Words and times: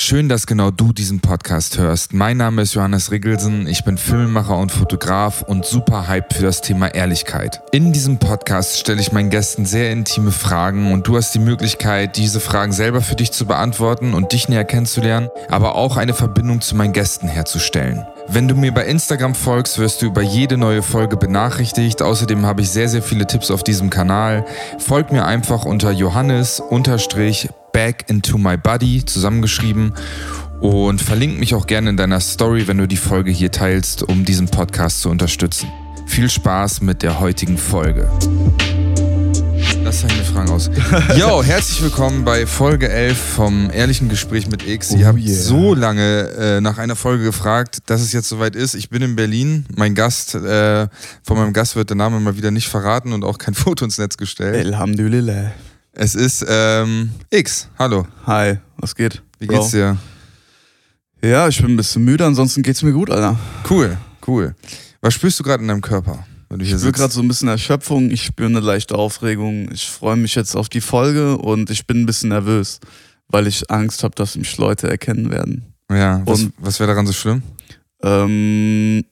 Schön, 0.00 0.28
dass 0.28 0.46
genau 0.46 0.70
du 0.70 0.92
diesen 0.92 1.18
Podcast 1.18 1.76
hörst. 1.76 2.12
Mein 2.12 2.36
Name 2.36 2.62
ist 2.62 2.74
Johannes 2.74 3.10
Riggelsen, 3.10 3.66
ich 3.66 3.82
bin 3.82 3.98
Filmemacher 3.98 4.56
und 4.56 4.70
Fotograf 4.70 5.42
und 5.42 5.66
super 5.66 6.06
hyped 6.06 6.34
für 6.34 6.44
das 6.44 6.60
Thema 6.60 6.94
Ehrlichkeit. 6.94 7.60
In 7.72 7.92
diesem 7.92 8.20
Podcast 8.20 8.78
stelle 8.78 9.00
ich 9.00 9.10
meinen 9.10 9.28
Gästen 9.28 9.66
sehr 9.66 9.90
intime 9.90 10.30
Fragen 10.30 10.92
und 10.92 11.08
du 11.08 11.16
hast 11.16 11.34
die 11.34 11.40
Möglichkeit, 11.40 12.16
diese 12.16 12.38
Fragen 12.38 12.70
selber 12.70 13.02
für 13.02 13.16
dich 13.16 13.32
zu 13.32 13.44
beantworten 13.44 14.14
und 14.14 14.32
dich 14.32 14.48
näher 14.48 14.64
kennenzulernen, 14.64 15.30
aber 15.48 15.74
auch 15.74 15.96
eine 15.96 16.14
Verbindung 16.14 16.60
zu 16.60 16.76
meinen 16.76 16.92
Gästen 16.92 17.26
herzustellen. 17.26 18.06
Wenn 18.30 18.46
du 18.46 18.54
mir 18.54 18.72
bei 18.72 18.84
Instagram 18.84 19.34
folgst, 19.34 19.78
wirst 19.78 20.02
du 20.02 20.06
über 20.06 20.20
jede 20.20 20.58
neue 20.58 20.82
Folge 20.82 21.16
benachrichtigt. 21.16 22.02
Außerdem 22.02 22.44
habe 22.44 22.60
ich 22.60 22.68
sehr, 22.68 22.88
sehr 22.88 23.02
viele 23.02 23.26
Tipps 23.26 23.50
auf 23.50 23.64
diesem 23.64 23.88
Kanal. 23.88 24.44
Folg 24.78 25.10
mir 25.12 25.24
einfach 25.24 25.64
unter 25.64 25.90
Johannes 25.90 26.62
Back 27.72 28.04
into 28.08 28.36
my 28.36 28.56
body 28.56 29.04
zusammengeschrieben 29.04 29.94
und 30.60 31.00
verlink 31.00 31.38
mich 31.38 31.54
auch 31.54 31.66
gerne 31.66 31.90
in 31.90 31.96
deiner 31.96 32.20
Story, 32.20 32.68
wenn 32.68 32.78
du 32.78 32.86
die 32.86 32.96
Folge 32.96 33.30
hier 33.30 33.50
teilst, 33.50 34.02
um 34.02 34.24
diesen 34.24 34.48
Podcast 34.48 35.00
zu 35.00 35.10
unterstützen. 35.10 35.70
Viel 36.06 36.28
Spaß 36.28 36.82
mit 36.82 37.02
der 37.02 37.20
heutigen 37.20 37.56
Folge. 37.56 38.10
Lass 39.88 40.02
deine 40.02 40.22
Fragen 40.22 40.50
aus. 40.50 40.68
Yo, 41.16 41.42
herzlich 41.42 41.80
willkommen 41.80 42.22
bei 42.22 42.46
Folge 42.46 42.90
11 42.90 43.16
vom 43.16 43.70
Ehrlichen 43.70 44.10
Gespräch 44.10 44.46
mit 44.46 44.68
X. 44.68 44.90
Ihr 44.92 45.06
Oh 45.06 45.08
habt 45.08 45.18
yeah. 45.18 45.34
so 45.34 45.72
lange 45.72 46.28
äh, 46.28 46.60
nach 46.60 46.76
einer 46.76 46.94
Folge 46.94 47.24
gefragt, 47.24 47.78
dass 47.86 48.02
es 48.02 48.12
jetzt 48.12 48.28
soweit 48.28 48.54
ist. 48.54 48.74
Ich 48.74 48.90
bin 48.90 49.00
in 49.00 49.16
Berlin. 49.16 49.64
Mein 49.74 49.94
Gast, 49.94 50.34
äh, 50.34 50.88
von 51.22 51.38
meinem 51.38 51.54
Gast 51.54 51.74
wird 51.74 51.88
der 51.88 51.96
Name 51.96 52.20
mal 52.20 52.36
wieder 52.36 52.50
nicht 52.50 52.68
verraten 52.68 53.14
und 53.14 53.24
auch 53.24 53.38
kein 53.38 53.54
Foto 53.54 53.86
ins 53.86 53.96
Netz 53.96 54.18
gestellt. 54.18 54.66
Alhamdulillah. 54.66 55.52
Es 55.92 56.14
ist 56.14 56.44
ähm, 56.46 57.12
X. 57.30 57.70
Hallo. 57.78 58.06
Hi, 58.26 58.58
was 58.76 58.94
geht? 58.94 59.22
Wie 59.38 59.46
Bro? 59.46 59.56
geht's 59.60 59.70
dir? 59.70 59.96
Ja, 61.24 61.48
ich 61.48 61.62
bin 61.62 61.70
ein 61.72 61.76
bisschen 61.78 62.04
müde, 62.04 62.26
ansonsten 62.26 62.62
geht's 62.62 62.82
mir 62.82 62.92
gut, 62.92 63.08
Alter. 63.08 63.38
Cool, 63.70 63.96
cool. 64.26 64.54
Was 65.00 65.14
spürst 65.14 65.40
du 65.40 65.44
gerade 65.44 65.62
in 65.62 65.68
deinem 65.68 65.80
Körper? 65.80 66.26
Ich 66.60 66.70
spüre 66.70 66.92
gerade 66.92 67.12
so 67.12 67.20
ein 67.20 67.28
bisschen 67.28 67.48
Erschöpfung, 67.48 68.10
ich 68.10 68.24
spüre 68.24 68.48
eine 68.48 68.60
leichte 68.60 68.94
Aufregung. 68.94 69.70
Ich 69.72 69.88
freue 69.90 70.16
mich 70.16 70.34
jetzt 70.34 70.54
auf 70.56 70.68
die 70.68 70.80
Folge 70.80 71.36
und 71.36 71.68
ich 71.70 71.86
bin 71.86 72.00
ein 72.02 72.06
bisschen 72.06 72.30
nervös, 72.30 72.80
weil 73.28 73.46
ich 73.46 73.70
Angst 73.70 74.02
habe, 74.02 74.14
dass 74.14 74.36
mich 74.36 74.56
Leute 74.56 74.88
erkennen 74.88 75.30
werden. 75.30 75.74
Ja, 75.90 76.22
was, 76.26 76.40
Und- 76.42 76.54
was 76.58 76.80
wäre 76.80 76.88
daran 76.88 77.06
so 77.06 77.12
schlimm? 77.12 77.42
Ähm, 78.02 79.04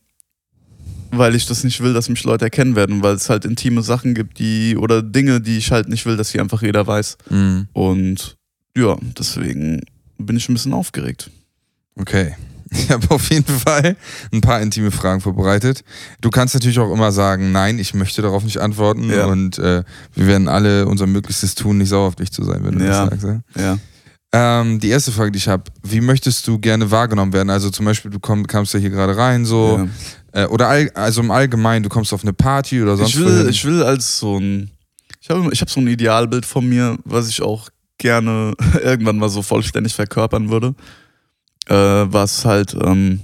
weil 1.11 1.35
ich 1.35 1.47
das 1.47 1.63
nicht 1.65 1.83
will, 1.83 1.93
dass 1.93 2.09
mich 2.09 2.25
Leute 2.25 2.45
erkennen 2.47 2.75
werden, 2.77 3.03
weil 3.03 3.15
es 3.15 3.29
halt 3.31 3.45
intime 3.45 3.83
Sachen 3.83 4.15
gibt, 4.15 4.39
die 4.39 4.77
oder 4.77 5.03
Dinge, 5.03 5.41
die 5.41 5.59
ich 5.59 5.71
halt 5.73 5.89
nicht 5.89 6.07
will, 6.07 6.17
dass 6.17 6.31
sie 6.31 6.41
einfach 6.41 6.63
jeder 6.63 6.87
weiß. 6.87 7.17
Mhm. 7.31 7.69
Und 7.73 8.37
ja, 8.77 8.97
deswegen 9.19 9.83
bin 10.19 10.37
ich 10.37 10.49
ein 10.49 10.55
bisschen 10.55 10.73
aufgeregt. 10.73 11.31
Okay. 11.99 12.35
Ich 12.73 12.91
habe 12.91 13.11
auf 13.15 13.31
jeden 13.31 13.47
Fall 13.61 13.97
ein 14.33 14.41
paar 14.41 14.61
intime 14.61 14.91
Fragen 14.91 15.21
vorbereitet. 15.21 15.83
Du 16.21 16.31
kannst 16.31 16.55
natürlich 16.55 16.79
auch 16.79 16.93
immer 16.93 17.13
sagen, 17.13 17.53
nein, 17.53 17.79
ich 17.79 17.95
möchte 17.95 18.23
darauf 18.23 18.43
nicht 18.45 18.59
antworten. 18.59 19.09
Ja. 19.11 19.27
Und 19.27 19.59
äh, 19.59 19.85
wir 20.15 20.27
werden 20.27 20.49
alle 20.49 20.87
unser 20.87 21.07
Möglichstes 21.07 21.55
tun, 21.55 21.79
nicht 21.79 21.89
sauer 21.91 22.09
auf 22.09 22.17
dich 22.17 22.33
zu 22.33 22.45
sein, 22.45 22.65
wenn 22.65 22.79
du 22.79 22.85
Ja. 22.85 23.07
das 23.07 23.21
sagst. 23.23 23.41
Ja? 23.57 23.79
Ähm, 24.33 24.81
die 24.81 24.89
erste 24.89 25.13
Frage, 25.13 25.31
die 25.31 25.39
ich 25.39 25.47
habe, 25.49 25.65
wie 25.85 26.01
möchtest 26.01 26.47
du 26.49 26.59
gerne 26.59 26.91
wahrgenommen 26.91 27.33
werden? 27.33 27.51
Also 27.51 27.71
zum 27.71 27.87
Beispiel, 27.87 28.11
du 28.11 28.19
komm, 28.19 28.47
kamst 28.47 28.75
ja 28.75 28.81
hier 28.81 28.91
gerade 28.91 29.17
rein, 29.17 29.45
so, 29.45 29.89
ja. 30.35 30.43
äh, 30.43 30.47
oder 30.47 30.69
all, 30.69 30.91
also 30.95 31.21
im 31.23 31.31
Allgemeinen, 31.31 31.85
du 31.85 31.89
kommst 31.89 32.13
auf 32.13 32.23
eine 32.23 32.33
Party 32.33 32.83
oder 32.83 32.97
sonst 32.97 33.11
Ich 33.15 33.21
will, 33.21 33.27
wohin. 33.39 33.49
ich 33.49 33.65
will 33.65 33.83
als 33.85 34.19
so 34.19 34.39
ein, 34.39 34.71
ich 35.21 35.31
habe 35.31 35.49
ich 35.53 35.61
hab 35.61 35.71
so 35.71 35.81
ein 35.81 35.87
Idealbild 35.87 36.45
von 36.45 36.69
mir, 36.69 36.99
was 37.05 37.29
ich 37.29 37.41
auch 37.41 37.69
gerne 37.99 38.55
irgendwann 38.83 39.17
mal 39.19 39.29
so 39.29 39.41
vollständig 39.43 39.95
verkörpern 39.95 40.51
würde. 40.51 40.75
Äh, 41.69 41.75
was 41.75 42.45
halt 42.45 42.77
ähm, 42.81 43.21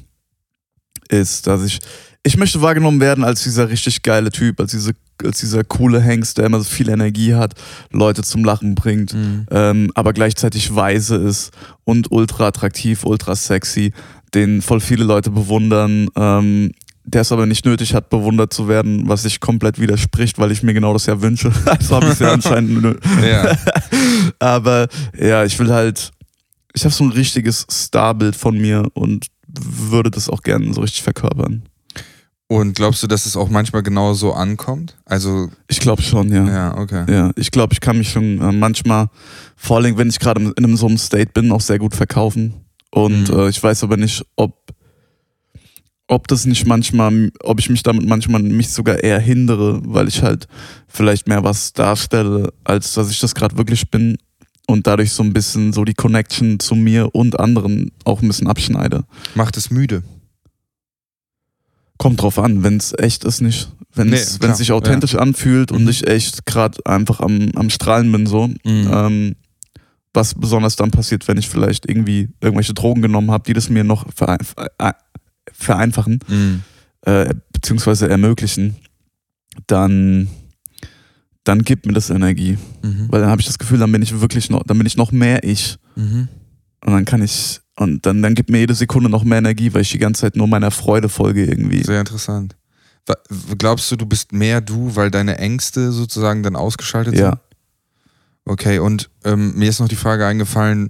ist, 1.09 1.47
dass 1.47 1.65
ich, 1.65 1.79
ich 2.23 2.37
möchte 2.37 2.61
wahrgenommen 2.63 3.01
werden 3.01 3.25
als 3.25 3.43
dieser 3.43 3.69
richtig 3.69 4.03
geile 4.03 4.31
Typ, 4.31 4.61
als, 4.61 4.73
diese, 4.73 4.93
als 5.25 5.41
dieser 5.41 5.63
coole 5.65 6.01
Hengst, 6.01 6.39
der 6.39 6.47
immer 6.47 6.59
so 6.59 6.65
viel 6.65 6.89
Energie 6.89 7.35
hat, 7.35 7.55
Leute 7.91 8.23
zum 8.23 8.45
Lachen 8.45 8.75
bringt, 8.75 9.15
Mhm. 9.15 9.47
ähm, 9.51 9.91
aber 9.95 10.13
gleichzeitig 10.13 10.75
weise 10.75 11.17
ist 11.17 11.51
und 11.85 12.11
ultra 12.11 12.49
attraktiv, 12.49 13.05
ultra 13.05 13.37
sexy, 13.37 13.93
den 14.35 14.63
voll 14.63 14.81
viele 14.81 15.05
Leute 15.05 15.31
bewundern, 15.31 16.09
ähm, 16.17 16.73
der 17.05 17.23
es 17.23 17.33
aber 17.33 17.47
nicht 17.47 17.65
nötig 17.67 17.95
hat, 17.95 18.11
bewundert 18.11 18.53
zu 18.53 18.69
werden, 18.69 19.09
was 19.09 19.23
sich 19.25 19.41
komplett 19.41 19.81
widerspricht, 19.81 20.39
weil 20.39 20.53
ich 20.53 20.63
mir 20.63 20.73
genau 20.73 20.93
das 20.93 21.07
ja 21.07 21.21
wünsche. 21.21 21.51
Also 21.67 21.97
habe 21.97 22.07
ich 22.07 22.13
es 22.13 22.19
ja 22.21 22.33
anscheinend. 22.33 22.97
Ja. 23.23 23.57
Aber 24.39 24.87
ja, 25.19 25.45
ich 25.45 25.59
will 25.59 25.73
halt, 25.73 26.13
ich 26.75 26.85
habe 26.85 26.95
so 26.95 27.05
ein 27.05 27.13
richtiges 27.13 27.67
Starbild 27.71 28.37
von 28.37 28.59
mir 28.59 28.89
und 28.95 29.27
würde 29.49 30.11
das 30.11 30.29
auch 30.29 30.43
gerne 30.43 30.73
so 30.73 30.81
richtig 30.81 31.03
verkörpern. 31.03 31.63
Und 32.49 32.77
glaubst 32.77 33.03
du, 33.03 33.07
dass 33.07 33.25
es 33.25 33.35
auch 33.37 33.49
manchmal 33.49 33.83
genau 33.83 34.13
so 34.13 34.33
ankommt? 34.35 34.99
Also, 35.07 35.51
Ich 35.69 35.81
glaube 35.81 36.03
schon, 36.03 36.31
ja. 36.31 36.47
ja, 36.47 36.77
okay. 36.77 37.05
Ja, 37.11 37.31
ich 37.37 37.51
glaube, 37.51 37.73
ich 37.73 37.81
kann 37.81 37.97
mich 37.97 38.11
schon 38.11 38.41
äh, 38.43 38.53
manchmal, 38.53 39.09
vor 39.57 39.79
allem 39.79 39.97
wenn 39.97 40.11
ich 40.11 40.19
gerade 40.19 40.43
in 40.43 40.53
einem 40.59 40.77
so 40.77 40.87
einem 40.87 40.99
State 40.99 41.31
bin, 41.33 41.51
auch 41.51 41.63
sehr 41.63 41.79
gut 41.79 41.95
verkaufen. 41.95 42.55
Und 42.91 43.31
Mhm. 43.31 43.39
äh, 43.39 43.49
ich 43.49 43.63
weiß 43.63 43.83
aber 43.85 43.97
nicht, 43.97 44.23
ob, 44.37 44.55
ob 46.09 46.29
das 46.29 46.45
nicht 46.45 46.67
manchmal, 46.67 47.31
ob 47.43 47.59
ich 47.59 47.71
mich 47.71 47.83
damit 47.83 48.07
manchmal 48.07 48.43
mich 48.43 48.69
sogar 48.69 49.03
eher 49.03 49.19
hindere, 49.19 49.81
weil 49.87 50.09
ich 50.09 50.23
halt 50.23 50.47
vielleicht 50.89 51.27
mehr 51.29 51.43
was 51.45 51.73
darstelle, 51.73 52.53
als 52.65 52.93
dass 52.93 53.11
ich 53.11 53.19
das 53.19 53.35
gerade 53.35 53.57
wirklich 53.57 53.91
bin. 53.91 54.19
Und 54.69 54.87
dadurch 54.87 55.13
so 55.13 55.23
ein 55.23 55.33
bisschen 55.33 55.73
so 55.73 55.85
die 55.85 55.95
Connection 55.95 56.61
zu 56.61 56.75
mir 56.75 57.15
und 57.15 57.39
anderen 57.41 57.91
auch 58.05 58.23
ein 58.23 58.29
bisschen 58.29 58.47
abschneide. 58.47 59.05
Macht 59.35 59.57
es 59.57 59.71
müde. 59.71 60.03
Kommt 61.99 62.21
drauf 62.23 62.39
an, 62.39 62.63
wenn 62.65 62.77
es 62.77 62.95
echt 62.99 63.25
ist, 63.25 63.41
nicht. 63.41 63.71
Wenn 63.95 64.09
Nee, 64.09 64.17
es 64.17 64.39
es 64.41 64.59
sich 64.59 64.73
authentisch 64.73 65.15
anfühlt 65.15 65.71
und 65.71 65.85
Mhm. 65.85 65.89
ich 65.91 66.07
echt 66.07 66.47
gerade 66.47 66.85
einfach 66.87 67.21
am, 67.21 67.51
am 67.55 67.71
Strahlen 67.71 68.11
bin, 68.11 68.27
so. 68.27 68.49
Mhm. 68.49 68.91
Ähm, 68.93 69.37
was 70.15 70.35
besonders 70.35 70.77
dann 70.77 70.91
passiert, 70.91 71.27
wenn 71.29 71.39
ich 71.39 71.49
vielleicht 71.49 71.89
irgendwie 71.89 72.29
irgendwelche 72.41 72.75
Drogen 72.75 73.03
genommen 73.03 73.31
habe, 73.31 73.45
die 73.45 73.53
das 73.55 73.69
mir 73.71 73.85
noch 73.85 74.07
verein, 74.13 74.39
äh, 74.79 74.93
vereinfachen, 75.53 76.21
Mhm. 76.29 76.63
äh, 77.03 77.35
beziehungsweise 77.53 78.09
ermöglichen, 78.09 78.77
dann, 79.67 80.29
dann 81.45 81.63
gibt 81.63 81.87
mir 81.87 81.93
das 81.93 82.11
Energie. 82.11 82.59
Mhm. 82.83 83.07
Weil 83.09 83.21
dann 83.21 83.31
habe 83.31 83.41
ich 83.41 83.47
das 83.47 83.59
Gefühl, 83.59 83.79
dann 83.79 83.93
bin 83.93 84.03
ich 84.03 84.21
wirklich 84.21 84.51
noch, 84.51 84.63
dann 84.65 84.79
bin 84.79 84.87
ich 84.87 84.97
noch 84.97 85.13
mehr 85.13 85.43
ich. 85.45 85.77
Mhm. 85.97 86.29
Und 86.85 86.93
dann 86.93 87.05
kann 87.05 87.23
ich, 87.23 87.61
und 87.77 88.05
dann, 88.07 88.23
dann 88.23 88.35
gibt 88.35 88.51
mir 88.51 88.59
jede 88.59 88.75
Sekunde 88.75 89.09
noch 89.09 89.25
mehr 89.25 89.39
Energie, 89.39 89.73
weil 89.73 89.83
ich 89.83 89.91
die 89.91 89.99
ganze 89.99 90.23
Zeit 90.23 90.37
nur 90.37 90.47
meiner 90.47 90.71
Freude 90.71 91.09
folge 91.09 91.45
irgendwie. 91.45 91.83
Sehr 91.83 92.01
interessant. 92.01 92.57
Glaubst 93.59 93.91
du, 93.91 93.97
du 93.97 94.07
bist 94.07 94.33
mehr 94.33 94.61
du, 94.61 94.95
weil 94.95 95.11
deine 95.11 95.39
Ängste 95.39 95.91
sozusagen 95.91 96.43
dann 96.43 96.55
ausgeschaltet 96.55 97.17
sind? 97.17 97.25
Ja. 97.25 97.41
Okay, 98.45 98.79
und 98.79 99.11
ähm, 99.25 99.55
mir 99.57 99.69
ist 99.69 99.81
noch 99.81 99.89
die 99.89 99.97
Frage 99.97 100.27
eingefallen, 100.27 100.89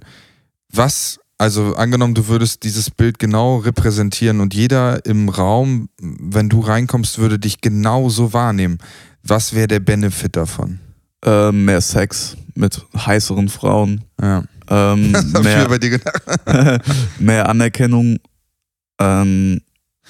was, 0.69 1.19
also 1.37 1.75
angenommen, 1.75 2.15
du 2.15 2.27
würdest 2.27 2.63
dieses 2.63 2.89
Bild 2.89 3.19
genau 3.19 3.57
repräsentieren 3.57 4.41
und 4.41 4.53
jeder 4.53 5.05
im 5.05 5.29
Raum, 5.29 5.89
wenn 5.99 6.49
du 6.49 6.59
reinkommst, 6.59 7.19
würde 7.19 7.39
dich 7.39 7.61
genau 7.61 8.09
so 8.09 8.33
wahrnehmen. 8.33 8.77
Was 9.23 9.53
wäre 9.53 9.67
der 9.67 9.79
Benefit 9.79 10.35
davon? 10.35 10.79
Äh, 11.25 11.51
mehr 11.51 11.81
Sex 11.81 12.35
mit 12.55 12.81
heißeren 12.95 13.49
Frauen. 13.49 14.03
Ja. 14.21 14.43
Ähm, 14.69 15.11
mehr, 15.43 15.67
bei 15.67 15.77
dir 15.77 15.91
gedacht. 15.91 16.23
mehr 17.19 17.47
Anerkennung. 17.47 18.19
Ähm, 18.99 19.61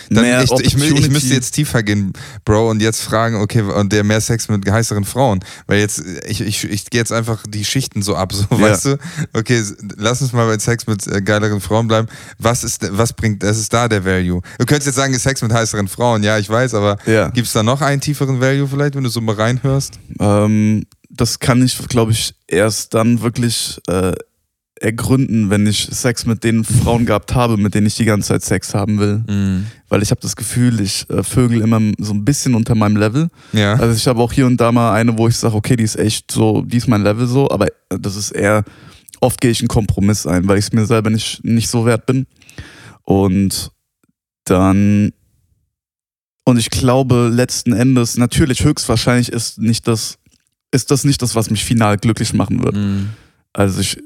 Dann, 0.10 0.24
mehr 0.24 0.44
ich, 0.44 0.52
ich, 0.52 0.76
ich 0.76 1.10
müsste 1.10 1.34
jetzt 1.34 1.52
tiefer 1.52 1.84
gehen, 1.84 2.14
Bro, 2.46 2.70
und 2.70 2.82
jetzt 2.82 3.02
fragen, 3.02 3.36
okay, 3.42 3.62
und 3.62 3.92
der 3.94 4.04
mehr 4.04 4.22
Sex 4.22 4.50
mit 4.50 4.70
heißeren 4.70 5.06
Frauen. 5.06 5.40
Weil 5.68 5.80
jetzt, 5.80 6.04
ich, 6.28 6.42
ich, 6.42 6.64
ich 6.64 6.90
gehe 6.90 7.00
jetzt 7.00 7.12
einfach 7.12 7.44
die 7.48 7.66
Schichten 7.66 8.02
so 8.02 8.16
ab, 8.16 8.34
so, 8.34 8.46
Ja. 8.52 8.60
weißt 8.60 8.86
du? 8.86 8.98
Okay, 9.34 9.64
lass 9.98 10.22
uns 10.22 10.34
mal 10.34 10.48
bei 10.48 10.60
Sex 10.60 10.88
mit 10.88 11.06
äh, 11.08 11.22
geileren 11.22 11.62
Frauen 11.62 11.88
bleiben. 11.88 12.08
Was 12.40 12.64
ist, 12.64 12.86
was 12.98 13.14
bringt, 13.14 13.44
das 13.44 13.58
ist 13.58 13.74
da 13.74 13.88
der 13.88 14.04
Value? 14.06 14.42
Du 14.60 14.66
könntest 14.66 14.88
jetzt 14.88 14.96
sagen, 14.96 15.18
Sex 15.18 15.42
mit 15.42 15.54
heißeren 15.54 15.88
Frauen, 15.88 16.24
ja, 16.24 16.38
ich 16.38 16.50
weiß, 16.50 16.74
aber 16.74 16.98
Ja. 17.06 17.30
gibt 17.30 17.48
es 17.48 17.54
da 17.54 17.64
noch 17.64 17.82
einen 17.82 18.02
tieferen 18.02 18.42
Value 18.42 18.68
vielleicht, 18.68 18.96
wenn 18.96 19.04
du 19.04 19.10
so 19.10 19.22
mal 19.22 19.36
reinhörst? 19.36 20.00
Ähm, 20.20 20.86
das 21.10 21.40
kann 21.40 21.64
ich, 21.64 21.78
glaube 21.90 22.12
ich, 22.12 22.34
erst 22.48 22.94
dann 22.94 23.22
wirklich 23.22 23.80
äh, 23.88 24.14
ergründen, 24.84 25.50
wenn 25.50 25.66
ich 25.66 25.88
Sex 25.92 26.26
mit 26.26 26.44
den 26.44 26.66
Frauen 26.66 27.06
gehabt 27.06 27.34
habe, 27.34 27.56
mit 27.56 27.74
denen 27.74 27.88
ich 27.88 27.96
die 27.96 28.04
ganze 28.04 28.30
Zeit 28.30 28.44
Sex 28.44 28.74
haben 28.74 29.00
will. 29.00 29.24
Mhm. 29.28 29.68
Weil 29.88 30.04
ich 30.04 30.12
habe 30.12 30.20
das 30.20 30.36
Gefühl, 30.36 30.82
ich 30.82 31.10
äh, 31.10 31.24
vögel 31.24 31.62
immer 31.62 31.80
so 32.00 32.14
ein 32.14 32.26
bisschen 32.26 32.54
unter 32.54 32.76
meinem 32.76 32.98
Level. 32.98 33.30
Ja. 33.54 33.76
Also 33.76 33.96
ich 33.96 34.08
habe 34.08 34.22
auch 34.22 34.34
hier 34.34 34.46
und 34.46 34.60
da 34.60 34.74
mal 34.74 34.94
eine, 34.94 35.18
wo 35.18 35.28
ich 35.30 35.38
sage, 35.38 35.56
okay, 35.56 35.78
die 35.78 35.86
ist 35.86 35.96
echt 35.96 36.32
so, 36.32 36.64
die 36.64 36.78
ist 36.78 36.90
mein 36.90 37.02
Level 37.02 37.28
so, 37.28 37.50
aber 37.50 37.68
das 37.88 38.18
ist 38.18 38.32
eher, 38.32 38.66
oft 39.22 39.40
gehe 39.40 39.52
ich 39.52 39.62
einen 39.62 39.70
Kompromiss 39.70 40.28
ein, 40.28 40.48
weil 40.50 40.58
ich 40.58 40.66
es 40.66 40.74
mir 40.74 40.86
selber 40.86 41.10
nicht, 41.10 41.46
nicht 41.46 41.70
so 41.70 41.86
wert 41.86 42.06
bin. 42.06 42.28
Und 43.04 43.72
dann, 44.44 45.14
und 46.44 46.58
ich 46.58 46.70
glaube 46.70 47.32
letzten 47.34 47.72
Endes, 47.72 48.18
natürlich 48.18 48.66
höchstwahrscheinlich 48.66 49.30
ist 49.30 49.60
nicht 49.60 49.88
das, 49.88 50.18
ist 50.72 50.92
das 50.92 51.06
nicht 51.06 51.22
das, 51.22 51.36
was 51.36 51.50
mich 51.50 51.64
final 51.64 51.98
glücklich 51.98 52.34
machen 52.34 52.62
wird. 52.64 52.76
Mhm. 52.76 53.12
Also 53.54 53.80
ich 53.80 53.98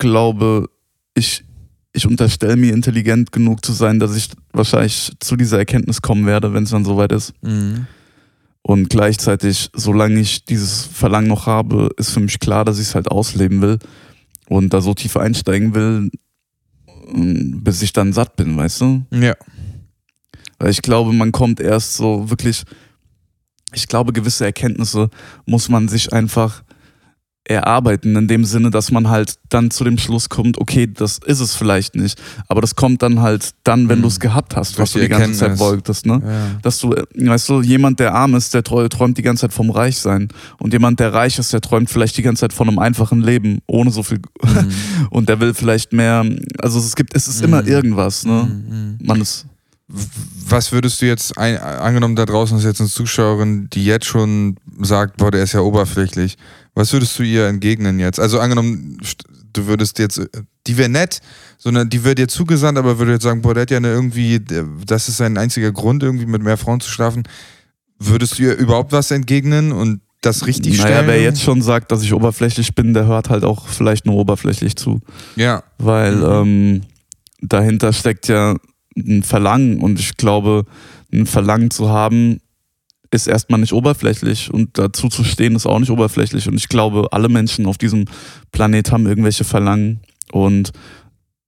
glaube, 0.00 0.68
ich 1.14 1.44
ich 1.92 2.06
unterstelle 2.06 2.56
mir 2.56 2.72
intelligent 2.72 3.32
genug 3.32 3.64
zu 3.64 3.72
sein, 3.72 3.98
dass 3.98 4.14
ich 4.16 4.30
wahrscheinlich 4.52 5.12
zu 5.18 5.36
dieser 5.36 5.58
Erkenntnis 5.58 6.02
kommen 6.02 6.26
werde, 6.26 6.52
wenn 6.52 6.64
es 6.64 6.70
dann 6.70 6.84
soweit 6.84 7.12
ist. 7.12 7.32
Mhm. 7.42 7.86
Und 8.62 8.90
gleichzeitig, 8.90 9.70
solange 9.74 10.20
ich 10.20 10.44
dieses 10.44 10.84
Verlangen 10.84 11.28
noch 11.28 11.46
habe, 11.46 11.90
ist 11.96 12.10
für 12.10 12.20
mich 12.20 12.38
klar, 12.38 12.64
dass 12.64 12.78
ich 12.78 12.88
es 12.88 12.94
halt 12.94 13.10
ausleben 13.10 13.62
will 13.62 13.78
und 14.48 14.72
da 14.72 14.80
so 14.80 14.94
tief 14.94 15.16
einsteigen 15.16 15.74
will, 15.74 16.10
ähm, 17.12 17.64
bis 17.64 17.82
ich 17.82 17.92
dann 17.92 18.12
satt 18.12 18.36
bin, 18.36 18.56
weißt 18.56 18.82
du? 18.82 19.06
Ja. 19.10 19.34
Weil 20.58 20.70
ich 20.70 20.82
glaube, 20.82 21.12
man 21.12 21.32
kommt 21.32 21.58
erst 21.58 21.94
so 21.94 22.28
wirklich, 22.28 22.64
ich 23.72 23.88
glaube, 23.88 24.12
gewisse 24.12 24.44
Erkenntnisse 24.44 25.08
muss 25.46 25.68
man 25.68 25.88
sich 25.88 26.12
einfach 26.12 26.62
erarbeiten, 27.44 28.14
in 28.16 28.28
dem 28.28 28.44
Sinne, 28.44 28.70
dass 28.70 28.92
man 28.92 29.08
halt 29.08 29.34
dann 29.48 29.70
zu 29.70 29.82
dem 29.82 29.98
Schluss 29.98 30.28
kommt, 30.28 30.58
okay, 30.58 30.86
das 30.86 31.18
ist 31.24 31.40
es 31.40 31.56
vielleicht 31.56 31.96
nicht. 31.96 32.20
Aber 32.48 32.60
das 32.60 32.76
kommt 32.76 33.02
dann 33.02 33.20
halt 33.20 33.50
dann, 33.64 33.88
wenn 33.88 33.98
Mhm. 33.98 34.02
du 34.02 34.08
es 34.08 34.20
gehabt 34.20 34.54
hast, 34.56 34.72
Durch 34.76 34.82
was 34.82 34.92
du 34.92 35.00
die 35.00 35.08
ganze 35.08 35.32
Zeit 35.32 35.58
wolltest, 35.58 36.06
ne? 36.06 36.20
ja. 36.24 36.60
Dass 36.62 36.78
du, 36.78 36.92
äh, 36.94 37.04
weißt 37.16 37.48
du, 37.48 37.62
jemand, 37.62 37.98
der 37.98 38.14
arm 38.14 38.34
ist, 38.34 38.54
der 38.54 38.62
träu- 38.62 38.88
träumt 38.88 39.18
die 39.18 39.22
ganze 39.22 39.42
Zeit 39.42 39.52
vom 39.52 39.70
Reichsein. 39.70 40.28
Und 40.60 40.72
jemand, 40.72 41.00
der 41.00 41.12
reich 41.12 41.38
ist, 41.38 41.52
der 41.52 41.60
träumt 41.60 41.90
vielleicht 41.90 42.16
die 42.18 42.22
ganze 42.22 42.40
Zeit 42.42 42.52
von 42.52 42.68
einem 42.68 42.78
einfachen 42.78 43.20
Leben, 43.22 43.60
ohne 43.66 43.90
so 43.90 44.02
viel. 44.02 44.20
Mhm. 44.42 44.68
Und 45.10 45.28
der 45.28 45.40
will 45.40 45.54
vielleicht 45.54 45.92
mehr, 45.92 46.24
also 46.60 46.78
es 46.78 46.94
gibt, 46.94 47.16
es 47.16 47.26
ist 47.26 47.42
immer 47.42 47.62
Mhm. 47.62 47.68
irgendwas, 47.68 48.24
ne? 48.24 48.44
Mhm. 48.70 48.98
Man 49.02 49.20
ist, 49.20 49.46
Was 50.48 50.70
würdest 50.70 51.02
du 51.02 51.06
jetzt, 51.06 51.36
ein, 51.36 51.58
angenommen 51.58 52.14
da 52.14 52.24
draußen 52.26 52.56
ist 52.58 52.62
jetzt 52.64 52.80
eine 52.80 52.88
Zuschauerin, 52.88 53.68
die 53.72 53.84
jetzt 53.84 54.06
schon 54.06 54.56
sagt, 54.80 55.16
boah, 55.16 55.30
der 55.32 55.42
ist 55.42 55.52
ja 55.52 55.60
oberflächlich. 55.60 56.36
Was 56.74 56.92
würdest 56.92 57.18
du 57.18 57.22
ihr 57.22 57.46
entgegnen 57.46 57.98
jetzt? 57.98 58.20
Also 58.20 58.40
angenommen, 58.40 58.98
du 59.52 59.66
würdest 59.66 59.98
jetzt, 59.98 60.18
äh, 60.18 60.26
die 60.66 60.76
wäre 60.76 60.88
nett, 60.88 61.20
sondern 61.58 61.88
die 61.88 62.04
wird 62.04 62.18
dir 62.18 62.28
zugesandt, 62.28 62.78
aber 62.78 62.98
würde 62.98 63.12
jetzt 63.12 63.22
sagen, 63.22 63.42
boah, 63.42 63.54
der 63.54 63.62
hat 63.62 63.70
ja 63.70 63.78
eine 63.78 63.88
irgendwie, 63.88 64.40
das 64.86 65.08
ist 65.08 65.16
sein 65.16 65.36
einziger 65.36 65.72
Grund, 65.72 66.02
irgendwie 66.02 66.26
mit 66.26 66.42
mehr 66.42 66.56
Frauen 66.56 66.80
zu 66.80 66.90
schlafen. 66.90 67.24
Würdest 67.98 68.38
du 68.38 68.44
ihr 68.44 68.56
überhaupt 68.56 68.92
was 68.92 69.10
entgegnen 69.10 69.72
und 69.72 70.00
das 70.20 70.46
richtig 70.46 70.78
naja, 70.78 70.96
stellen? 70.96 71.06
wer 71.06 71.22
jetzt 71.22 71.42
schon 71.42 71.62
sagt, 71.62 71.92
dass 71.92 72.02
ich 72.02 72.12
oberflächlich 72.12 72.74
bin, 72.74 72.94
der 72.94 73.06
hört 73.06 73.30
halt 73.30 73.44
auch 73.44 73.68
vielleicht 73.68 74.06
nur 74.06 74.16
oberflächlich 74.16 74.76
zu. 74.76 75.00
Ja. 75.36 75.62
Weil 75.78 76.22
ähm, 76.22 76.82
dahinter 77.40 77.92
steckt 77.92 78.28
ja 78.28 78.56
ein 78.96 79.22
Verlangen 79.22 79.80
und 79.80 79.98
ich 79.98 80.16
glaube, 80.16 80.64
ein 81.12 81.26
Verlangen 81.26 81.70
zu 81.70 81.88
haben, 81.88 82.40
ist 83.10 83.26
erstmal 83.26 83.60
nicht 83.60 83.72
oberflächlich 83.72 84.52
und 84.52 84.78
dazu 84.78 85.08
zu 85.08 85.24
stehen 85.24 85.56
ist 85.56 85.66
auch 85.66 85.78
nicht 85.78 85.90
oberflächlich 85.90 86.48
und 86.48 86.54
ich 86.54 86.68
glaube, 86.68 87.08
alle 87.10 87.28
Menschen 87.28 87.66
auf 87.66 87.78
diesem 87.78 88.04
Planet 88.52 88.92
haben 88.92 89.06
irgendwelche 89.06 89.44
Verlangen 89.44 90.00
und 90.32 90.70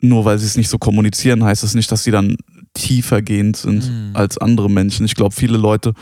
nur 0.01 0.25
weil 0.25 0.39
sie 0.39 0.47
es 0.47 0.57
nicht 0.57 0.69
so 0.69 0.79
kommunizieren, 0.79 1.45
heißt 1.45 1.63
es 1.63 1.75
nicht, 1.75 1.91
dass 1.93 2.03
sie 2.03 2.11
dann 2.11 2.37
tiefergehend 2.75 3.57
sind 3.57 3.89
Mhm. 3.89 4.11
als 4.15 4.39
andere 4.39 4.69
Menschen. 4.69 5.07
Ich 5.07 5.15
glaube, 5.15 5.35
viele 5.35 5.57
Leute 5.57 5.95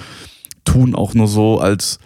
tun 0.64 0.94
auch 0.94 1.14
nur 1.14 1.28
so, 1.28 1.58
als 1.58 1.98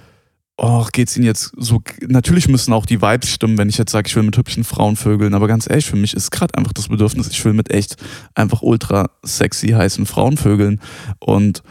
oh, 0.57 0.87
geht's 0.93 1.17
ihnen 1.17 1.27
jetzt 1.27 1.53
so. 1.57 1.83
Natürlich 2.07 2.49
müssen 2.49 2.73
auch 2.73 2.87
die 2.87 3.03
Vibes 3.03 3.29
stimmen, 3.29 3.59
wenn 3.59 3.69
ich 3.69 3.79
jetzt 3.79 3.91
sage, 3.93 4.09
ich 4.09 4.17
will 4.17 4.23
mit 4.23 4.37
hübschen 4.37 4.65
Frauen 4.65 4.97
vögeln, 4.97 5.35
aber 5.35 5.49
ganz 5.49 5.69
ehrlich, 5.69 5.87
für 5.87 5.97
mich 5.97 6.15
ist 6.15 6.31
gerade 6.31 6.57
einfach 6.57 6.73
das 6.73 6.89
Bedürfnis, 6.89 7.29
ich 7.29 7.45
will 7.45 7.53
mit 7.53 7.71
echt 7.71 7.97
einfach 8.35 8.63
ultra 8.63 9.11
sexy 9.25 9.69
heißen 9.69 10.07
Frauen 10.07 10.37
vögeln 10.37 10.81
und 11.19 11.63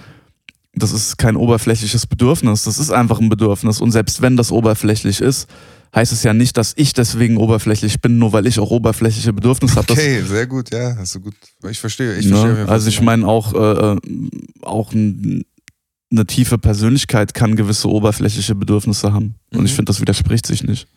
das 0.75 0.92
ist 0.92 1.18
kein 1.18 1.36
oberflächliches 1.36 2.08
Bedürfnis, 2.08 2.64
das 2.64 2.80
ist 2.80 2.92
einfach 2.92 3.20
ein 3.20 3.30
Bedürfnis 3.30 3.80
und 3.81 3.92
selbst 3.92 4.22
wenn 4.22 4.38
das 4.38 4.52
oberflächlich 4.52 5.22
ist, 5.22 5.48
heißt 5.96 6.12
es 6.12 6.24
ja 6.24 6.34
nicht, 6.34 6.58
dass 6.58 6.74
ich 6.75 6.94
deswegen 6.94 7.38
oberflächlich 7.38 8.02
bin, 8.02 8.18
nur 8.18 8.34
weil 8.34 8.48
ich 8.48 8.60
auch 8.60 8.72
oberflächliche 8.72 9.31
Bedürfnisse 9.34 9.75
habe. 9.75 9.86
Das 9.88 9.98
Okay, 9.98 10.22
sehr 10.24 10.48
gut, 10.48 10.74
ja, 10.74 10.96
hast 10.98 11.14
du 11.16 11.20
gut. 11.20 11.36
Ich 11.70 11.80
verstehe, 11.80 12.16
ich 12.18 12.25
Ne? 12.25 12.36
verstehe. 12.36 12.68
Also 12.70 12.90
ich 12.90 13.00
meine 13.02 13.28
auch, 13.28 13.54
äh, 13.54 13.94
äh, 13.94 13.98
auch 14.64 14.92
ein, 14.94 15.44
eine 16.12 16.25
tiefe 16.25 16.58
Persönlichkeit 16.58 17.34
kann 17.36 17.56
gewisse 17.56 17.90
oberflächliche 17.90 18.56
Bedürfnisse 18.56 19.14
haben. 19.14 19.36
Und 19.54 19.66
ich 19.66 19.72
Mhm. 19.72 19.76
finde, 19.76 19.90
das 19.92 20.02
widerspricht 20.02 20.48
sich 20.48 20.64
nicht. 20.64 20.88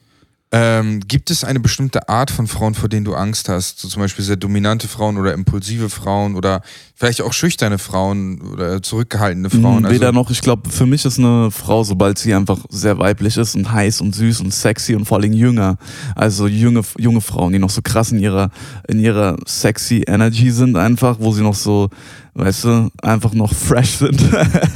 Ähm, 0.53 1.01
gibt 1.01 1.33
es 1.33 1.43
eine 1.43 1.59
bestimmte 1.59 2.09
Art 2.09 2.31
von 2.31 2.47
Frauen, 2.47 2.75
vor 2.75 2.89
denen 2.89 3.05
du 3.05 3.15
Angst 3.15 3.49
hast? 3.49 3.81
So 3.81 3.89
zum 3.89 4.01
Beispiel 4.01 4.25
sehr 4.25 4.37
dominante 4.37 4.87
Frauen 4.87 5.19
oder 5.19 5.35
impulsive 5.35 5.91
Frauen 5.91 6.37
oder 6.37 6.63
vielleicht 6.95 7.21
auch 7.21 7.33
schüchterne 7.33 7.79
Frauen 7.79 8.41
oder 8.41 8.81
zurückgehaltene 8.81 9.51
Frauen? 9.51 9.83
Mhm, 9.83 9.91
Weder 9.91 10.09
also, 10.09 10.21
noch, 10.21 10.31
ich 10.31 10.41
glaube, 10.41 10.71
für 10.71 10.87
mich 10.87 11.05
ist 11.05 11.19
eine 11.19 11.51
Frau, 11.51 11.83
sobald 11.83 12.19
sie 12.19 12.33
einfach 12.33 12.61
sehr 12.71 12.97
weiblich 12.99 13.37
ist 13.37 13.57
und 13.57 13.73
heiß 13.73 14.01
und 14.01 14.15
süß 14.15 14.41
und 14.41 14.55
sexy 14.55 14.95
und 14.95 15.05
vor 15.05 15.19
allem 15.19 15.33
jünger, 15.33 15.79
also 16.15 16.47
junge, 16.47 16.83
junge 16.97 17.21
Frauen, 17.21 17.53
die 17.53 17.59
noch 17.59 17.71
so 17.71 17.83
krass 17.83 18.13
in 18.13 18.21
ihrer, 18.21 18.51
in 18.87 19.01
ihrer 19.01 19.37
sexy 19.47 20.05
Energy 20.07 20.53
sind 20.53 20.77
einfach, 20.77 21.17
wo 21.19 21.33
sie 21.33 21.43
noch 21.43 21.57
so, 21.57 21.91
weißt 22.35 22.65
du, 22.65 22.91
einfach 23.03 23.35
noch 23.35 23.53
fresh 23.55 23.99
sind. 23.99 24.23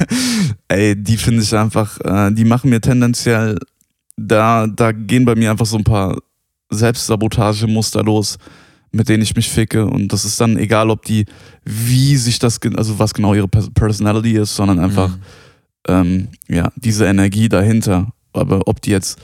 Ey, 0.67 1.01
die 1.01 1.15
finde 1.15 1.43
ich 1.43 1.55
einfach, 1.55 1.97
äh, 2.01 2.31
die 2.33 2.43
machen 2.43 2.69
mir 2.69 2.81
tendenziell, 2.81 3.57
da, 4.27 4.67
da 4.67 4.91
gehen 4.91 5.25
bei 5.25 5.35
mir 5.35 5.51
einfach 5.51 5.65
so 5.65 5.77
ein 5.77 5.83
paar 5.83 6.17
Selbstsabotagemuster 6.69 8.03
los, 8.03 8.37
mit 8.91 9.07
denen 9.09 9.23
ich 9.23 9.35
mich 9.35 9.49
ficke. 9.49 9.85
Und 9.85 10.11
das 10.11 10.25
ist 10.25 10.39
dann 10.41 10.57
egal, 10.57 10.89
ob 10.89 11.05
die, 11.05 11.25
wie 11.63 12.15
sich 12.17 12.39
das, 12.39 12.59
also 12.75 12.99
was 12.99 13.13
genau 13.13 13.33
ihre 13.33 13.47
Pers- 13.47 13.71
Personality 13.73 14.33
ist, 14.37 14.55
sondern 14.55 14.79
einfach, 14.79 15.09
Mhm. 15.09 15.21
ähm, 15.87 16.27
ja, 16.47 16.71
diese 16.75 17.05
Energie 17.05 17.49
dahinter. 17.49 18.11
Aber 18.33 18.67
ob 18.67 18.81
die 18.81 18.91
jetzt 18.91 19.19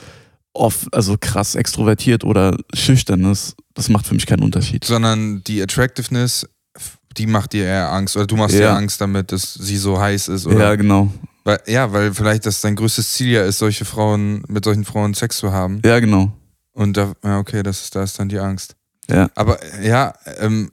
oft, 0.54 0.94
also 0.94 1.18
krass 1.20 1.56
extrovertiert 1.56 2.24
oder 2.24 2.58
schüchtern 2.74 3.26
ist, 3.26 3.56
das 3.74 3.90
macht 3.90 4.08
für 4.08 4.16
mich 4.16 4.26
keinen 4.26 4.44
Unterschied. 4.44 4.84
sondern 4.86 5.44
die 5.46 5.62
Attractiveness, 5.62 6.48
die 7.18 7.28
macht 7.28 7.54
dir 7.54 7.66
eher 7.66 7.92
Angst 7.92 8.16
oder 8.16 8.26
du 8.28 8.36
machst 8.38 8.56
dir 8.56 8.62
Ja. 8.62 8.76
Angst 8.76 9.00
damit, 9.02 9.32
dass 9.32 9.54
sie 9.54 9.78
so 9.78 10.00
heiß 10.00 10.28
ist 10.30 10.46
oder 10.48 10.60
Ja, 10.60 10.76
genau. 10.76 11.12
Weil, 11.48 11.62
ja, 11.66 11.94
weil 11.94 12.14
vielleicht 12.14 12.46
das 12.46 12.60
dein 12.60 12.76
größtes 12.76 13.14
Ziel 13.14 13.30
ja 13.30 13.44
ist, 13.46 13.60
solche 13.60 13.86
Frauen 13.86 14.44
mit 14.50 14.66
solchen 14.66 14.84
Frauen 14.84 15.14
Sex 15.14 15.38
zu 15.38 15.54
haben 15.54 15.82
Ja, 15.86 16.00
genau. 16.02 16.34
und 16.74 16.98
da, 16.98 17.14
ja, 17.24 17.40
okay, 17.40 17.64
das 17.64 17.84
ist, 17.84 17.96
da 17.96 18.04
ist 18.04 18.20
dann 18.20 18.28
die 18.28 18.38
Angst. 18.38 18.76
Ja. 19.10 19.30
Aber 19.34 19.58
ja, 19.82 20.14
ähm, 20.40 20.70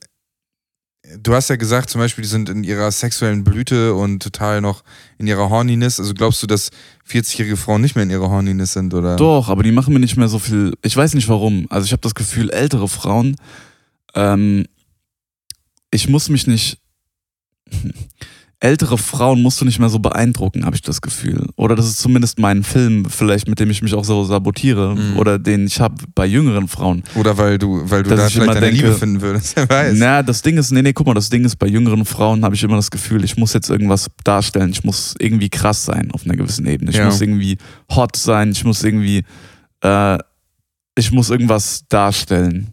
du 1.16 1.32
hast 1.32 1.48
ja 1.48 1.54
gesagt, 1.54 1.90
zum 1.90 2.00
Beispiel, 2.00 2.22
die 2.22 2.28
sind 2.28 2.48
in 2.48 2.64
ihrer 2.64 2.90
sexuellen 2.90 3.44
Blüte 3.44 3.94
und 3.94 4.20
total 4.20 4.60
noch 4.60 4.82
in 5.16 5.28
ihrer 5.28 5.48
Horniness. 5.48 6.00
Also 6.00 6.12
glaubst 6.12 6.42
du, 6.42 6.48
dass 6.48 6.72
40-jährige 7.08 7.56
Frauen 7.56 7.80
nicht 7.80 7.94
mehr 7.94 8.02
in 8.02 8.10
ihrer 8.10 8.28
Horniness 8.28 8.72
sind, 8.72 8.94
oder? 8.94 9.14
Doch, 9.14 9.50
aber 9.50 9.62
die 9.62 9.70
machen 9.70 9.94
mir 9.94 10.00
nicht 10.00 10.16
mehr 10.16 10.26
so 10.26 10.40
viel. 10.40 10.74
Ich 10.82 10.96
weiß 10.96 11.14
nicht 11.14 11.28
warum. 11.28 11.68
Also 11.70 11.86
ich 11.86 11.92
habe 11.92 12.02
das 12.02 12.16
Gefühl, 12.16 12.50
ältere 12.50 12.88
Frauen, 12.88 13.36
ähm, 14.16 14.66
ich 15.92 16.08
muss 16.08 16.28
mich 16.28 16.48
nicht. 16.48 16.80
Ältere 18.64 18.96
Frauen 18.96 19.42
musst 19.42 19.60
du 19.60 19.66
nicht 19.66 19.78
mehr 19.78 19.90
so 19.90 19.98
beeindrucken, 19.98 20.64
habe 20.64 20.74
ich 20.74 20.80
das 20.80 21.02
Gefühl. 21.02 21.48
Oder 21.56 21.76
das 21.76 21.86
ist 21.86 21.98
zumindest 21.98 22.38
mein 22.38 22.62
Film, 22.64 23.04
vielleicht 23.04 23.46
mit 23.46 23.60
dem 23.60 23.68
ich 23.68 23.82
mich 23.82 23.92
auch 23.92 24.04
so 24.04 24.24
sabotiere. 24.24 24.96
Mhm. 24.96 25.18
Oder 25.18 25.38
den 25.38 25.66
ich 25.66 25.80
habe 25.80 25.96
bei 26.14 26.24
jüngeren 26.24 26.66
Frauen. 26.66 27.02
Oder 27.14 27.36
weil 27.36 27.58
du, 27.58 27.82
weil 27.90 28.02
du 28.04 28.08
Dass 28.08 28.20
da 28.20 28.26
ich 28.28 28.32
vielleicht 28.32 28.48
deine 28.54 28.60
denke- 28.60 28.76
Liebe 28.76 28.94
finden 28.94 29.20
würdest. 29.20 29.54
Wer 29.56 29.68
weiß. 29.68 29.94
Na, 29.98 30.22
das 30.22 30.40
Ding 30.40 30.56
ist, 30.56 30.70
nee, 30.70 30.80
nee, 30.80 30.94
guck 30.94 31.06
mal, 31.06 31.12
das 31.12 31.28
Ding 31.28 31.44
ist, 31.44 31.56
bei 31.56 31.66
jüngeren 31.66 32.06
Frauen 32.06 32.42
habe 32.42 32.54
ich 32.54 32.62
immer 32.64 32.76
das 32.76 32.90
Gefühl, 32.90 33.22
ich 33.22 33.36
muss 33.36 33.52
jetzt 33.52 33.68
irgendwas 33.68 34.08
darstellen, 34.24 34.70
ich 34.70 34.82
muss 34.82 35.14
irgendwie 35.18 35.50
krass 35.50 35.84
sein 35.84 36.10
auf 36.12 36.24
einer 36.24 36.34
gewissen 36.36 36.64
Ebene. 36.66 36.90
Ich 36.90 36.96
Ja. 36.96 37.04
muss 37.04 37.20
irgendwie 37.20 37.58
hot 37.94 38.16
sein, 38.16 38.52
ich 38.52 38.64
muss 38.64 38.82
irgendwie, 38.82 39.24
äh, 39.82 40.18
ich 40.96 41.12
muss 41.12 41.28
irgendwas 41.28 41.84
darstellen. 41.90 42.68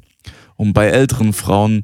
Und 0.56 0.72
bei 0.72 0.86
älteren 0.88 1.34
Frauen, 1.34 1.82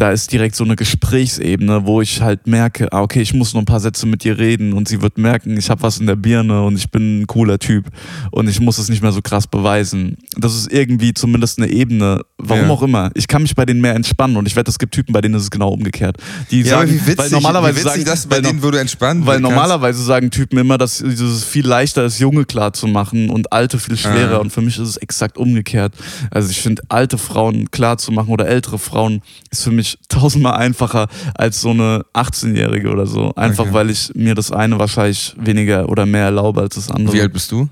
da 0.00 0.10
ist 0.10 0.32
direkt 0.32 0.56
so 0.56 0.64
eine 0.64 0.76
Gesprächsebene, 0.76 1.84
wo 1.84 2.00
ich 2.00 2.22
halt 2.22 2.46
merke, 2.46 2.90
ah, 2.92 3.02
okay, 3.02 3.20
ich 3.20 3.34
muss 3.34 3.52
noch 3.52 3.60
ein 3.60 3.66
paar 3.66 3.80
Sätze 3.80 4.06
mit 4.06 4.24
ihr 4.24 4.38
reden 4.38 4.72
und 4.72 4.88
sie 4.88 5.02
wird 5.02 5.18
merken, 5.18 5.58
ich 5.58 5.68
habe 5.68 5.82
was 5.82 5.98
in 5.98 6.06
der 6.06 6.16
Birne 6.16 6.62
und 6.62 6.76
ich 6.76 6.90
bin 6.90 7.20
ein 7.20 7.26
cooler 7.26 7.58
Typ 7.58 7.86
und 8.30 8.48
ich 8.48 8.60
muss 8.60 8.78
es 8.78 8.88
nicht 8.88 9.02
mehr 9.02 9.12
so 9.12 9.20
krass 9.20 9.46
beweisen. 9.46 10.16
Das 10.36 10.54
ist 10.54 10.72
irgendwie 10.72 11.12
zumindest 11.12 11.58
eine 11.58 11.68
Ebene, 11.70 12.22
warum 12.38 12.64
Ja. 12.64 12.70
auch 12.70 12.82
immer. 12.82 13.10
Ich 13.14 13.28
kann 13.28 13.42
mich 13.42 13.54
bei 13.54 13.66
denen 13.66 13.82
mehr 13.82 13.94
entspannen 13.94 14.36
und 14.36 14.46
ich 14.46 14.56
wette, 14.56 14.70
es 14.70 14.78
gibt 14.78 14.94
Typen, 14.94 15.12
bei 15.12 15.20
denen 15.20 15.34
ist 15.34 15.42
es 15.42 15.50
genau 15.50 15.68
umgekehrt. 15.68 16.16
Die 16.50 16.62
Ja, 16.62 16.78
sagen, 16.78 16.90
wie 16.92 17.00
witzig, 17.06 17.18
weil 17.18 17.30
normalerweise 17.30 17.74
wie 17.74 17.84
witzig 17.84 17.92
sagen, 17.92 18.04
das 18.06 18.26
bei 18.26 18.40
denen, 18.40 18.62
wo 18.62 18.70
du 18.70 18.78
entspannt 18.78 19.26
weil 19.26 19.40
kannst. 19.40 19.50
normalerweise 19.50 20.02
sagen 20.02 20.30
Typen 20.30 20.58
immer, 20.58 20.78
dass 20.78 21.00
es 21.00 21.44
viel 21.44 21.66
leichter 21.66 22.04
ist, 22.06 22.18
Junge 22.18 22.46
klar 22.46 22.72
zu 22.72 22.86
machen 22.86 23.28
und 23.28 23.52
Alte 23.52 23.78
viel 23.78 23.96
schwerer. 23.98 24.36
Ah. 24.36 24.40
Und 24.40 24.50
für 24.50 24.62
mich 24.62 24.78
ist 24.78 24.88
es 24.88 24.96
exakt 24.96 25.36
umgekehrt. 25.36 25.92
Also 26.30 26.50
ich 26.50 26.60
finde, 26.60 26.82
alte 26.88 27.18
Frauen 27.18 27.70
klar 27.70 27.98
zu 27.98 28.12
machen 28.12 28.30
oder 28.30 28.46
ältere 28.48 28.78
Frauen 28.78 29.20
ist 29.50 29.64
für 29.64 29.70
mich 29.70 29.89
tausendmal 30.08 30.54
einfacher 30.54 31.08
als 31.34 31.60
so 31.60 31.70
eine 31.70 32.04
18-Jährige 32.14 32.90
oder 32.90 33.06
so. 33.06 33.34
Einfach 33.34 33.64
Okay. 33.64 33.74
weil 33.74 33.90
ich 33.90 34.12
mir 34.14 34.34
das 34.34 34.50
eine 34.52 34.78
wahrscheinlich 34.78 35.34
weniger 35.38 35.88
oder 35.88 36.06
mehr 36.06 36.24
erlaube 36.24 36.60
als 36.62 36.74
das 36.76 36.90
andere. 36.90 37.14
Wie 37.14 37.20
alt 37.20 37.32
bist 37.32 37.50
du? 37.52 37.68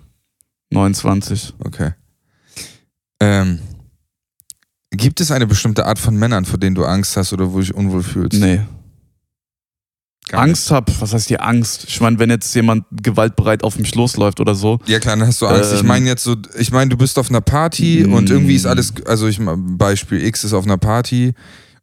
29. 0.70 1.54
Okay. 1.64 1.92
Ähm, 3.20 3.58
gibt 4.90 5.20
es 5.20 5.30
eine 5.30 5.46
bestimmte 5.46 5.86
Art 5.86 5.98
von 5.98 6.16
Männern, 6.16 6.44
vor 6.44 6.58
denen 6.58 6.74
du 6.74 6.84
Angst 6.84 7.16
hast 7.16 7.32
oder 7.32 7.52
wo 7.52 7.60
dich 7.60 7.74
unwohl 7.74 8.02
fühlst? 8.02 8.40
Nee. 8.40 8.60
Gar 10.28 10.42
Angst 10.42 10.70
hab, 10.70 10.90
was 11.00 11.14
heißt 11.14 11.28
hier 11.28 11.42
Angst? 11.42 11.86
Ich 11.88 12.02
meine, 12.02 12.18
wenn 12.18 12.28
jetzt 12.28 12.54
jemand 12.54 12.84
gewaltbereit 12.92 13.64
auf 13.64 13.78
mich 13.78 13.94
losläuft 13.94 14.40
oder 14.40 14.54
so, 14.54 14.76
nicht. 14.76 14.88
Ja 14.90 14.98
klar, 15.00 15.16
dann 15.16 15.26
hast 15.26 15.40
du 15.40 15.46
Angst. 15.46 15.72
ich 15.72 15.80
Ähm, 15.80 15.86
meine 15.86 16.06
jetzt 16.06 16.22
so, 16.22 16.36
ich 16.58 16.70
meine, 16.70 16.90
du 16.90 16.98
bist 16.98 17.18
auf 17.18 17.30
einer 17.30 17.40
Party 17.40 18.04
Mm. 18.06 18.12
und 18.12 18.28
irgendwie 18.28 18.54
ist 18.54 18.66
alles, 18.66 18.92
also 19.06 19.26
ich 19.26 19.40
Beispiel 19.40 20.22
X 20.22 20.44
ist 20.44 20.52
auf 20.52 20.66
einer 20.66 20.76
Party 20.76 21.32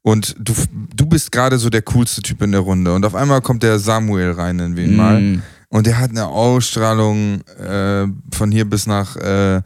Und 0.06 0.36
du, 0.38 0.54
du 0.96 1.08
bist 1.08 1.32
gerade 1.32 1.58
so 1.58 1.72
der 1.72 1.82
coolste 1.82 2.22
Typ 2.22 2.44
in 2.44 2.52
der 2.52 2.62
Runde. 2.62 2.94
Und 2.94 3.04
auf 3.08 3.16
einmal 3.16 3.42
kommt 3.42 3.64
der 3.64 3.80
Samuel 3.80 4.34
rein, 4.34 4.58
nennen 4.58 4.78
wir 4.78 4.86
ihn 4.86 4.96
mal. 4.96 5.20
Mm. 5.20 5.42
Und 5.70 5.88
der 5.88 5.98
hat 5.98 6.12
eine 6.12 6.28
Ausstrahlung 6.28 7.42
äh, 7.58 8.06
von 8.32 8.52
hier 8.52 8.66
bis 8.66 8.86
nach 8.86 9.16
äh, 9.16 9.64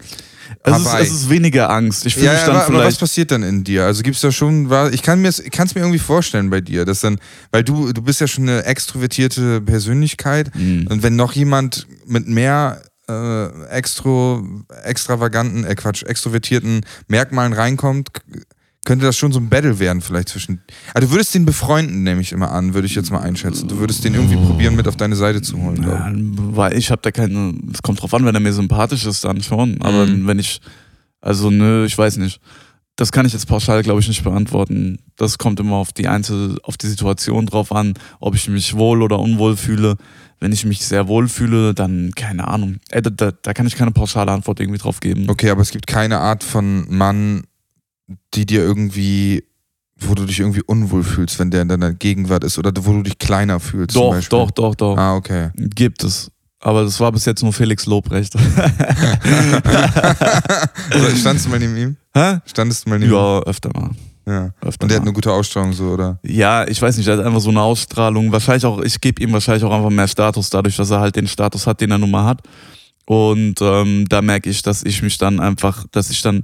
Es 0.63 0.77
ist, 0.77 0.93
es 0.93 1.11
ist 1.11 1.29
weniger 1.29 1.69
Angst. 1.69 2.05
Ich 2.05 2.13
fühle 2.13 2.27
ja, 2.27 2.31
mich 2.31 2.41
dann 2.43 2.55
aber, 2.55 2.65
aber 2.67 2.73
was 2.75 2.83
vielleicht. 2.83 2.99
passiert 3.01 3.31
dann 3.31 3.43
in 3.43 3.65
dir? 3.65 3.83
Also 3.83 4.01
gibt's 4.01 4.21
da 4.21 4.31
schon, 4.31 4.71
ich 4.93 5.03
kann 5.03 5.21
mir 5.21 5.33
kann's 5.51 5.75
mir 5.75 5.81
irgendwie 5.81 5.99
vorstellen 5.99 6.49
bei 6.49 6.61
dir, 6.61 6.85
dass 6.85 7.01
dann, 7.01 7.19
weil 7.51 7.65
du 7.65 7.91
du 7.91 8.01
bist 8.01 8.21
ja 8.21 8.27
schon 8.27 8.47
eine 8.47 8.63
extrovertierte 8.63 9.59
Persönlichkeit 9.59 10.55
Mm. 10.55 10.87
und 10.87 11.03
wenn 11.03 11.17
noch 11.17 11.33
jemand 11.33 11.85
mit 12.07 12.29
mehr 12.29 12.81
äh, 13.09 13.65
extro 13.67 14.47
extravaganten, 14.83 15.65
äh 15.65 15.75
Quatsch, 15.75 16.03
extrovertierten 16.03 16.85
Merkmalen 17.09 17.51
reinkommt, 17.51 18.07
könnte 18.85 19.05
das 19.05 19.17
schon 19.17 19.31
so 19.31 19.39
ein 19.39 19.49
Battle 19.49 19.77
werden 19.79 20.01
vielleicht 20.01 20.29
zwischen. 20.29 20.61
Also 20.93 21.07
du 21.07 21.13
würdest 21.13 21.35
den 21.35 21.45
befreunden, 21.45 22.03
nehme 22.03 22.21
ich 22.21 22.31
immer 22.31 22.51
an, 22.51 22.73
würde 22.73 22.87
ich 22.87 22.95
jetzt 22.95 23.11
mal 23.11 23.19
einschätzen. 23.19 23.67
Du 23.67 23.77
würdest 23.77 24.03
den 24.03 24.13
irgendwie 24.15 24.35
probieren 24.37 24.75
mit 24.75 24.87
auf 24.87 24.95
deine 24.95 25.15
Seite 25.15 25.41
zu 25.41 25.57
holen. 25.61 25.83
Ja, 25.83 26.09
weil 26.55 26.77
ich 26.77 26.89
habe 26.91 27.01
da 27.01 27.11
keine. 27.11 27.53
Es 27.73 27.81
kommt 27.81 28.01
drauf 28.01 28.13
an, 28.13 28.25
wenn 28.25 28.33
er 28.35 28.41
mir 28.41 28.53
sympathisch 28.53 29.05
ist, 29.05 29.23
dann 29.25 29.43
schon. 29.43 29.81
Aber 29.81 30.05
Mhm. 30.05 30.25
wenn 30.27 30.39
ich. 30.39 30.61
Also, 31.21 31.49
nö, 31.51 31.85
ich 31.85 31.97
weiß 31.97 32.17
nicht. 32.17 32.39
Das 32.95 33.11
kann 33.13 33.25
ich 33.25 33.31
jetzt 33.33 33.47
pauschal, 33.47 33.81
glaube 33.83 34.01
ich, 34.01 34.07
nicht 34.09 34.23
beantworten. 34.25 34.99
Das 35.15 35.37
kommt 35.37 35.59
immer 35.61 35.75
auf 35.77 35.93
die 35.93 36.07
Einzel, 36.09 36.57
auf 36.63 36.75
die 36.77 36.87
Situation 36.87 37.45
drauf 37.45 37.71
an, 37.71 37.93
ob 38.19 38.35
ich 38.35 38.49
mich 38.49 38.75
wohl 38.75 39.01
oder 39.01 39.19
unwohl 39.19 39.55
fühle. 39.55 39.95
Wenn 40.41 40.51
ich 40.51 40.65
mich 40.65 40.85
sehr 40.85 41.07
wohl 41.07 41.27
fühle, 41.29 41.73
dann 41.73 42.11
keine 42.15 42.47
Ahnung. 42.47 42.77
Ey, 42.89 43.01
da, 43.01 43.09
da, 43.09 43.31
da 43.31 43.53
kann 43.53 43.67
ich 43.67 43.75
keine 43.75 43.91
pauschale 43.91 44.31
Antwort 44.31 44.59
irgendwie 44.59 44.79
drauf 44.79 44.99
geben. 44.99 45.25
Okay, 45.29 45.49
aber 45.49 45.61
es 45.61 45.71
gibt 45.71 45.87
keine 45.87 46.19
Art 46.19 46.43
von 46.43 46.85
Mann, 46.89 47.43
die 48.33 48.45
dir 48.45 48.61
irgendwie, 48.61 49.43
wo 49.99 50.13
du 50.15 50.25
dich 50.25 50.39
irgendwie 50.39 50.61
unwohl 50.63 51.03
fühlst, 51.03 51.39
wenn 51.39 51.51
der 51.51 51.61
in 51.61 51.67
deiner 51.67 51.93
Gegenwart 51.93 52.43
ist 52.43 52.57
oder 52.57 52.71
wo 52.81 52.91
du 52.93 53.03
dich 53.03 53.17
kleiner 53.17 53.59
fühlst. 53.59 53.95
Doch, 53.95 54.19
doch, 54.29 54.51
doch, 54.51 54.75
doch. 54.75 54.97
Ah, 54.97 55.15
okay. 55.15 55.49
Gibt 55.55 56.03
es. 56.03 56.31
Aber 56.61 56.83
das 56.83 56.99
war 56.99 57.11
bis 57.11 57.23
jetzt 57.25 57.41
nur 57.41 57.53
Felix 57.53 57.85
Lobrecht. 57.85 58.35
also, 60.91 61.15
standest 61.15 61.45
du 61.45 61.49
mal 61.49 61.59
neben 61.59 61.77
ihm? 61.77 61.95
Hä? 62.13 62.39
Standest 62.45 62.85
du 62.85 62.89
mal 62.89 62.99
neben 62.99 63.11
Ja, 63.13 63.39
öfter 63.41 63.69
mal. 63.73 63.89
ihm? 63.89 63.95
Ja. 64.25 64.49
Öfter 64.61 64.83
Und 64.83 64.89
der 64.91 64.97
hat 64.97 65.03
mal. 65.03 65.09
eine 65.09 65.13
gute 65.13 65.31
Ausstrahlung 65.31 65.73
so, 65.73 65.85
oder? 65.85 66.19
Ja, 66.23 66.67
ich 66.67 66.81
weiß 66.81 66.97
nicht, 66.97 67.07
er 67.07 67.17
hat 67.17 67.25
einfach 67.25 67.39
so 67.39 67.49
eine 67.49 67.61
Ausstrahlung. 67.61 68.31
Wahrscheinlich 68.31 68.65
auch, 68.65 68.81
ich 68.81 68.99
gebe 69.01 69.21
ihm 69.23 69.31
wahrscheinlich 69.33 69.63
auch 69.63 69.71
einfach 69.73 69.89
mehr 69.89 70.07
Status, 70.07 70.49
dadurch, 70.49 70.75
dass 70.75 70.89
er 70.91 70.99
halt 70.99 71.15
den 71.15 71.27
Status 71.27 71.65
hat, 71.65 71.81
den 71.81 71.91
er 71.91 71.97
nun 71.97 72.11
mal 72.11 72.25
hat. 72.25 72.41
Und 73.05 73.55
ähm, 73.61 74.05
da 74.07 74.21
merke 74.21 74.49
ich, 74.49 74.61
dass 74.61 74.83
ich 74.83 75.01
mich 75.01 75.17
dann 75.17 75.39
einfach, 75.39 75.85
dass 75.91 76.09
ich 76.11 76.21
dann, 76.21 76.43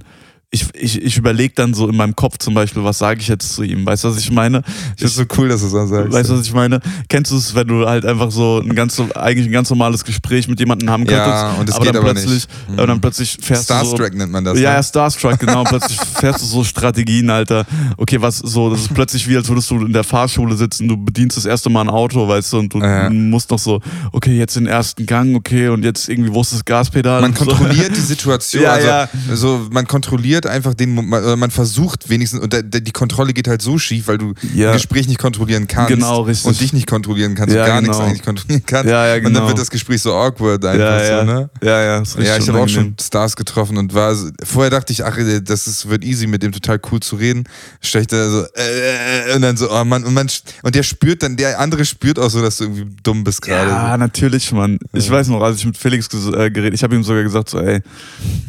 ich, 0.52 0.64
ich, 0.74 1.02
ich 1.02 1.16
überlege 1.18 1.52
dann 1.56 1.74
so 1.74 1.88
in 1.88 1.96
meinem 1.96 2.14
Kopf 2.14 2.38
zum 2.38 2.54
Beispiel, 2.54 2.82
was 2.84 2.98
sage 2.98 3.20
ich 3.20 3.26
jetzt 3.28 3.52
zu 3.54 3.62
ihm? 3.64 3.84
Weißt 3.84 4.04
du, 4.04 4.08
was 4.08 4.16
ich 4.18 4.30
meine? 4.30 4.62
Ich 4.96 5.00
finde 5.00 5.08
so 5.08 5.22
cool, 5.36 5.48
dass 5.48 5.60
du 5.60 5.68
das 5.76 5.88
sagst. 5.90 6.12
Weißt 6.12 6.30
du, 6.30 6.38
was 6.38 6.46
ich 6.46 6.54
meine? 6.54 6.80
Kennst 7.08 7.32
du 7.32 7.36
es, 7.36 7.54
wenn 7.54 7.66
du 7.66 7.86
halt 7.86 8.06
einfach 8.06 8.30
so 8.30 8.60
ein 8.62 8.74
ganz, 8.76 8.98
eigentlich 9.16 9.46
ein 9.48 9.52
ganz 9.52 9.68
normales 9.70 10.04
Gespräch 10.04 10.46
mit 10.48 10.60
jemandem 10.60 10.88
haben 10.88 11.04
könntest, 11.04 11.26
Ja, 11.28 11.52
und 11.54 11.68
es 11.68 11.74
aber, 11.74 11.84
geht 11.84 11.94
dann 11.96 12.02
aber 12.04 12.12
plötzlich, 12.14 12.32
nicht. 12.46 12.48
Mhm. 12.68 12.78
aber 12.78 12.86
dann 12.86 13.00
plötzlich 13.00 13.36
fährst 13.42 13.68
du 13.68 13.74
so, 13.74 13.80
Starstruck 13.80 14.14
nennt 14.14 14.30
man 14.32 14.44
das. 14.44 14.56
ja, 14.56 14.70
ja, 14.70 14.76
ne? 14.76 14.84
Starstruck, 14.84 15.38
genau. 15.40 15.60
Und 15.60 15.68
plötzlich 15.68 15.98
fährst 16.20 16.40
du 16.40 16.46
so 16.46 16.62
Strategien, 16.64 17.28
Alter. 17.28 17.66
Okay, 17.96 18.22
was 18.22 18.38
so, 18.38 18.70
das 18.70 18.82
ist 18.82 18.94
plötzlich 18.94 19.28
wie, 19.28 19.36
als 19.36 19.48
würdest 19.48 19.68
du 19.70 19.84
in 19.84 19.92
der 19.92 20.04
Fahrschule 20.04 20.56
sitzen, 20.56 20.86
du 20.86 20.96
bedienst 20.96 21.36
das 21.36 21.44
erste 21.44 21.68
Mal 21.70 21.82
ein 21.82 21.90
Auto, 21.90 22.26
weißt 22.28 22.52
du, 22.52 22.58
und 22.60 22.72
du 22.72 22.78
Ja. 22.78 23.10
musst 23.10 23.50
noch 23.50 23.58
so, 23.58 23.80
okay, 24.12 24.38
jetzt 24.38 24.54
den 24.54 24.66
ersten 24.66 25.06
Gang, 25.06 25.34
okay, 25.34 25.68
und 25.68 25.84
jetzt 25.84 26.08
irgendwie, 26.08 26.32
wo 26.32 26.40
ist 26.40 26.52
das 26.52 26.64
Gaspedal? 26.64 27.20
Man 27.20 27.32
und 27.32 27.38
so. 27.38 27.44
kontrolliert 27.46 27.90
die 27.96 28.00
Situation, 28.00 28.62
Ja, 28.62 28.72
also 28.72 28.86
ja. 28.86 29.08
So, 29.34 29.66
man 29.72 29.86
kontrolliert 29.86 30.35
einfach 30.44 30.74
den, 30.74 30.98
oder 30.98 31.36
man 31.36 31.50
versucht 31.50 32.10
wenigstens, 32.10 32.40
und 32.40 32.52
da- 32.52 32.60
die 32.60 32.92
Kontrolle 32.92 33.32
geht 33.32 33.48
halt 33.48 33.62
so 33.62 33.78
schief, 33.78 34.08
weil 34.08 34.18
du 34.18 34.34
Ja. 34.54 34.70
ein 34.70 34.76
Gespräch 34.76 35.08
nicht 35.08 35.18
kontrollieren 35.18 35.66
kannst 35.66 35.88
Genau, 35.94 36.22
richtig. 36.22 36.46
und 36.46 36.60
dich 36.60 36.72
nicht 36.74 36.86
kontrollieren 36.86 37.34
kannst 37.34 37.54
Ja, 37.54 37.62
und 37.62 37.66
gar 37.68 37.80
nichts 37.80 37.96
genau. 37.96 38.08
eigentlich 38.08 38.22
kontrollieren 38.22 38.62
kannst. 38.66 38.90
Ja, 38.90 39.06
ja, 39.06 39.14
Und 39.16 39.24
dann 39.24 39.32
genau. 39.34 39.48
wird 39.48 39.58
das 39.58 39.70
Gespräch 39.70 40.02
so 40.02 40.12
awkward 40.12 40.62
einfach 40.64 40.78
ja, 40.84 41.02
ja. 41.02 41.20
so, 41.20 41.32
ne? 41.32 41.50
ja, 41.62 41.82
ja, 41.82 41.98
ist 42.02 42.16
richtig 42.18 42.26
Ja, 42.28 42.36
ich 42.36 42.48
habe 42.48 42.58
auch 42.58 42.68
schon 42.68 42.94
Stars 43.00 43.36
getroffen 43.36 43.78
und 43.78 43.94
war 43.94 44.14
so- 44.14 44.28
vorher 44.44 44.70
dachte 44.70 44.92
ich, 44.92 45.04
ach, 45.04 45.16
äh, 45.16 45.40
das 45.40 45.66
ist, 45.66 45.88
wird 45.88 46.04
easy, 46.04 46.26
mit 46.26 46.42
dem 46.42 46.52
total 46.52 46.78
cool 46.90 47.00
zu 47.00 47.16
reden. 47.16 47.44
Stell 47.80 48.04
da 48.04 48.28
so, 48.28 48.42
äh, 48.54 49.34
und 49.36 49.42
dann 49.42 49.56
so, 49.56 49.70
oh 49.72 49.84
Mann, 49.84 50.04
und 50.04 50.12
man, 50.14 50.26
und 50.62 50.74
der 50.74 50.82
spürt 50.82 51.22
dann, 51.22 51.36
der 51.36 51.60
andere 51.60 51.84
spürt 51.84 52.18
auch 52.18 52.28
so, 52.30 52.42
dass 52.42 52.56
du 52.58 52.64
irgendwie 52.64 52.86
dumm 53.02 53.22
bist 53.24 53.42
gerade. 53.42 53.70
Ja, 53.70 53.96
natürlich, 53.96 54.50
Mann. 54.52 54.78
Ich 54.92 55.10
weiß 55.10 55.28
noch, 55.28 55.40
als 55.42 55.58
ich 55.58 55.64
mit 55.66 55.76
Felix 55.76 56.08
äh, 56.12 56.50
geredet, 56.50 56.74
ich 56.74 56.82
habe 56.82 56.94
ihm 56.96 57.04
sogar 57.04 57.22
gesagt 57.22 57.48
so, 57.50 57.58
ey, 57.60 57.80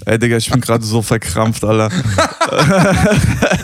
ey, 0.05 0.17
Digga, 0.17 0.37
ich 0.37 0.49
bin 0.49 0.61
gerade 0.61 0.83
so 0.83 1.01
verkrampft, 1.01 1.63
Alter. 1.63 1.76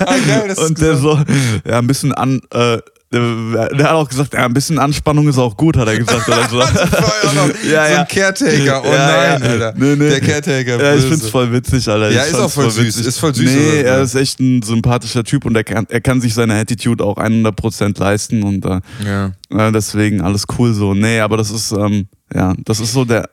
Ah, 0.05 0.15
das 0.47 0.57
ist 0.57 0.69
Und 0.69 0.81
der 0.81 0.95
so, 0.97 1.19
ja, 1.67 1.79
ein 1.79 1.87
bisschen 1.87 2.13
an, 2.13 2.41
äh, 2.51 2.77
der, 3.11 3.85
hat 3.85 3.91
auch 3.91 4.09
gesagt, 4.09 4.33
ja, 4.33 4.43
ein 4.45 4.53
bisschen 4.55 4.79
Anspannung 4.79 5.27
ist 5.27 5.37
auch 5.37 5.55
gut, 5.55 5.77
hat 5.77 5.87
er 5.87 5.97
gesagt. 5.99 6.27
Oder 6.27 6.47
so. 6.49 6.57
Noch 7.35 7.47
Ja, 7.63 7.85
so 7.87 7.93
ja. 7.93 7.99
ein 8.01 8.07
Caretaker. 8.07 8.81
Oh 8.83 8.87
Ja, 8.91 9.07
nein, 9.37 9.41
ja. 9.43 9.49
Alter. 9.49 9.73
Nee, 9.77 9.95
nee. 9.95 10.09
Der 10.09 10.19
Caretaker. 10.19 10.83
Ja, 10.83 10.89
ich 10.95 11.01
böse. 11.01 11.07
find's 11.09 11.29
voll 11.29 11.51
witzig, 11.51 11.87
Alter. 11.87 12.09
Ja, 12.09 12.23
Ich 12.23 12.29
ist 12.29 12.35
auch 12.35 12.49
fand's 12.49 12.75
voll 12.75 12.85
süß. 12.85 12.97
Ist 13.05 13.19
voll 13.19 13.35
süß, 13.35 13.51
Nee, 13.51 13.81
er 13.81 14.01
ist 14.01 14.15
echt 14.15 14.39
ein 14.39 14.63
sympathischer 14.63 15.23
Typ 15.23 15.45
und 15.45 15.55
er 15.55 15.63
kann, 15.63 15.85
er 15.89 16.01
kann 16.01 16.21
sich 16.21 16.33
seine 16.33 16.55
Attitude 16.59 17.03
auch 17.03 17.17
100% 17.17 17.99
leisten 17.99 18.41
und 18.41 18.65
äh, 18.65 18.79
Ja. 19.05 19.31
äh, 19.51 19.71
deswegen 19.71 20.21
alles 20.21 20.45
cool 20.57 20.73
so. 20.73 20.95
Nee, 20.95 21.19
aber 21.19 21.37
das 21.37 21.51
ist, 21.51 21.71
ähm, 21.71 22.07
ja, 22.33 22.53
das 22.65 22.79
ist 22.79 22.93
so 22.93 23.05
der, 23.05 23.29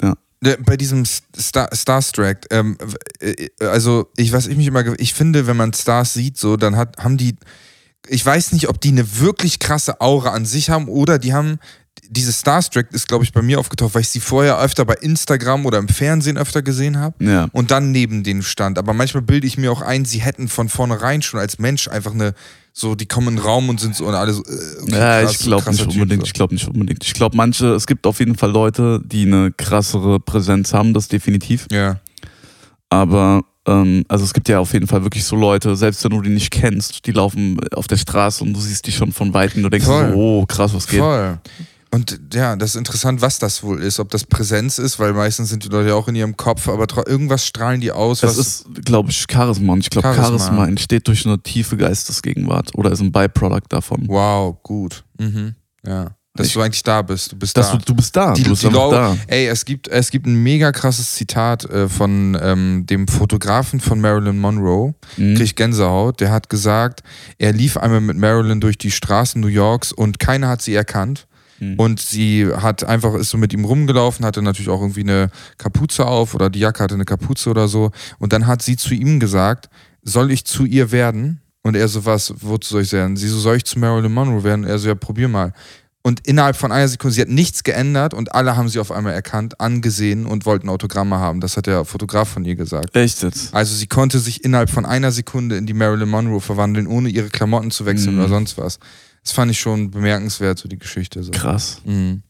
Der, 0.00 0.14
bei 0.40 0.76
diesem 0.76 1.04
Star, 1.04 1.68
Starstruck, 1.72 2.38
ähm, 2.50 2.78
äh, 3.20 3.48
also 3.60 4.10
ich 4.16 4.32
was 4.32 4.46
ich 4.46 4.56
mich 4.56 4.66
immer, 4.66 4.84
ich 4.98 5.14
finde, 5.14 5.46
wenn 5.46 5.56
man 5.56 5.72
Stars 5.72 6.14
sieht, 6.14 6.38
so, 6.38 6.56
dann 6.56 6.76
hat, 6.76 6.98
haben 6.98 7.16
die, 7.16 7.36
ich 8.06 8.24
weiß 8.24 8.52
nicht, 8.52 8.68
ob 8.68 8.80
die 8.80 8.90
eine 8.90 9.18
wirklich 9.18 9.58
krasse 9.58 10.00
Aura 10.00 10.30
an 10.30 10.46
sich 10.46 10.70
haben 10.70 10.88
oder 10.88 11.18
die 11.18 11.34
haben, 11.34 11.58
diese 12.10 12.32
Starstruck 12.32 12.86
ist, 12.92 13.06
glaube 13.08 13.24
ich, 13.24 13.32
bei 13.32 13.42
mir 13.42 13.58
aufgetaucht, 13.58 13.94
weil 13.94 14.02
ich 14.02 14.08
sie 14.08 14.20
vorher 14.20 14.58
öfter 14.58 14.84
bei 14.84 14.94
Instagram 14.94 15.66
oder 15.66 15.78
im 15.78 15.88
Fernsehen 15.88 16.38
öfter 16.38 16.62
gesehen 16.62 16.98
habe 16.98 17.22
ja. 17.24 17.48
und 17.52 17.70
dann 17.70 17.92
neben 17.92 18.22
denen 18.24 18.42
stand. 18.42 18.78
Aber 18.78 18.92
manchmal 18.94 19.22
bilde 19.22 19.46
ich 19.46 19.58
mir 19.58 19.70
auch 19.70 19.82
ein, 19.82 20.04
sie 20.04 20.20
hätten 20.20 20.48
von 20.48 20.68
vornherein 20.68 21.22
schon 21.22 21.38
als 21.38 21.58
Mensch 21.58 21.88
einfach 21.88 22.12
eine, 22.12 22.34
so, 22.72 22.94
die 22.94 23.06
kommen 23.06 23.28
in 23.28 23.36
den 23.36 23.44
Raum 23.44 23.68
und 23.68 23.80
sind 23.80 23.94
so 23.94 24.06
und 24.06 24.14
alles. 24.14 24.36
So, 24.36 24.42
äh, 24.44 24.82
okay, 24.82 24.92
Ja, 24.92 25.20
krass, 25.22 25.32
ich 25.32 25.38
glaube 25.40 25.70
nicht 25.70 25.82
Typ, 25.82 25.92
unbedingt. 25.92 26.22
so. 26.22 26.26
Ich 26.26 26.32
glaube 26.32 26.54
nicht 26.54 26.68
unbedingt. 26.68 27.04
Ich 27.04 27.14
glaube, 27.14 27.36
manche, 27.36 27.74
es 27.74 27.86
gibt 27.86 28.06
auf 28.06 28.18
jeden 28.20 28.36
Fall 28.36 28.50
Leute, 28.50 29.00
die 29.04 29.26
eine 29.26 29.50
krassere 29.52 30.20
Präsenz 30.20 30.72
haben, 30.72 30.94
das 30.94 31.08
definitiv. 31.08 31.66
Ja. 31.70 32.00
Aber 32.90 33.42
ähm, 33.66 34.04
also 34.08 34.24
es 34.24 34.32
gibt 34.32 34.48
ja 34.48 34.60
auf 34.60 34.72
jeden 34.72 34.86
Fall 34.86 35.02
wirklich 35.02 35.24
so 35.24 35.36
Leute, 35.36 35.76
selbst 35.76 36.02
wenn 36.04 36.10
du 36.10 36.22
die 36.22 36.30
nicht 36.30 36.50
kennst, 36.50 37.06
die 37.06 37.12
laufen 37.12 37.60
auf 37.74 37.86
der 37.86 37.98
Straße 37.98 38.42
und 38.42 38.54
du 38.54 38.60
siehst 38.60 38.86
die 38.86 38.92
schon 38.92 39.12
von 39.12 39.34
weitem. 39.34 39.62
Du 39.62 39.68
denkst 39.68 39.86
Voll. 39.86 40.12
so, 40.12 40.16
oh 40.16 40.46
krass, 40.46 40.72
was 40.72 40.86
geht? 40.86 41.00
Voll. 41.00 41.38
Und 41.90 42.20
ja, 42.34 42.54
das 42.56 42.70
ist 42.70 42.76
interessant, 42.76 43.22
was 43.22 43.38
das 43.38 43.62
wohl 43.62 43.82
ist. 43.82 43.98
Ob 43.98 44.10
das 44.10 44.24
Präsenz 44.24 44.78
ist, 44.78 44.98
weil 44.98 45.14
meistens 45.14 45.48
sind 45.48 45.64
die 45.64 45.68
Leute 45.68 45.88
ja 45.88 45.94
auch 45.94 46.06
in 46.08 46.14
ihrem 46.16 46.36
Kopf, 46.36 46.68
aber 46.68 46.86
irgendwas 47.08 47.46
strahlen 47.46 47.80
die 47.80 47.92
aus. 47.92 48.20
Das 48.20 48.36
ist, 48.36 48.66
glaube 48.84 49.10
ich, 49.10 49.24
Charisma. 49.30 49.72
Und 49.72 49.80
ich 49.80 49.90
glaube, 49.90 50.08
Charisma. 50.08 50.38
Charisma. 50.38 50.66
entsteht 50.68 51.08
durch 51.08 51.24
eine 51.24 51.42
tiefe 51.42 51.76
Geistesgegenwart 51.78 52.72
oder 52.74 52.92
ist 52.92 53.00
ein 53.00 53.12
Byproduct 53.12 53.72
davon. 53.72 54.04
wow, 54.06 54.56
gut. 54.62 55.04
Mhm. 55.18 55.54
Ja. 55.86 56.08
Dass 56.34 56.48
Ich- 56.48 56.52
du 56.52 56.60
eigentlich 56.60 56.82
da 56.84 57.02
bist. 57.02 57.32
Du 57.32 57.36
bist 57.36 57.56
da. 57.56 57.62
du, 57.72 57.78
du 57.78 57.94
bist 57.94 58.14
da. 58.14 58.32
Die- 58.34 58.42
du 58.44 58.50
bist 58.50 58.62
die 58.62 58.68
Lau- 58.68 58.92
da. 58.92 59.16
Ey, 59.26 59.46
es 59.48 59.64
gibt, 59.64 59.88
es 59.88 60.10
gibt 60.10 60.26
ein 60.26 60.40
mega 60.40 60.70
krasses 60.70 61.14
Zitat 61.14 61.64
äh, 61.64 61.88
von 61.88 62.38
ähm, 62.40 62.84
dem 62.86 63.08
Fotografen 63.08 63.80
von 63.80 64.00
Marilyn 64.00 64.38
Monroe. 64.38 64.94
Mhm. 65.16 65.36
Krieg 65.36 65.56
Gänsehaut. 65.56 66.20
Der 66.20 66.30
hat 66.30 66.48
gesagt, 66.48 67.02
er 67.38 67.52
lief 67.52 67.76
einmal 67.76 68.00
mit 68.02 68.18
Marilyn 68.18 68.60
durch 68.60 68.78
die 68.78 68.90
Straßen 68.92 69.40
New 69.40 69.48
Yorks 69.48 69.90
und 69.90 70.18
keiner 70.20 70.48
hat 70.48 70.62
sie 70.62 70.74
erkannt. 70.74 71.26
Mhm. 71.60 71.74
Und 71.76 72.00
sie 72.00 72.46
hat 72.46 72.84
einfach, 72.84 73.14
ist 73.14 73.30
so 73.30 73.38
mit 73.38 73.52
ihm 73.52 73.64
rumgelaufen, 73.64 74.24
hatte 74.24 74.42
natürlich 74.42 74.68
auch 74.68 74.80
irgendwie 74.80 75.00
eine 75.02 75.30
Kapuze 75.56 76.06
auf 76.06 76.34
oder 76.34 76.50
die 76.50 76.60
Jacke 76.60 76.82
hatte 76.82 76.94
eine 76.94 77.04
Kapuze 77.04 77.50
oder 77.50 77.68
so. 77.68 77.90
Und 78.18 78.32
dann 78.32 78.46
hat 78.46 78.62
sie 78.62 78.76
zu 78.76 78.94
ihm 78.94 79.20
gesagt, 79.20 79.68
soll 80.02 80.30
ich 80.30 80.44
zu 80.44 80.64
ihr 80.64 80.90
werden? 80.92 81.40
Und 81.62 81.76
er 81.76 81.88
so, 81.88 82.04
was, 82.06 82.32
wozu 82.38 82.70
soll 82.74 82.82
ich 82.82 82.92
werden? 82.92 83.16
Sie 83.16 83.28
so, 83.28 83.38
soll 83.38 83.56
ich 83.56 83.64
zu 83.64 83.78
Marilyn 83.78 84.12
Monroe 84.14 84.44
werden? 84.44 84.64
Er 84.64 84.78
so, 84.78 84.88
ja, 84.88 84.94
probier 84.94 85.28
mal. 85.28 85.52
Und 86.02 86.26
innerhalb 86.26 86.56
von 86.56 86.72
einer 86.72 86.88
Sekunde, 86.88 87.12
sie 87.14 87.20
hat 87.20 87.28
nichts 87.28 87.64
geändert 87.64 88.14
und 88.14 88.32
alle 88.34 88.56
haben 88.56 88.68
sie 88.70 88.78
auf 88.78 88.92
einmal 88.92 89.12
erkannt, 89.12 89.60
angesehen 89.60 90.24
und 90.24 90.46
wollten 90.46 90.70
Autogramme 90.70 91.18
haben. 91.18 91.40
Das 91.40 91.56
hat 91.58 91.66
der 91.66 91.84
Fotograf 91.84 92.28
von 92.28 92.44
ihr 92.44 92.54
gesagt. 92.54 92.96
Echt 92.96 93.22
jetzt? 93.22 93.52
Also 93.52 93.74
sie 93.74 93.88
konnte 93.88 94.18
sich 94.20 94.44
innerhalb 94.44 94.70
von 94.70 94.86
einer 94.86 95.12
Sekunde 95.12 95.56
in 95.58 95.66
die 95.66 95.74
Marilyn 95.74 96.08
Monroe 96.08 96.40
verwandeln, 96.40 96.86
ohne 96.86 97.10
ihre 97.10 97.28
Klamotten 97.28 97.70
zu 97.70 97.84
wechseln 97.84 98.14
Mhm. 98.14 98.20
oder 98.20 98.28
sonst 98.28 98.56
was. 98.56 98.78
Das 99.22 99.32
fand 99.32 99.50
ich 99.50 99.60
schon 99.60 99.90
bemerkenswert, 99.90 100.58
so 100.58 100.68
die 100.68 100.78
Geschichte. 100.78 101.22
So. 101.22 101.30
Krass. 101.32 101.80
Mhm. 101.84 102.22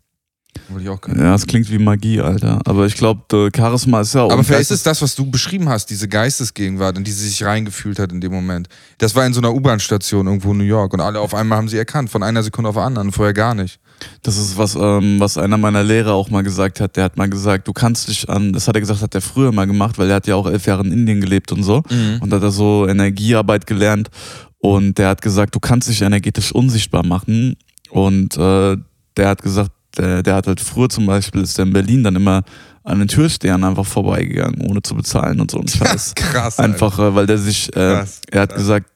Wollte 0.68 0.84
ich 0.84 0.90
auch. 0.90 1.00
Ja, 1.16 1.34
es 1.34 1.46
klingt 1.46 1.70
wie 1.70 1.78
Magie, 1.78 2.20
Alter. 2.20 2.60
Aber 2.64 2.86
ich 2.86 2.96
glaube, 2.96 3.50
Charisma 3.54 4.00
ist 4.00 4.14
ja 4.14 4.22
auch. 4.22 4.32
Aber 4.32 4.44
vielleicht 4.44 4.70
ist 4.70 4.84
das, 4.86 5.00
was 5.00 5.14
du 5.14 5.30
beschrieben 5.30 5.68
hast, 5.68 5.86
diese 5.90 6.08
Geistesgegenwart, 6.08 6.98
in 6.98 7.04
die 7.04 7.10
sie 7.10 7.28
sich 7.28 7.44
reingefühlt 7.44 7.98
hat 7.98 8.12
in 8.12 8.20
dem 8.20 8.32
Moment. 8.32 8.68
Das 8.98 9.14
war 9.14 9.24
in 9.24 9.32
so 9.32 9.40
einer 9.40 9.54
U-Bahn-Station 9.54 10.26
irgendwo 10.26 10.52
in 10.52 10.58
New 10.58 10.64
York 10.64 10.92
und 10.94 11.00
alle 11.00 11.20
auf 11.20 11.34
einmal 11.34 11.58
haben 11.58 11.68
sie 11.68 11.78
erkannt, 11.78 12.10
von 12.10 12.22
einer 12.22 12.42
Sekunde 12.42 12.70
auf 12.70 12.76
der 12.76 12.84
anderen, 12.84 13.12
vorher 13.12 13.34
gar 13.34 13.54
nicht. 13.54 13.78
Das 14.22 14.36
ist 14.36 14.56
was, 14.56 14.74
ähm, 14.74 15.18
was 15.18 15.38
einer 15.38 15.58
meiner 15.58 15.82
Lehrer 15.82 16.12
auch 16.12 16.30
mal 16.30 16.42
gesagt 16.42 16.80
hat. 16.80 16.96
Der 16.96 17.04
hat 17.04 17.16
mal 17.16 17.28
gesagt, 17.28 17.66
du 17.66 17.72
kannst 17.72 18.08
dich 18.08 18.28
an, 18.28 18.52
das 18.52 18.68
hat 18.68 18.76
er 18.76 18.80
gesagt, 18.80 19.02
hat 19.02 19.14
er 19.14 19.20
früher 19.20 19.52
mal 19.52 19.66
gemacht, 19.66 19.98
weil 19.98 20.08
er 20.08 20.16
hat 20.16 20.26
ja 20.26 20.36
auch 20.36 20.46
elf 20.46 20.66
Jahre 20.66 20.84
in 20.84 20.92
Indien 20.92 21.20
gelebt 21.20 21.50
und 21.52 21.62
so. 21.62 21.82
Mhm. 21.90 22.18
Und 22.20 22.32
hat 22.32 22.42
da 22.42 22.50
so 22.50 22.86
Energiearbeit 22.86 23.66
gelernt. 23.66 24.10
Und 24.60 24.98
der 24.98 25.08
hat 25.08 25.22
gesagt, 25.22 25.54
du 25.54 25.60
kannst 25.60 25.88
dich 25.88 26.02
energetisch 26.02 26.52
unsichtbar 26.52 27.04
machen. 27.06 27.56
Und 27.90 28.36
äh, 28.36 28.76
der 29.16 29.28
hat 29.28 29.42
gesagt, 29.42 29.70
der, 29.96 30.22
der 30.22 30.34
hat 30.34 30.46
halt 30.46 30.60
früher 30.60 30.88
zum 30.88 31.06
Beispiel, 31.06 31.42
ist 31.42 31.58
der 31.58 31.66
in 31.66 31.72
Berlin 31.72 32.02
dann 32.04 32.16
immer 32.16 32.42
an 32.84 32.98
den 32.98 33.08
Türstern 33.08 33.64
einfach 33.64 33.86
vorbeigegangen, 33.86 34.60
ohne 34.62 34.82
zu 34.82 34.94
bezahlen 34.94 35.40
und 35.40 35.50
so 35.50 35.58
ein 35.60 35.68
Scheiß. 35.68 36.14
Krass. 36.14 36.58
Einfach, 36.58 36.98
äh, 36.98 37.14
weil 37.14 37.26
der 37.26 37.38
sich, 37.38 37.68
äh, 37.68 37.72
Krass, 37.72 38.20
er 38.30 38.42
hat 38.42 38.50
krass. 38.50 38.58
gesagt, 38.58 38.86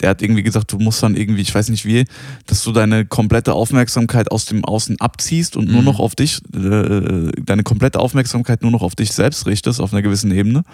der 0.00 0.10
hat 0.10 0.22
irgendwie 0.22 0.42
gesagt, 0.42 0.72
du 0.72 0.78
musst 0.78 1.02
dann 1.02 1.16
irgendwie, 1.16 1.42
ich 1.42 1.54
weiß 1.54 1.68
nicht 1.68 1.84
wie, 1.84 2.04
dass 2.46 2.62
du 2.64 2.72
deine 2.72 3.06
komplette 3.06 3.52
Aufmerksamkeit 3.54 4.30
aus 4.30 4.44
dem 4.46 4.64
Außen 4.64 5.00
abziehst 5.00 5.56
und 5.56 5.70
nur 5.70 5.80
Mhm. 5.80 5.86
noch 5.86 6.00
auf 6.00 6.14
dich, 6.14 6.40
äh, 6.54 7.30
deine 7.44 7.62
komplette 7.62 8.00
Aufmerksamkeit 8.00 8.62
nur 8.62 8.70
noch 8.72 8.82
auf 8.82 8.94
dich 8.96 9.12
selbst 9.12 9.46
richtest, 9.46 9.80
auf 9.80 9.92
einer 9.92 10.02
gewissen 10.02 10.32
Ebene 10.32 10.64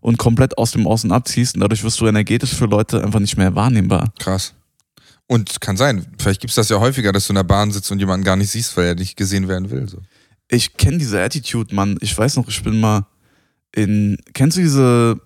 und 0.00 0.18
komplett 0.18 0.58
aus 0.58 0.72
dem 0.72 0.86
Außen 0.86 1.12
abziehst 1.12 1.54
und 1.54 1.60
dadurch 1.60 1.82
wirst 1.84 2.00
du 2.00 2.06
energetisch 2.06 2.54
für 2.54 2.66
Leute 2.66 3.02
einfach 3.02 3.20
nicht 3.20 3.36
mehr 3.36 3.54
wahrnehmbar. 3.54 4.12
Krass. 4.18 4.54
Und 5.26 5.60
kann 5.60 5.76
sein, 5.76 6.06
vielleicht 6.18 6.40
gibt 6.40 6.50
es 6.50 6.56
das 6.56 6.70
ja 6.70 6.80
häufiger, 6.80 7.12
dass 7.12 7.26
du 7.26 7.32
in 7.32 7.36
der 7.36 7.44
Bahn 7.44 7.70
sitzt 7.70 7.92
und 7.92 7.98
jemanden 7.98 8.24
gar 8.24 8.36
nicht 8.36 8.50
siehst, 8.50 8.76
weil 8.76 8.86
er 8.86 8.94
nicht 8.94 9.16
gesehen 9.16 9.46
werden 9.46 9.70
will. 9.70 9.88
So. 9.88 9.98
Ich 10.48 10.78
kenne 10.78 10.96
diese 10.98 11.22
Attitude, 11.22 11.74
Mann. 11.74 11.98
Ich 12.00 12.16
weiß 12.16 12.36
noch, 12.36 12.48
ich 12.48 12.62
bin 12.62 12.80
mal 12.80 13.06
in. 13.74 14.16
Kennst 14.32 14.56
du 14.56 14.62
diese. 14.62 15.20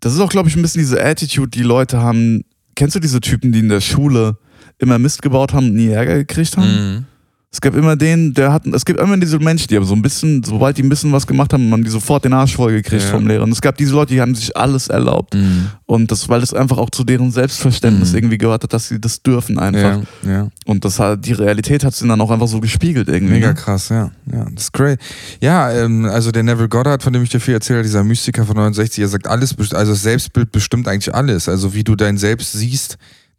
Das 0.00 0.14
ist 0.14 0.20
auch, 0.20 0.30
glaube 0.30 0.48
ich, 0.48 0.56
ein 0.56 0.62
bisschen 0.62 0.80
diese 0.80 1.04
Attitude, 1.04 1.50
die 1.50 1.62
Leute 1.62 2.00
haben. 2.00 2.44
Kennst 2.74 2.96
du 2.96 3.00
diese 3.00 3.20
Typen, 3.20 3.52
die 3.52 3.58
in 3.58 3.68
der 3.68 3.82
Schule 3.82 4.38
immer 4.78 4.98
Mist 4.98 5.20
gebaut 5.20 5.52
haben 5.52 5.66
und 5.66 5.74
nie 5.74 5.88
Ärger 5.88 6.16
gekriegt 6.16 6.56
haben? 6.56 6.94
Mhm. 6.94 7.04
Es 7.52 7.60
gab 7.60 7.74
immer 7.74 7.96
den, 7.96 8.32
der 8.32 8.52
hat. 8.52 8.64
Es 8.68 8.84
gibt 8.84 9.00
immer 9.00 9.16
diese 9.16 9.40
Menschen, 9.40 9.66
die 9.66 9.76
aber 9.76 9.84
so 9.84 9.94
ein 9.94 10.02
bisschen, 10.02 10.44
sobald 10.44 10.78
die 10.78 10.84
ein 10.84 10.88
bisschen 10.88 11.10
was 11.10 11.26
gemacht 11.26 11.52
haben, 11.52 11.68
haben 11.72 11.82
die 11.82 11.90
sofort 11.90 12.24
den 12.24 12.32
Arsch 12.32 12.54
voll 12.54 12.70
gekriegt 12.70 13.02
Ja. 13.02 13.08
vom 13.10 13.26
Lehrer. 13.26 13.42
Und 13.42 13.50
es 13.50 13.60
gab 13.60 13.76
diese 13.76 13.92
Leute, 13.92 14.14
die 14.14 14.20
haben 14.20 14.36
sich 14.36 14.56
alles 14.56 14.86
erlaubt. 14.86 15.34
Mhm. 15.34 15.66
Und 15.84 16.12
das, 16.12 16.28
weil 16.28 16.40
das 16.42 16.54
einfach 16.54 16.78
auch 16.78 16.90
zu 16.90 17.02
deren 17.02 17.32
Selbstverständnis 17.32 18.10
Mhm. 18.12 18.18
irgendwie 18.18 18.38
gehört 18.38 18.62
hat, 18.62 18.72
dass 18.72 18.86
sie 18.86 19.00
das 19.00 19.20
dürfen 19.24 19.58
einfach. 19.58 20.00
Ja, 20.22 20.30
ja. 20.30 20.48
Und 20.64 20.84
das 20.84 21.00
hat, 21.00 21.26
die 21.26 21.32
Realität 21.32 21.82
hat 21.82 21.92
sie 21.92 22.06
dann 22.06 22.20
auch 22.20 22.30
einfach 22.30 22.46
so 22.46 22.60
gespiegelt 22.60 23.08
irgendwie. 23.08 23.34
Mega 23.34 23.48
ne? 23.48 23.54
krass, 23.54 23.88
ja. 23.88 24.12
Ja, 24.32 24.44
das 24.54 24.64
ist 24.64 24.72
great. 24.72 25.00
Ja, 25.40 25.72
ähm, 25.72 26.04
also 26.04 26.30
der 26.30 26.44
Neville 26.44 26.68
Goddard, 26.68 27.02
von 27.02 27.12
dem 27.12 27.24
ich 27.24 27.30
dir 27.30 27.40
viel 27.40 27.54
erzählt 27.54 27.78
habe, 27.78 27.82
dieser 27.82 28.04
Mystiker 28.04 28.46
von 28.46 28.54
69, 28.54 29.02
er 29.02 29.08
sagt, 29.08 29.26
alles, 29.26 29.56
also 29.58 29.90
das 29.90 30.02
Selbstbild 30.02 30.52
bestimmt 30.52 30.86
eigentlich 30.86 31.12
alles. 31.12 31.48
Also 31.48 31.74
wie 31.74 31.82
du 31.82 31.96
dein 31.96 32.16
Selbst 32.16 32.52
siehst, 32.52 32.96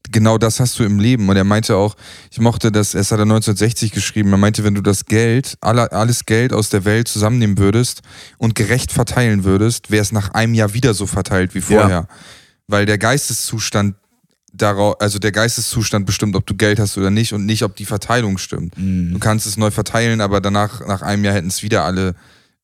genau 0.10 0.38
das 0.38 0.60
hast 0.60 0.80
du 0.80 0.84
im 0.84 1.00
Leben. 1.00 1.30
Und 1.30 1.38
er 1.38 1.44
meinte 1.44 1.76
auch, 1.76 1.96
ich 2.32 2.40
mochte 2.40 2.72
das, 2.72 2.94
es 2.94 3.12
hat 3.12 3.20
er 3.20 3.24
1960 3.24 3.92
geschrieben, 3.92 4.32
er 4.32 4.38
meinte, 4.38 4.64
wenn 4.64 4.76
du 4.76 4.82
das 4.82 5.06
Geld, 5.06 5.58
alle, 5.62 5.92
alles 5.92 6.26
Geld 6.26 6.54
aus 6.54 6.70
der 6.70 6.86
Welt 6.86 7.08
zusammennehmen 7.08 7.58
würdest 7.58 8.02
und 8.38 8.56
gerecht 8.56 8.92
verteilen 8.92 9.44
würdest, 9.44 9.92
wäre 9.92 10.02
es 10.02 10.12
nach 10.12 10.34
einem 10.34 10.54
Jahr 10.54 10.74
wieder 10.74 10.94
so 10.94 11.08
verteilt 11.08 11.56
wie 11.56 11.62
vorher. 11.62 12.08
Weil 12.68 12.86
der 12.86 12.98
Geisteszustand 12.98 13.96
darauf, 14.54 15.00
also 15.00 15.20
der 15.20 15.32
Geisteszustand 15.32 16.06
bestimmt, 16.06 16.36
ob 16.36 16.46
du 16.46 16.56
Geld 16.56 16.80
hast 16.80 16.98
oder 16.98 17.10
nicht 17.10 17.34
und 17.34 17.46
nicht, 17.46 17.64
ob 17.64 17.76
die 17.76 17.86
Verteilung 17.86 18.38
stimmt. 18.38 18.78
Mhm. 18.78 19.14
Du 19.14 19.20
kannst 19.20 19.46
es 19.46 19.58
neu 19.58 19.72
verteilen, 19.72 20.22
aber 20.22 20.42
danach, 20.42 20.86
nach 20.88 21.02
einem 21.02 21.24
Jahr 21.24 21.34
hätten 21.34 21.48
es 21.48 21.64
wieder 21.64 21.84
alle, 21.86 22.16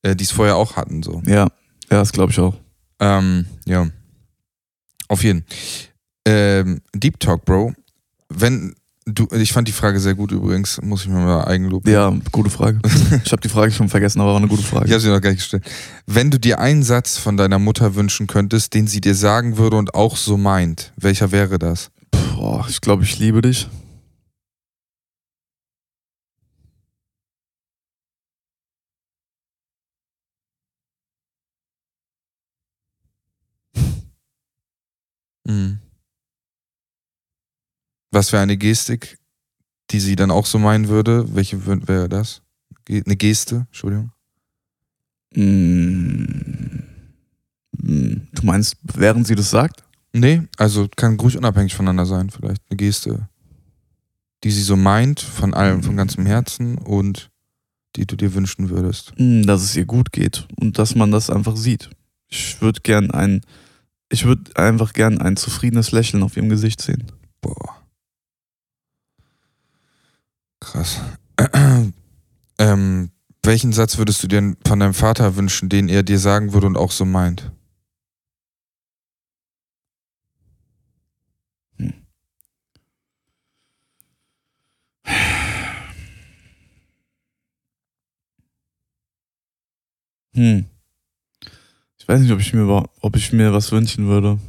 äh, 0.01 0.15
die 0.15 0.23
es 0.23 0.31
vorher 0.31 0.55
auch 0.55 0.75
hatten. 0.75 1.03
So. 1.03 1.21
Ja, 1.25 1.47
ja, 1.89 1.99
das 1.99 2.11
glaube 2.11 2.31
ich 2.31 2.39
auch. 2.39 2.55
Ähm, 2.99 3.45
ja. 3.65 3.87
Auf 5.07 5.23
jeden. 5.23 5.45
Ähm, 6.27 6.81
Deep 6.93 7.19
Talk, 7.19 7.45
Bro. 7.45 7.73
Wenn 8.29 8.75
du, 9.05 9.27
ich 9.31 9.53
fand 9.53 9.67
die 9.67 9.71
Frage 9.71 9.99
sehr 10.01 10.13
gut 10.15 10.31
übrigens, 10.33 10.81
muss 10.81 11.03
ich 11.03 11.07
mir 11.07 11.19
mal 11.19 11.45
Eigenlob. 11.45 11.87
Ja, 11.87 12.13
gute 12.31 12.49
Frage. 12.49 12.79
Ich 13.23 13.31
habe 13.31 13.41
die 13.41 13.47
Frage 13.49 13.71
schon 13.71 13.87
vergessen, 13.87 14.19
aber 14.19 14.31
war 14.31 14.37
eine 14.37 14.47
gute 14.49 14.61
Ich 14.61 14.67
Frage. 14.67 14.89
habe 14.91 14.99
sie 14.99 15.07
noch 15.09 15.21
gar 15.21 15.29
nicht 15.29 15.39
gestellt. 15.39 15.63
Wenn 16.05 16.29
du 16.29 16.37
dir 16.39 16.59
einen 16.59 16.83
Satz 16.83 17.17
von 17.17 17.37
deiner 17.37 17.59
Mutter 17.59 17.95
wünschen 17.95 18.27
könntest, 18.27 18.73
den 18.73 18.87
sie 18.87 18.99
dir 18.99 19.15
sagen 19.15 19.57
würde 19.57 19.77
und 19.77 19.93
auch 19.95 20.17
so 20.17 20.35
meint, 20.37 20.91
welcher 20.97 21.31
wäre 21.31 21.57
das? 21.57 21.89
Boah, 22.35 22.65
ich 22.67 22.81
glaube, 22.81 23.03
ich 23.03 23.17
liebe 23.17 23.41
dich. 23.41 23.69
Was 38.17 38.31
wäre 38.31 38.41
eine 38.41 38.57
Gestik, 38.57 39.19
die 39.91 39.99
sie 39.99 40.15
dann 40.15 40.31
auch 40.31 40.47
so 40.47 40.57
meinen 40.57 40.87
würde? 40.87 41.35
Welche 41.35 41.67
wäre 41.67 42.09
das? 42.09 42.41
Eine 42.89 43.15
Geste, 43.15 43.67
Entschuldigung. 43.67 44.11
Mm. 45.35 46.79
Mm. 47.77 48.27
Du 48.33 48.41
meinst, 48.41 48.77
während 48.81 49.27
sie 49.27 49.35
das 49.35 49.51
sagt? 49.51 49.83
Nee, 50.13 50.41
also 50.57 50.87
kann 50.95 51.19
ruhig 51.19 51.37
unabhängig 51.37 51.75
voneinander 51.75 52.07
sein, 52.07 52.31
vielleicht. 52.31 52.63
Eine 52.71 52.77
Geste, 52.77 53.29
die 54.43 54.49
sie 54.49 54.63
so 54.63 54.75
meint, 54.75 55.19
von 55.19 55.53
allem, 55.53 55.83
von 55.83 55.95
ganzem 55.95 56.25
Herzen 56.25 56.79
und 56.79 57.29
die 57.97 58.07
du 58.07 58.15
dir 58.15 58.33
wünschen 58.33 58.71
würdest. 58.71 59.13
Mm, 59.19 59.43
Dass 59.43 59.61
es 59.61 59.75
ihr 59.75 59.85
gut 59.85 60.11
geht 60.11 60.47
und 60.59 60.79
dass 60.79 60.95
man 60.95 61.11
das 61.11 61.29
einfach 61.29 61.55
sieht. 61.55 61.91
Ich 62.29 62.59
würde 62.63 62.81
gern 62.81 63.11
ein, 63.11 63.41
ich 64.09 64.25
würde 64.25 64.55
einfach 64.55 64.93
gern 64.93 65.21
ein 65.21 65.37
zufriedenes 65.37 65.91
Lächeln 65.91 66.23
auf 66.23 66.35
ihrem 66.35 66.49
Gesicht 66.49 66.81
sehen. 66.81 67.11
Boah. 67.41 67.76
Krass. 70.59 71.01
ähm, 72.59 73.11
welchen 73.43 73.73
Satz 73.73 73.97
würdest 73.97 74.23
du 74.23 74.27
dir 74.27 74.55
von 74.65 74.79
deinem 74.79 74.93
Vater 74.93 75.35
wünschen, 75.35 75.69
den 75.69 75.89
er 75.89 76.03
dir 76.03 76.19
sagen 76.19 76.53
würde 76.53 76.67
und 76.67 76.77
auch 76.77 76.91
so 76.91 77.05
meint? 77.05 77.51
Hm. 90.37 90.65
Ich 91.97 92.07
weiß 92.07 92.21
nicht, 92.21 92.31
ob 92.31 92.39
ich 92.39 92.53
mir, 92.53 92.85
ob 93.01 93.15
ich 93.15 93.33
mir 93.33 93.53
was 93.53 93.71
wünschen 93.71 94.07
würde. 94.07 94.39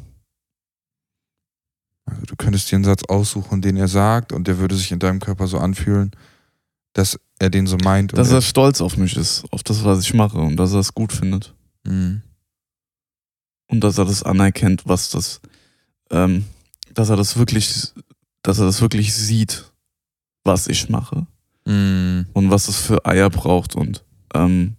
Also 2.11 2.23
du 2.27 2.37
könntest 2.37 2.71
dir 2.71 2.77
einen 2.77 2.85
Satz 2.85 3.03
aussuchen, 3.05 3.61
den 3.63 3.77
er 3.77 3.89
sagt 3.89 4.33
und 4.33 4.47
der 4.49 4.59
würde 4.59 4.75
sich 4.77 4.91
in 4.93 4.99
deinem 4.99 5.21
Körper 5.21 5.47
so 5.47 5.59
anfühlen, 5.59 6.11
dass 6.95 7.19
er 7.39 7.51
den 7.51 7.67
so 7.67 7.77
meint. 7.85 8.13
und 8.13 8.19
Dass 8.19 8.31
er- 8.31 8.37
er 8.39 8.43
stolz 8.43 8.81
auf 8.81 8.97
mich 8.97 9.17
ist, 9.17 9.45
auf 9.53 9.63
das, 9.63 9.85
was 9.85 10.01
ich 10.01 10.15
mache 10.15 10.39
und 10.39 10.57
dass 10.57 10.73
er 10.73 10.81
es 10.81 10.95
gut 10.95 11.13
findet. 11.13 11.55
Mhm. 11.85 12.23
und 13.71 13.81
dass 13.85 13.99
er 13.99 14.05
das 14.07 14.23
anerkennt, 14.23 14.83
was 14.87 15.11
das, 15.11 15.41
ähm, 16.11 16.45
dass 16.95 17.11
er 17.11 17.17
das 17.17 17.37
wirklich, 17.37 17.93
dass 18.43 18.59
er 18.59 18.65
das 18.65 18.81
wirklich 18.81 19.13
sieht, 19.15 19.71
was 20.45 20.67
ich 20.69 20.89
mache 20.89 21.27
Mhm. 21.67 22.27
und 22.33 22.51
was 22.51 22.69
es 22.69 22.77
für 22.77 23.05
Eier 23.05 23.29
braucht 23.29 23.75
und 23.77 24.05
ähm, 24.35 24.75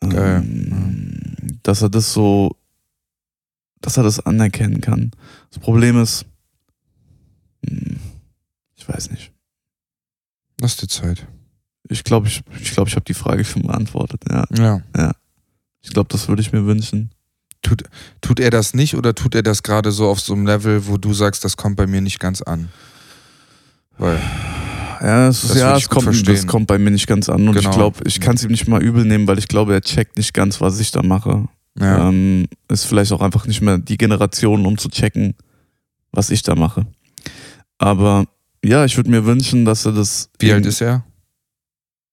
Geil, 0.00 0.42
ähm, 0.44 1.58
dass 1.62 1.82
er 1.82 1.90
das 1.90 2.12
so, 2.12 2.56
dass 3.80 3.96
er 3.96 4.02
das 4.02 4.20
anerkennen 4.20 4.80
kann. 4.80 5.10
Das 5.50 5.58
Problem 5.58 6.00
ist, 6.00 6.26
hm, 7.66 7.98
ich 8.76 8.88
weiß 8.88 9.10
nicht. 9.10 9.32
Lass 10.60 10.76
dir 10.76 10.88
Zeit. 10.88 11.26
Ich 11.88 12.04
glaube, 12.04 12.28
ich, 12.28 12.42
ich, 12.60 12.72
glaub, 12.72 12.86
ich 12.88 12.94
habe 12.94 13.04
die 13.04 13.14
Frage 13.14 13.44
schon 13.44 13.62
beantwortet. 13.62 14.22
Ja, 14.30 14.44
Ja. 14.56 15.12
ich 15.82 15.90
glaube, 15.90 16.08
das 16.10 16.28
würde 16.28 16.42
ich 16.42 16.52
mir 16.52 16.64
wünschen. 16.66 17.10
Tut, 17.62 17.82
tut 18.20 18.40
er 18.40 18.50
das 18.50 18.72
nicht 18.74 18.94
oder 18.94 19.14
tut 19.14 19.34
er 19.34 19.42
das 19.42 19.62
gerade 19.62 19.92
so 19.92 20.08
auf 20.08 20.20
so 20.20 20.32
einem 20.34 20.46
Level, 20.46 20.86
wo 20.86 20.96
du 20.96 21.12
sagst, 21.12 21.44
das 21.44 21.56
kommt 21.56 21.76
bei 21.76 21.86
mir 21.86 22.00
nicht 22.00 22.18
ganz 22.20 22.40
an? 22.42 22.68
Weil, 23.98 24.18
Ja, 25.02 25.28
es, 25.28 25.42
ist, 25.44 25.50
Das 25.50 25.58
ja, 25.58 25.76
es, 25.76 25.88
kommt, 25.88 26.06
das 26.06 26.16
verstehen. 26.20 26.46
kommt 26.46 26.66
bei 26.68 26.78
mir 26.78 26.90
nicht 26.90 27.06
ganz 27.06 27.28
an 27.28 27.46
und 27.48 27.54
Genau. 27.54 27.68
ich 27.70 27.74
glaube, 27.76 28.00
ich 28.06 28.20
kann 28.20 28.36
es 28.36 28.44
ihm 28.44 28.50
nicht 28.50 28.66
mal 28.68 28.82
übel 28.82 29.04
nehmen, 29.04 29.26
weil 29.26 29.38
ich 29.38 29.48
glaube, 29.48 29.72
er 29.74 29.80
checkt 29.82 30.16
nicht 30.16 30.32
ganz, 30.32 30.60
was 30.60 30.78
ich 30.80 30.90
da 30.90 31.02
mache. 31.02 31.48
Ja. 31.78 32.08
Ähm, 32.08 32.46
ist 32.68 32.84
vielleicht 32.84 33.12
auch 33.12 33.20
einfach 33.20 33.46
nicht 33.46 33.60
mehr 33.60 33.78
die 33.78 33.96
Generation, 33.96 34.66
um 34.66 34.76
zu 34.78 34.88
checken, 34.88 35.34
was 36.12 36.30
ich 36.30 36.42
da 36.42 36.54
mache. 36.54 36.86
Aber 37.78 38.26
ja, 38.64 38.84
ich 38.84 38.96
würde 38.96 39.10
mir 39.10 39.24
wünschen, 39.24 39.64
dass 39.64 39.86
er 39.86 39.92
das. 39.92 40.30
Wie 40.38 40.52
alt 40.52 40.66
ist 40.66 40.80
er? 40.80 41.04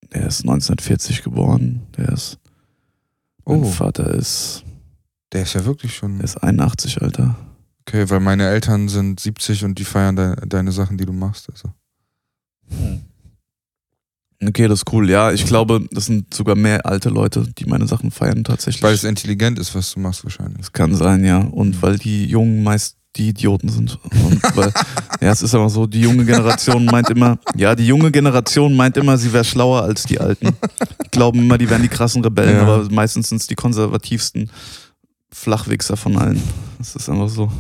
Er 0.10 0.28
ist 0.28 0.42
1940 0.42 1.24
geboren. 1.24 1.88
Der 1.98 2.10
ist. 2.10 2.38
Mein 3.46 3.64
Oh, 3.64 3.66
Vater 3.66 4.14
ist, 4.14 4.64
der 5.32 5.44
ist 5.44 5.54
ja 5.54 5.66
wirklich 5.66 5.96
schon. 5.96 6.18
der 6.18 6.26
ist 6.26 6.38
81, 6.38 7.02
Alter. 7.02 7.36
Okay, 7.82 8.10
weil 8.10 8.20
meine 8.20 8.48
Eltern 8.48 8.90
sind 8.90 9.20
70 9.20 9.64
und 9.64 9.80
die 9.80 9.86
feiern 9.86 10.16
de 10.18 10.36
deine 10.48 10.72
Sachen, 10.74 10.98
die 10.98 11.06
du 11.06 11.14
machst. 11.14 11.50
Also. 11.50 11.70
Okay, 14.46 14.68
das 14.68 14.80
ist 14.80 14.94
cool. 14.94 15.10
Ja, 15.10 15.32
ich 15.32 15.46
glaube, 15.46 15.88
das 15.92 16.06
sind 16.06 16.32
sogar 16.34 16.56
mehr 16.56 16.86
alte 16.86 17.10
Leute, 17.10 17.48
die 17.58 17.66
meine 17.66 17.88
Sachen 17.88 18.12
feiern 18.12 18.44
tatsächlich. 18.44 18.84
Weil 18.84 18.94
es 18.94 19.04
intelligent 19.04 19.58
ist, 19.58 19.74
was 19.74 19.94
du 19.94 20.00
machst 20.00 20.24
wahrscheinlich. 20.24 20.58
Das 20.60 20.72
kann 20.72 20.94
sein, 20.96 21.26
ja. 21.26 21.40
Und 21.40 21.82
weil 21.82 21.98
die 21.98 22.26
Jungen 22.26 22.64
meist 22.64 22.98
die 23.16 23.30
Idioten 23.30 23.70
sind. 23.70 23.98
Und 24.04 24.44
weil, 24.56 24.72
ja, 25.22 25.32
es 25.32 25.42
ist 25.42 25.56
aber 25.56 25.70
so, 25.72 25.88
die 25.88 26.02
junge 26.02 26.24
Generation 26.24 26.86
meint 26.86 27.10
immer, 27.10 27.40
ja, 27.56 27.74
die 27.74 27.88
junge 27.88 28.12
Generation 28.12 28.76
meint 28.76 28.96
immer, 28.96 29.18
sie 29.18 29.34
wäre 29.34 29.44
schlauer 29.44 29.82
als 29.82 30.04
die 30.04 30.20
Alten. 30.20 30.50
Die 31.04 31.10
glauben 31.10 31.40
immer, 31.40 31.58
die 31.58 31.68
wären 31.68 31.82
die 31.82 31.88
krassen 31.88 32.24
Rebellen, 32.24 32.58
Ja. 32.58 32.62
aber 32.62 32.88
meistens 32.92 33.30
sind 33.30 33.42
es 33.42 33.48
die 33.48 33.56
konservativsten 33.56 34.52
Flachwichser 35.32 35.98
von 35.98 36.16
allen. 36.16 36.42
Das 36.78 36.96
ist 36.96 37.10
einfach 37.10 37.30
so. 37.30 37.52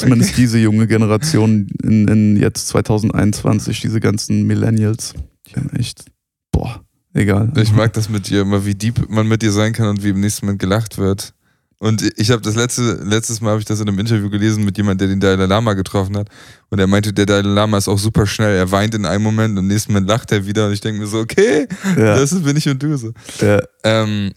Zumindest 0.00 0.32
okay. 0.32 0.40
diese 0.42 0.58
junge 0.58 0.86
Generation 0.86 1.68
in, 1.82 2.08
in 2.08 2.36
jetzt 2.36 2.68
2021, 2.68 3.80
diese 3.80 4.00
ganzen 4.00 4.46
Millennials, 4.46 5.14
die 5.46 5.56
haben 5.56 5.70
echt, 5.70 6.04
boah, 6.52 6.82
egal. 7.14 7.52
Ich 7.56 7.72
mag 7.72 7.92
das 7.92 8.08
mit 8.08 8.28
dir, 8.28 8.42
immer 8.42 8.64
wie 8.64 8.74
deep 8.74 9.08
man 9.08 9.26
mit 9.26 9.42
dir 9.42 9.52
sein 9.52 9.72
kann 9.72 9.88
und 9.88 10.02
wie 10.02 10.10
im 10.10 10.20
nächsten 10.20 10.46
Moment 10.46 10.60
gelacht 10.60 10.98
wird. 10.98 11.34
Und 11.80 12.02
ich 12.16 12.30
habe 12.30 12.42
das 12.42 12.56
letzte, 12.56 13.00
letztes 13.04 13.40
Mal 13.40 13.50
habe 13.50 13.60
ich 13.60 13.64
das 13.64 13.80
in 13.80 13.88
einem 13.88 14.00
Interview 14.00 14.28
gelesen 14.28 14.64
mit 14.64 14.76
jemandem, 14.76 14.98
der 14.98 15.14
den 15.14 15.20
Dalai 15.20 15.46
Lama 15.46 15.74
getroffen 15.74 16.16
hat. 16.16 16.28
Und 16.70 16.80
er 16.80 16.88
meinte, 16.88 17.12
der 17.12 17.24
Dalai 17.24 17.48
Lama 17.48 17.78
ist 17.78 17.86
auch 17.86 17.98
super 17.98 18.26
schnell. 18.26 18.56
Er 18.56 18.72
weint 18.72 18.96
in 18.96 19.06
einem 19.06 19.22
Moment 19.22 19.52
und 19.52 19.64
im 19.64 19.68
nächsten 19.68 19.92
Moment 19.92 20.08
lacht 20.08 20.32
er 20.32 20.44
wieder. 20.44 20.66
Und 20.66 20.72
ich 20.72 20.80
denke 20.80 21.00
mir 21.00 21.06
so, 21.06 21.20
okay, 21.20 21.68
ja. 21.96 22.18
das 22.18 22.34
bin 22.42 22.56
ich 22.56 22.68
und 22.68 22.82
du 22.82 22.96
so. 22.96 23.12
Ja, 23.40 23.62
ähm, 23.84 24.32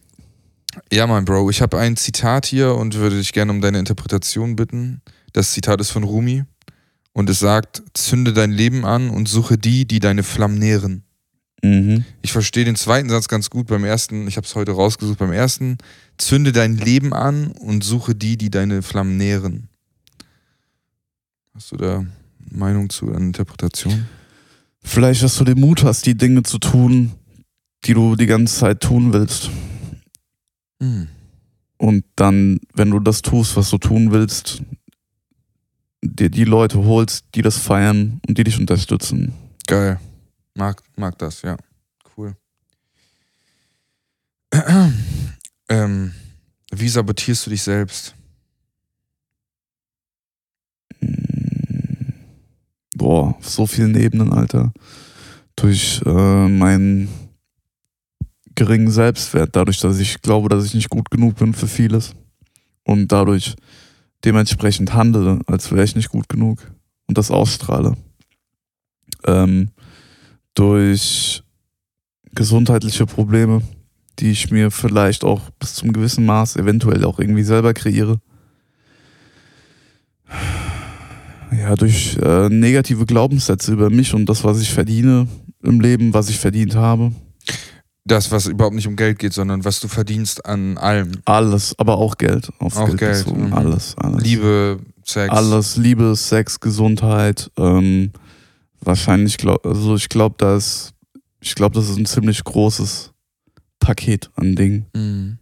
ja 0.91 1.08
mein 1.08 1.26
Bro, 1.26 1.50
ich 1.50 1.63
habe 1.63 1.80
ein 1.80 1.97
Zitat 1.97 2.45
hier 2.45 2.76
und 2.76 2.95
würde 2.95 3.17
dich 3.17 3.34
gerne 3.34 3.52
um 3.52 3.60
deine 3.60 3.80
Interpretation 3.80 4.56
bitten. 4.56 5.02
Das 5.34 5.52
Zitat 5.52 5.82
ist 5.82 5.91
von 5.91 6.04
Rumi 6.04 6.44
und 7.13 7.30
es 7.30 7.39
sagt, 7.39 7.84
zünde 7.94 8.34
dein 8.34 8.52
Leben 8.52 8.86
an 8.86 9.10
und 9.10 9.28
suche 9.28 9.58
die, 9.58 9.86
die 9.86 10.00
deine 10.00 10.24
Flammen 10.24 10.60
nähren. 10.60 11.04
Mhm. 11.63 12.06
Ich 12.22 12.32
verstehe 12.32 12.65
den 12.65 12.76
zweiten 12.76 13.10
Satz 13.10 13.28
ganz 13.28 13.50
gut. 13.50 13.67
Beim 13.67 13.84
ersten, 13.84 14.28
ich 14.28 14.38
habe 14.38 14.48
es 14.48 14.56
heute 14.56 14.72
rausgesucht, 14.72 15.20
beim 15.20 15.32
ersten, 15.32 15.78
zünde 16.17 16.52
dein 16.52 16.76
Leben 16.78 17.13
an 17.13 17.48
und 17.52 17.84
suche 17.84 18.15
die, 18.15 18.38
die 18.38 18.50
deine 18.50 18.82
Flammen 18.82 19.17
nähren. 19.17 19.70
Hast 21.54 21.72
du 21.72 21.78
da 21.78 22.06
Meinung 22.50 22.89
zu, 22.89 23.10
einer 23.10 23.20
Interpretation? 23.20 24.08
Vielleicht, 24.84 25.22
dass 25.22 25.36
du 25.38 25.44
den 25.44 25.60
Mut 25.60 25.84
hast, 25.84 26.06
die 26.06 26.17
Dinge 26.17 26.44
zu 26.44 26.58
tun, 26.58 27.12
die 27.86 27.94
du 27.94 28.15
die 28.15 28.26
ganze 28.26 28.58
Zeit 28.58 28.82
tun 28.82 29.13
willst. 29.13 29.52
Mhm. 30.80 31.08
Und 31.78 32.06
dann, 32.15 32.60
wenn 32.74 32.91
du 32.91 33.00
das 33.00 33.22
tust, 33.22 33.56
was 33.56 33.70
du 33.70 33.78
tun 33.78 34.12
willst, 34.12 34.62
dir 36.02 36.30
die 36.30 36.46
Leute 36.46 36.84
holst, 36.84 37.26
die 37.36 37.42
das 37.42 37.58
feiern 37.58 38.20
und 38.28 38.38
die 38.38 38.44
dich 38.44 38.60
unterstützen. 38.60 39.34
Geil. 39.68 40.00
Mag, 40.56 40.82
mag 40.96 41.18
das, 41.18 41.42
ja. 41.44 41.58
Cool. 42.18 42.36
ähm, 45.70 46.12
wie 46.72 46.90
sabotierst 46.90 47.46
du 47.46 47.50
dich 47.52 47.64
selbst? 47.64 48.16
Boah, 52.96 53.36
auf 53.38 53.50
so 53.50 53.66
vielen 53.66 53.96
Ebenen, 53.96 54.34
Alter. 54.34 54.74
Durch 55.56 56.02
äh, 56.06 56.48
meinen 56.48 57.10
geringen 58.56 58.92
Selbstwert, 58.92 59.56
dadurch, 59.56 59.80
dass 59.80 60.00
ich 60.00 60.22
glaube, 60.22 60.50
dass 60.50 60.66
ich 60.66 60.74
nicht 60.74 60.90
gut 60.90 61.10
genug 61.10 61.36
bin 61.36 61.54
für 61.54 61.68
vieles. 61.68 62.14
Und 62.84 63.12
dadurch 63.12 63.56
dementsprechend 64.24 64.94
handle, 64.94 65.40
als 65.48 65.72
wäre 65.72 65.84
ich 65.84 65.96
nicht 65.96 66.10
gut 66.10 66.30
genug 66.30 66.60
und 67.08 67.18
das 67.18 67.32
ausstrahle. 67.32 67.96
Ähm, 69.26 69.70
durch 70.54 71.44
gesundheitliche 72.34 73.06
Probleme, 73.06 73.62
die 74.20 74.32
ich 74.32 74.52
mir 74.52 74.72
vielleicht 74.72 75.24
auch 75.24 75.50
bis 75.60 75.76
zum 75.76 75.94
gewissen 75.94 76.26
Maß 76.26 76.56
eventuell 76.58 77.06
auch 77.06 77.20
irgendwie 77.20 77.44
selber 77.44 77.74
kreiere. 77.74 78.20
Ja, 81.52 81.76
durch 81.76 82.18
äh, 82.18 82.48
negative 82.50 83.06
Glaubenssätze 83.06 83.74
über 83.74 83.90
mich 83.90 84.14
und 84.14 84.28
das, 84.28 84.44
was 84.44 84.62
ich 84.62 84.72
verdiene 84.72 85.28
im 85.62 85.82
Leben, 85.82 86.14
was 86.14 86.30
ich 86.30 86.40
verdient 86.40 86.76
habe. 86.76 87.12
Das, 88.04 88.32
was 88.32 88.48
überhaupt 88.48 88.76
nicht 88.76 88.88
um 88.88 88.96
Geld 88.96 89.20
geht, 89.20 89.34
sondern 89.34 89.64
was 89.64 89.80
du 89.80 89.88
verdienst 89.88 90.46
an 90.46 90.78
allem. 90.78 91.12
Alles, 91.26 91.78
aber 91.78 91.98
auch 91.98 92.18
Geld. 92.18 92.52
Auf 92.58 92.76
auch 92.78 92.88
Geld, 92.88 93.00
Geld 93.26 93.38
mhm. 93.38 93.54
alles, 93.54 93.96
alles. 93.98 94.24
Liebe, 94.24 94.80
Sex. 95.06 95.32
Alles, 95.32 95.78
Liebe, 95.78 96.16
Sex, 96.16 96.60
Gesundheit, 96.60 97.52
ähm, 97.58 98.12
wahrscheinlich, 98.80 99.38
glaub, 99.38 99.66
also 99.66 99.96
ich 99.96 100.10
glaube, 100.10 100.36
das, 100.40 100.94
ich 101.42 101.54
glaube, 101.54 101.76
das 101.76 101.90
ist 101.90 101.98
ein 101.98 102.06
ziemlich 102.06 102.44
großes 102.44 103.12
Paket 103.80 104.30
an 104.36 104.56
Dingen. 104.56 104.86
Mhm. 104.96 105.38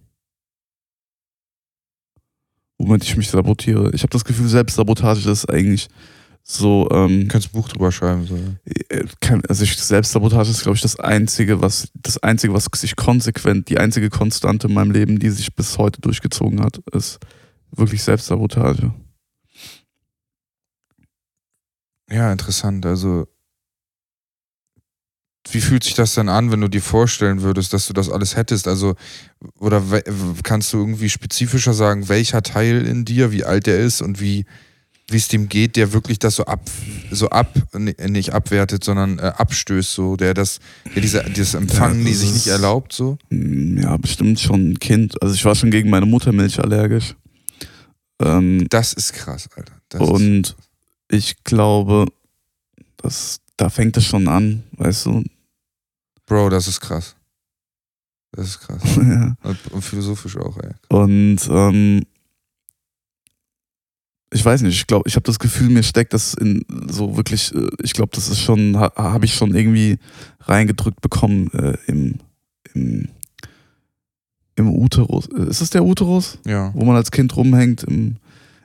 Womit 2.78 3.04
ich 3.04 3.15
mich 3.17 3.30
sabotiere. 3.30 3.91
Ich 3.93 4.02
habe 4.02 4.12
das 4.12 4.24
Gefühl, 4.24 4.48
Selbstsabotage 4.48 5.30
ist 5.30 5.50
eigentlich 5.50 5.89
so. 6.51 6.89
Ähm, 6.91 7.21
du 7.21 7.27
kannst 7.27 7.49
ein 7.49 7.51
Buch 7.51 7.69
drüber 7.69 7.91
schreiben. 7.91 8.25
So. 8.25 8.35
Äh, 8.89 9.05
also 9.47 9.63
ich, 9.63 9.77
Selbstsabotage 9.77 10.49
ist, 10.49 10.63
glaube 10.63 10.75
ich, 10.75 10.81
das 10.81 10.99
einzige, 10.99 11.62
was 11.62 11.89
das 11.93 12.17
einzige, 12.23 12.53
was 12.53 12.65
sich 12.73 12.95
konsequent, 12.95 13.69
die 13.69 13.77
einzige 13.77 14.09
Konstante 14.09 14.67
in 14.67 14.73
meinem 14.73 14.89
Leben, 14.89 15.19
die 15.19 15.29
sich 15.29 15.55
bis 15.55 15.77
heute 15.77 16.01
durchgezogen 16.01 16.62
hat, 16.62 16.81
ist 16.91 17.19
wirklich 17.71 18.01
Selbstsabotage. 18.01 18.91
Ja, 22.09 22.31
interessant. 22.31 22.83
Also, 22.88 23.27
wie 25.51 25.62
fühlt 25.62 25.83
sich 25.83 25.93
das 25.93 26.15
denn 26.15 26.29
an, 26.29 26.51
wenn 26.51 26.62
du 26.62 26.67
dir 26.67 26.81
vorstellen 26.81 27.43
würdest, 27.43 27.73
dass 27.73 27.85
du 27.85 27.93
das 27.93 28.09
alles 28.09 28.35
hättest? 28.35 28.67
Also, 28.67 28.95
oder 29.59 29.83
kannst 30.41 30.73
du 30.73 30.79
irgendwie 30.79 31.09
spezifischer 31.09 31.75
sagen, 31.75 32.09
welcher 32.09 32.41
Teil 32.41 32.88
in 32.88 33.05
dir, 33.05 33.31
wie 33.31 33.43
alt 33.43 33.67
der 33.67 33.77
ist 33.77 34.01
und 34.01 34.19
wie 34.19 34.45
wie 35.12 35.17
es 35.17 35.28
dem 35.28 35.50
geht, 35.50 35.76
der 35.76 35.93
wirklich 35.93 36.19
das 36.19 36.36
so 36.36 36.45
ab, 36.45 36.62
so 37.12 37.30
ab, 37.30 37.54
nicht 37.74 38.34
abwertet, 38.34 38.84
sondern 38.84 39.19
äh, 39.19 39.34
abstößt, 39.38 39.93
so, 39.93 40.15
der 40.15 40.34
das, 40.34 40.60
der 40.93 41.02
diese, 41.02 41.24
dieses 41.24 41.54
Empfangen, 41.54 42.00
ja, 42.00 42.08
die 42.08 42.13
sich 42.13 42.34
nicht 42.34 42.48
erlaubt, 42.48 42.93
so? 42.93 43.17
Mm, 43.30 43.78
ja, 43.78 43.98
bestimmt 43.98 44.39
schon 44.39 44.72
ein 44.72 44.80
Kind. 44.80 45.22
Also 45.22 45.36
ich 45.36 45.43
war 45.45 45.56
schon 45.56 45.72
gegen 45.72 45.89
meine 45.89 46.06
Muttermilch 46.06 46.60
allergisch. 46.60 47.15
Ähm, 48.22 48.67
das 48.69 48.93
ist 48.93 49.13
krass, 49.13 49.50
Alter. 49.56 49.74
Das 49.89 50.02
und 50.02 50.56
ich 51.10 51.43
glaube, 51.43 52.06
das, 52.98 53.39
da 53.58 53.69
fängt 53.69 53.98
es 53.98 54.06
schon 54.06 54.28
an, 54.28 54.63
weißt 54.74 55.08
du. 55.08 55.24
Bro, 56.26 56.50
das 56.50 56.67
ist 56.67 56.80
krass. 56.80 57.15
Das 58.32 58.48
ist 58.48 58.60
krass. 58.60 58.82
ja. 58.98 59.36
und, 59.41 59.72
und, 59.72 59.82
philosophisch 59.82 60.38
auch, 60.38 60.58
ey. 60.58 60.72
Und 60.89 61.39
ähm, 61.50 62.04
ich 64.32 64.46
weiß 64.46 64.62
nicht, 64.62 64.76
ich 64.76 64.88
glaube, 64.88 65.08
ich 65.08 65.15
habe 65.15 65.24
das 65.24 65.39
Gefühl, 65.39 65.70
mir 65.70 65.84
steckt 65.84 66.13
das 66.13 66.34
in 66.34 66.63
so 66.88 67.18
wirklich, 67.18 67.54
äh, 67.54 67.68
ich 67.82 67.94
glaube, 67.94 68.12
das 68.13 68.30
ist 68.30 68.39
schon, 68.39 68.78
ha, 68.78 68.92
habe 68.96 69.26
ich 69.26 69.34
schon 69.34 69.56
irgendwie 69.56 69.98
reingedrückt 70.42 71.02
bekommen 71.02 71.50
äh, 71.54 71.78
im, 71.88 72.15
im, 72.74 73.10
im 74.56 74.70
Uterus. 74.70 75.28
Ist 75.28 75.62
es 75.62 75.72
der 75.72 75.84
Uterus? 75.84 76.38
Ja. 76.46 76.72
Wo 76.76 76.86
man 76.86 76.96
als 76.96 77.12
Kind 77.12 77.36
rumhängt, 77.36 77.84
im, 77.84 78.18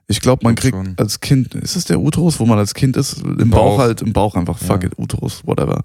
ich 0.07 0.21
glaube, 0.21 0.45
man 0.45 0.55
kriegt 0.55 0.77
schon. 0.77 0.95
als 0.99 1.21
Kind, 1.21 1.55
ist 1.55 1.77
es 1.77 1.87
der 1.87 2.01
Uterus, 2.01 2.39
wo 2.41 2.47
man 2.47 2.59
als 2.59 2.75
Kind 2.75 2.97
ist? 2.97 3.23
Im 3.23 3.51
Bauch, 3.51 3.77
Bauch 3.77 3.79
halt, 3.79 4.03
im 4.03 4.13
Bauch 4.13 4.35
einfach, 4.35 4.59
fuck 4.59 4.83
ja. 4.83 4.89
it, 4.89 4.99
Uterus, 4.99 5.47
whatever. 5.47 5.81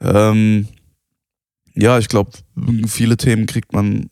Ähm, 0.00 0.68
ja, 1.74 1.98
ich 1.98 2.08
glaube, 2.08 2.32
viele 2.86 3.16
Themen 3.16 3.46
kriegt 3.46 3.72
man 3.72 4.10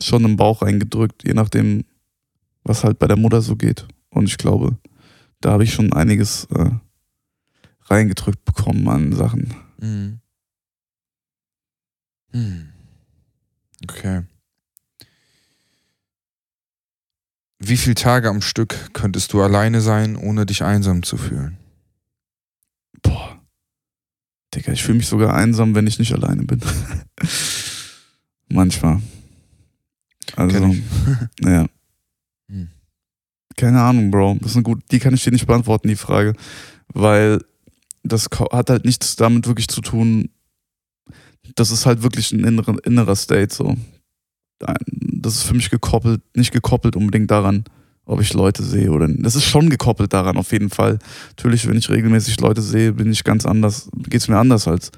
schon 0.00 0.24
im 0.24 0.36
Bauch 0.36 0.62
eingedrückt, 0.62 1.22
je 1.24 1.34
nachdem, 1.34 1.84
was 2.64 2.82
halt 2.82 2.98
bei 2.98 3.06
der 3.06 3.18
Mutter 3.18 3.42
so 3.42 3.56
geht. 3.56 3.86
Und 4.14 4.26
ich 4.26 4.38
glaube, 4.38 4.78
da 5.40 5.50
habe 5.50 5.64
ich 5.64 5.74
schon 5.74 5.92
einiges 5.92 6.44
äh, 6.46 6.70
reingedrückt 7.86 8.44
bekommen 8.44 8.88
an 8.88 9.12
Sachen. 9.12 9.52
Mhm. 9.80 10.20
Hm. 12.32 12.68
Okay. 13.82 14.22
Wie 17.58 17.76
viele 17.76 17.94
Tage 17.94 18.28
am 18.28 18.40
Stück 18.40 18.92
könntest 18.92 19.32
du 19.32 19.42
alleine 19.42 19.80
sein, 19.80 20.16
ohne 20.16 20.46
dich 20.46 20.62
einsam 20.62 21.02
zu 21.02 21.16
fühlen? 21.16 21.56
Boah. 23.02 23.40
Digga, 24.54 24.72
ich 24.72 24.82
fühle 24.82 24.98
mich 24.98 25.08
sogar 25.08 25.34
einsam, 25.34 25.74
wenn 25.74 25.86
ich 25.86 25.98
nicht 25.98 26.12
alleine 26.12 26.44
bin. 26.44 26.60
Manchmal. 28.48 29.02
Also, 30.36 30.74
ja. 31.40 31.66
Hm. 32.48 32.68
Keine 33.56 33.80
Ahnung, 33.80 34.10
Bro. 34.10 34.38
Das 34.40 34.52
ist 34.52 34.56
eine 34.56 34.64
gute, 34.64 34.82
die 34.90 34.98
kann 34.98 35.14
ich 35.14 35.24
dir 35.24 35.32
nicht 35.32 35.46
beantworten, 35.46 35.88
die 35.88 35.96
Frage. 35.96 36.34
Weil 36.92 37.40
das 38.02 38.28
hat 38.52 38.70
halt 38.70 38.84
nichts 38.84 39.16
damit 39.16 39.46
wirklich 39.46 39.68
zu 39.68 39.80
tun. 39.80 40.30
Das 41.54 41.70
ist 41.70 41.86
halt 41.86 42.02
wirklich 42.02 42.32
ein 42.32 42.44
innerer, 42.44 42.76
innerer 42.84 43.16
State 43.16 43.54
so 43.54 43.76
das 44.58 45.36
ist 45.36 45.42
für 45.44 45.54
mich 45.54 45.70
gekoppelt, 45.70 46.22
nicht 46.34 46.52
gekoppelt 46.52 46.96
unbedingt 46.96 47.30
daran, 47.30 47.64
ob 48.04 48.20
ich 48.20 48.34
Leute 48.34 48.62
sehe 48.62 48.90
oder 48.90 49.08
nicht. 49.08 49.24
Das 49.24 49.36
ist 49.36 49.44
schon 49.44 49.70
gekoppelt 49.70 50.12
daran, 50.12 50.36
auf 50.36 50.52
jeden 50.52 50.70
Fall. 50.70 50.98
Natürlich, 51.30 51.66
wenn 51.66 51.78
ich 51.78 51.88
regelmäßig 51.88 52.40
Leute 52.40 52.62
sehe, 52.62 52.92
bin 52.92 53.10
ich 53.10 53.24
ganz 53.24 53.46
anders, 53.46 53.88
geht 54.08 54.20
es 54.20 54.28
mir 54.28 54.38
anders 54.38 54.68
als 54.68 54.90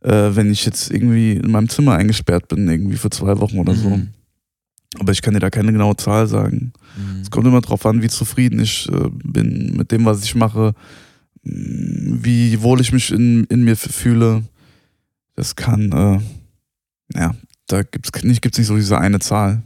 äh, 0.00 0.30
wenn 0.36 0.52
ich 0.52 0.64
jetzt 0.64 0.92
irgendwie 0.92 1.32
in 1.32 1.50
meinem 1.50 1.68
Zimmer 1.68 1.94
eingesperrt 1.94 2.48
bin, 2.48 2.68
irgendwie 2.68 2.96
für 2.96 3.10
zwei 3.10 3.38
Wochen 3.40 3.58
oder 3.58 3.74
so. 3.74 3.90
Mhm. 3.90 4.08
Aber 4.98 5.12
ich 5.12 5.20
kann 5.20 5.34
dir 5.34 5.40
da 5.40 5.50
keine 5.50 5.72
genaue 5.72 5.96
Zahl 5.96 6.26
sagen. 6.26 6.72
Mhm. 6.96 7.20
Es 7.20 7.30
kommt 7.30 7.46
immer 7.46 7.60
darauf 7.60 7.84
an, 7.84 8.02
wie 8.02 8.08
zufrieden 8.08 8.60
ich 8.60 8.88
äh, 8.88 9.08
bin 9.10 9.76
mit 9.76 9.92
dem, 9.92 10.04
was 10.04 10.24
ich 10.24 10.34
mache, 10.34 10.74
wie 11.42 12.60
wohl 12.62 12.80
ich 12.80 12.92
mich 12.92 13.10
in, 13.12 13.44
in 13.44 13.64
mir 13.64 13.76
fühle. 13.76 14.44
Das 15.36 15.56
kann, 15.56 15.92
äh, 15.92 17.18
ja, 17.18 17.34
da 17.66 17.82
gibt 17.82 18.08
es 18.14 18.24
nicht, 18.24 18.42
gibt's 18.42 18.58
nicht 18.58 18.66
so 18.66 18.76
diese 18.76 18.98
eine 18.98 19.18
Zahl. 19.20 19.62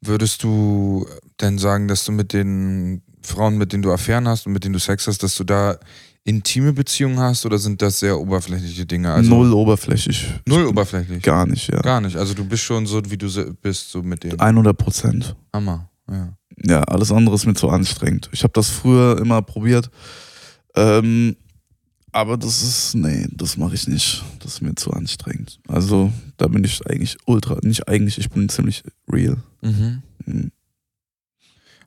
Würdest 0.00 0.42
du 0.42 1.06
denn 1.40 1.58
sagen, 1.58 1.88
dass 1.88 2.04
du 2.04 2.12
mit 2.12 2.32
den 2.32 3.02
Frauen, 3.22 3.56
mit 3.56 3.72
denen 3.72 3.82
du 3.82 3.92
Affären 3.92 4.28
hast 4.28 4.46
und 4.46 4.52
mit 4.52 4.64
denen 4.64 4.74
du 4.74 4.78
Sex 4.78 5.06
hast, 5.06 5.22
dass 5.22 5.34
du 5.36 5.44
da 5.44 5.78
intime 6.24 6.72
Beziehungen 6.72 7.18
hast 7.18 7.44
oder 7.44 7.58
sind 7.58 7.82
das 7.82 8.00
sehr 8.00 8.18
oberflächliche 8.18 8.86
Dinge? 8.86 9.12
Also 9.12 9.30
null 9.30 9.52
oberflächlich. 9.52 10.26
Null 10.46 10.66
oberflächlich? 10.66 11.22
Gar 11.22 11.46
nicht, 11.46 11.70
ja. 11.70 11.80
Gar 11.80 12.00
nicht. 12.00 12.16
Also 12.16 12.34
du 12.34 12.44
bist 12.44 12.62
schon 12.62 12.86
so, 12.86 13.00
wie 13.10 13.18
du 13.18 13.28
bist, 13.62 13.90
so 13.90 14.02
mit 14.02 14.24
denen. 14.24 14.40
100 14.40 14.76
Prozent. 14.76 15.36
Hammer, 15.52 15.90
ja. 16.10 16.36
Ja, 16.56 16.82
alles 16.82 17.12
andere 17.12 17.34
ist 17.34 17.46
mir 17.46 17.54
zu 17.54 17.68
anstrengend. 17.68 18.30
Ich 18.32 18.42
habe 18.42 18.52
das 18.52 18.70
früher 18.70 19.18
immer 19.18 19.42
probiert. 19.42 19.90
Ähm, 20.76 21.36
aber 22.12 22.36
das 22.36 22.62
ist, 22.62 22.94
nee, 22.94 23.26
das 23.32 23.56
mache 23.56 23.74
ich 23.74 23.88
nicht. 23.88 24.24
Das 24.38 24.54
ist 24.54 24.60
mir 24.62 24.74
zu 24.76 24.92
anstrengend. 24.92 25.58
Also 25.66 26.12
da 26.36 26.46
bin 26.46 26.62
ich 26.62 26.86
eigentlich 26.86 27.16
ultra, 27.26 27.58
nicht 27.62 27.88
eigentlich, 27.88 28.18
ich 28.18 28.30
bin 28.30 28.48
ziemlich 28.48 28.82
real. 29.10 29.36
Mhm. 29.62 30.02
Mhm. 30.24 30.52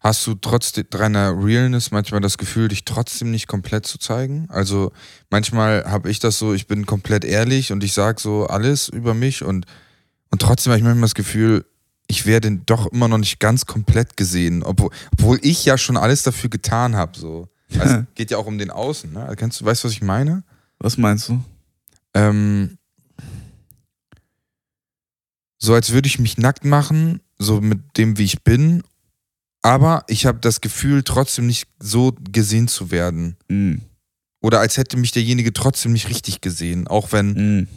Hast 0.08 0.26
du 0.26 0.36
trotz 0.36 0.72
de- 0.72 0.86
deiner 0.90 1.34
Realness 1.38 1.92
manchmal 1.92 2.22
das 2.22 2.38
Gefühl, 2.38 2.70
dich 2.70 2.86
trotzdem 2.86 3.30
nicht 3.30 3.50
komplett 3.50 3.86
zu 3.86 3.98
zeigen? 3.98 4.48
Also 4.50 4.94
manchmal 5.30 5.84
habe 5.84 6.10
ich 6.10 6.20
das 6.20 6.40
so, 6.40 6.54
ich 6.54 6.66
bin 6.66 6.86
komplett 6.86 7.26
ehrlich 7.26 7.74
und 7.74 7.84
ich 7.84 7.92
sage 7.92 8.22
so 8.22 8.48
alles 8.48 8.88
über 8.88 9.14
mich 9.14 9.44
und, 9.44 9.66
und 10.32 10.42
trotzdem 10.42 10.72
habe 10.72 10.78
ich 10.78 10.86
manchmal 10.86 11.02
das 11.10 11.14
Gefühl, 11.14 11.66
ich 12.08 12.26
werde 12.26 12.56
doch 12.56 12.88
immer 12.88 13.10
noch 13.10 13.18
nicht 13.18 13.42
ganz 13.42 13.66
komplett 13.66 14.16
gesehen, 14.16 14.64
obwohl, 14.64 14.92
obwohl 15.12 15.40
ich 15.42 15.66
ja 15.66 15.78
schon 15.78 15.98
alles 15.98 16.24
dafür 16.24 16.50
getan 16.50 16.96
habe. 16.96 17.20
So. 17.20 17.50
Also, 17.78 18.06
geht 18.16 18.32
ja 18.32 18.38
auch 18.38 18.46
um 18.46 18.58
den 18.58 18.72
Außen. 18.72 19.12
Ne? 19.12 19.34
Kennst 19.36 19.60
du, 19.60 19.66
weißt 19.66 19.84
du, 19.84 19.90
was 19.90 19.94
ich 19.94 20.02
meine? 20.02 20.46
Was 20.80 20.96
meinst 20.98 21.28
du? 21.28 21.44
Ähm, 22.14 22.78
so 25.58 25.74
als 25.74 25.92
würde 25.92 26.08
ich 26.08 26.18
mich 26.18 26.38
nackt 26.38 26.64
machen, 26.64 27.20
so 27.38 27.60
mit 27.60 27.98
dem, 27.98 28.18
wie 28.18 28.24
ich 28.24 28.46
bin, 28.46 28.84
aber 29.68 30.04
ich 30.08 30.26
habe 30.26 30.40
das 30.40 30.62
Gefühl, 30.62 31.04
trotzdem 31.04 31.48
nicht 31.48 31.68
so 31.80 32.14
gesehen 32.32 32.68
zu 32.68 32.92
werden. 32.92 33.36
Mhm. 33.50 33.82
Oder 34.42 34.60
als 34.60 34.78
hätte 34.78 34.98
mich 34.98 35.12
derjenige 35.12 35.52
trotzdem 35.52 35.94
nicht 35.94 36.10
richtig 36.10 36.42
gesehen, 36.42 36.88
auch 36.88 37.12
wenn 37.12 37.34
Mhm. 37.34 37.68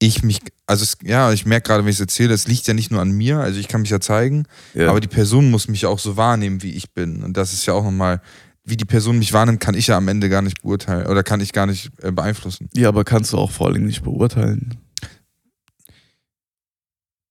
ich 0.00 0.22
mich, 0.24 0.40
also 0.66 0.82
es, 0.82 0.96
ja, 1.04 1.32
ich 1.32 1.46
merke 1.46 1.68
gerade, 1.68 1.84
wenn 1.84 1.90
ich 1.90 1.96
es 1.96 2.00
erzähle, 2.00 2.34
es 2.34 2.48
liegt 2.48 2.66
ja 2.66 2.74
nicht 2.74 2.90
nur 2.90 3.00
an 3.00 3.12
mir, 3.12 3.38
also 3.38 3.60
ich 3.60 3.68
kann 3.68 3.82
mich 3.82 3.90
ja 3.90 4.00
zeigen, 4.00 4.46
Ja. 4.74 4.88
aber 4.90 5.00
die 5.00 5.08
Person 5.08 5.50
muss 5.50 5.68
mich 5.68 5.86
auch 5.86 5.98
so 6.00 6.16
wahrnehmen, 6.16 6.62
wie 6.62 6.72
ich 6.72 6.92
bin. 6.92 7.22
Und 7.22 7.36
das 7.36 7.52
ist 7.52 7.66
ja 7.66 7.74
auch 7.74 7.84
nochmal, 7.84 8.20
wie 8.64 8.76
die 8.76 8.84
Person 8.84 9.18
mich 9.18 9.32
wahrnimmt, 9.32 9.60
kann 9.60 9.74
ich 9.74 9.88
ja 9.88 9.96
am 9.96 10.08
Ende 10.08 10.28
gar 10.28 10.42
nicht 10.42 10.62
beurteilen 10.62 11.06
oder 11.06 11.22
kann 11.22 11.40
ich 11.40 11.52
gar 11.52 11.66
nicht 11.66 11.90
äh, 12.02 12.10
beeinflussen. 12.12 12.68
ja, 12.74 12.88
aber 12.88 13.04
kannst 13.04 13.32
du 13.32 13.38
auch 13.38 13.50
vor 13.50 13.66
allen 13.66 13.74
Dingen 13.74 13.86
nicht 13.86 14.02
beurteilen. 14.02 14.76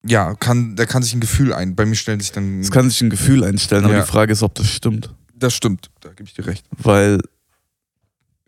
Ja, 0.05 0.33
kann, 0.35 0.75
da 0.75 0.85
kann 0.85 1.03
sich 1.03 1.13
ein 1.13 1.19
Gefühl 1.19 1.53
ein. 1.53 1.75
Bei 1.75 1.85
mir 1.85 1.95
stellt 1.95 2.21
sich 2.21 2.31
dann. 2.31 2.59
Es 2.59 2.71
kann 2.71 2.89
sich 2.89 3.01
ein 3.01 3.09
Gefühl 3.11 3.43
einstellen, 3.43 3.85
aber 3.85 3.93
Ja. 3.95 4.01
die 4.01 4.07
Frage 4.09 4.33
ist, 4.33 4.41
ob 4.43 4.55
das 4.55 4.67
stimmt. 4.67 5.13
das 5.35 5.53
stimmt, 5.53 5.89
da 6.01 6.09
gebe 6.09 6.23
ich 6.23 6.33
dir 6.35 6.45
recht. 6.47 6.65
Weil 6.77 7.19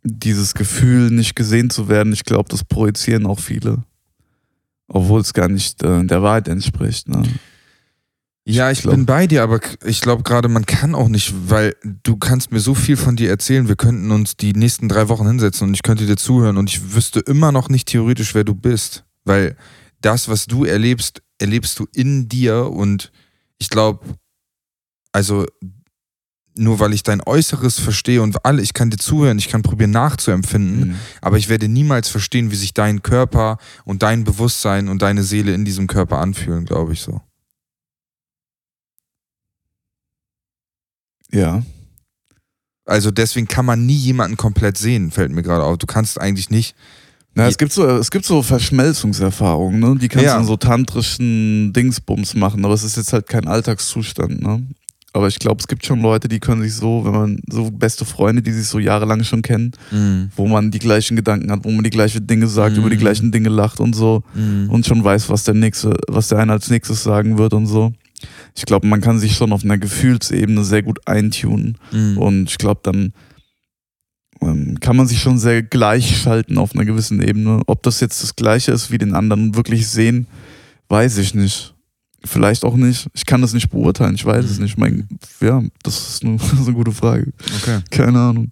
dieses 0.04 0.54
Gefühl, 0.54 1.10
nicht 1.12 1.36
gesehen 1.36 1.70
zu 1.70 1.88
werden, 1.88 2.12
ich 2.14 2.24
glaube, 2.26 2.50
das 2.50 2.64
projizieren 2.64 3.26
auch 3.26 3.40
viele. 3.40 3.84
Obwohl 4.88 5.22
es 5.22 5.34
gar 5.34 5.48
nicht 5.48 5.82
äh, 5.82 6.04
der 6.04 6.22
Wahrheit 6.22 6.48
entspricht. 6.48 7.08
Ne? 7.08 7.24
Ja, 8.46 8.70
ich 8.70 8.82
glaub- 8.82 8.94
bin 8.96 9.06
bei 9.06 9.26
dir, 9.28 9.42
aber 9.44 9.60
ich 9.86 10.02
glaube 10.02 10.24
gerade, 10.24 10.50
man 10.50 10.66
kann 10.66 10.94
auch 10.94 11.08
nicht, 11.08 11.34
weil 11.50 11.76
du 12.04 12.18
kannst 12.18 12.52
mir 12.52 12.60
so 12.60 12.76
viel 12.76 12.98
von 12.98 13.16
dir 13.16 13.30
erzählen. 13.30 13.68
Wir 13.70 13.78
könnten 13.78 14.12
uns 14.12 14.36
die 14.36 14.54
nächsten 14.54 14.90
drei 14.90 15.08
Wochen 15.08 15.26
hinsetzen 15.26 15.70
und 15.70 15.74
ich 15.74 15.82
könnte 15.84 16.06
dir 16.06 16.18
zuhören 16.18 16.58
und 16.58 16.70
ich 16.70 16.94
wüsste 16.94 17.22
immer 17.22 17.52
noch 17.54 17.70
nicht 17.70 17.88
theoretisch, 17.88 18.36
wer 18.36 18.44
du 18.44 18.54
bist. 18.54 19.06
Weil 19.24 19.56
das, 20.02 20.28
was 20.28 20.46
du 20.46 20.66
erlebst, 20.66 21.23
erlebst 21.40 21.80
du 21.80 21.88
in 21.94 22.30
dir 22.30 22.68
und 22.72 23.12
ich 23.58 23.70
glaube, 23.70 24.06
also 25.12 25.46
nur 26.56 26.80
weil 26.80 26.94
ich 26.94 27.02
dein 27.02 27.22
Äußeres 27.22 27.80
verstehe 27.80 28.22
und 28.22 28.46
alle, 28.46 28.62
ich 28.62 28.74
kann 28.74 28.92
dir 28.92 28.98
zuhören, 28.98 29.40
ich 29.40 29.48
kann 29.50 29.64
probieren 29.64 29.90
nachzuempfinden, 29.92 30.90
Mhm. 30.90 30.96
aber 31.22 31.38
ich 31.38 31.50
werde 31.50 31.68
niemals 31.68 32.10
verstehen, 32.10 32.52
wie 32.52 32.56
sich 32.56 32.74
dein 32.76 33.02
Körper 33.02 33.58
und 33.86 34.04
dein 34.04 34.24
Bewusstsein 34.24 34.88
und 34.88 35.02
deine 35.02 35.24
Seele 35.24 35.54
in 35.56 35.66
diesem 35.66 35.88
Körper 35.88 36.20
anfühlen, 36.20 36.66
glaube 36.66 36.94
ich 36.94 37.02
so. 37.02 37.22
Ja. 41.32 41.64
Also 42.86 43.12
deswegen 43.12 43.48
kann 43.48 43.66
man 43.66 43.86
nie 43.86 43.96
jemanden 43.96 44.38
komplett 44.38 44.78
sehen, 44.78 45.10
fällt 45.12 45.32
mir 45.32 45.42
gerade 45.42 45.64
auf. 45.64 45.78
Du 45.78 45.88
kannst 45.88 46.20
eigentlich 46.20 46.50
nicht. 46.50 46.76
Na, 47.36 47.48
es 47.48 47.58
gibt 47.58 47.72
so, 47.74 47.88
es 47.88 48.12
gibt 48.12 48.26
so 48.26 48.44
Verschmelzungserfahrungen, 48.44 49.80
ne? 49.80 49.96
Die 50.00 50.08
kannst 50.08 50.26
Ja. 50.26 50.36
du 50.36 50.42
in 50.42 50.48
so 50.48 50.56
tantrischen 50.58 51.74
Dingsbums 51.74 52.36
machen, 52.36 52.64
aber 52.64 52.74
es 52.76 52.84
ist 52.84 52.96
jetzt 52.98 53.12
halt 53.14 53.28
kein 53.28 53.48
Alltagszustand, 53.48 54.42
ne? 54.42 54.62
Aber 55.16 55.28
ich 55.28 55.38
glaube, 55.38 55.60
es 55.60 55.68
gibt 55.68 55.86
schon 55.86 56.02
Leute, 56.02 56.28
die 56.28 56.40
können 56.40 56.64
sich 56.64 56.74
so, 56.74 57.06
wenn 57.06 57.12
man 57.12 57.40
so 57.48 57.70
beste 57.70 58.04
Freunde, 58.04 58.42
die 58.42 58.52
sich 58.52 58.66
so 58.68 58.80
jahrelang 58.80 59.24
schon 59.24 59.44
kennen, 59.44 59.72
wo 60.36 60.48
man 60.48 60.72
die 60.72 60.80
gleichen 60.80 61.16
Gedanken 61.16 61.52
hat, 61.52 61.64
wo 61.66 61.70
man 61.70 61.84
die 61.84 61.92
gleichen 61.92 62.26
Dinge 62.26 62.48
sagt, 62.48 62.74
Mhm. 62.76 62.80
über 62.82 62.90
die 62.90 62.98
gleichen 62.98 63.32
Dinge 63.32 63.50
lacht 63.50 63.80
und 63.80 63.96
so 63.96 64.24
und 64.70 64.86
schon 64.88 65.04
weiß, 65.04 65.30
was 65.30 65.44
der 65.44 65.54
nächste, 65.54 65.96
was 66.08 66.30
der 66.30 66.40
eine 66.40 66.54
als 66.54 66.70
nächstes 66.72 67.04
sagen 67.04 67.38
wird 67.38 67.54
und 67.54 67.68
so. 67.68 67.94
Ich 68.56 68.66
glaube, 68.66 68.88
man 68.88 69.02
kann 69.02 69.20
sich 69.20 69.36
schon 69.36 69.52
auf 69.54 69.64
einer 69.64 69.78
Gefühlsebene 69.78 70.64
sehr 70.64 70.82
gut 70.82 71.00
eintunen 71.08 71.78
Mhm. 71.92 72.18
und 72.18 72.50
ich 72.50 72.58
glaube, 72.58 72.80
dann 72.84 73.14
kann 74.80 74.96
man 74.96 75.08
sich 75.08 75.20
schon 75.22 75.38
sehr 75.40 75.64
gleichschalten 75.64 76.58
auf 76.58 76.74
einer 76.76 76.86
gewissen 76.86 77.22
Ebene. 77.22 77.62
Ob 77.68 77.84
das 77.84 78.00
jetzt 78.00 78.22
das 78.24 78.36
Gleiche 78.36 78.72
ist 78.72 78.92
wie 78.92 78.98
den 78.98 79.14
anderen 79.16 79.56
wirklich 79.56 79.88
sehen, 79.88 80.28
weiß 80.90 81.18
ich 81.18 81.34
nicht. 81.34 81.74
Vielleicht 82.26 82.64
auch 82.64 82.76
nicht. 82.76 83.08
Ich 83.14 83.26
kann 83.26 83.42
das 83.42 83.54
nicht 83.54 83.70
beurteilen. 83.70 84.16
Ich 84.16 84.26
weiß 84.26 84.46
es 84.46 84.58
Mhm. 84.58 84.64
nicht. 84.64 84.78
Mein, 84.78 85.08
ja, 85.42 85.62
das 85.84 86.10
ist 86.10 86.24
eine, 86.24 86.38
das 86.38 86.54
ist 86.54 86.68
eine 86.68 86.74
gute 86.74 86.92
Frage. 86.94 87.32
Okay. 87.62 87.82
Keine 87.92 88.20
Ahnung. 88.20 88.50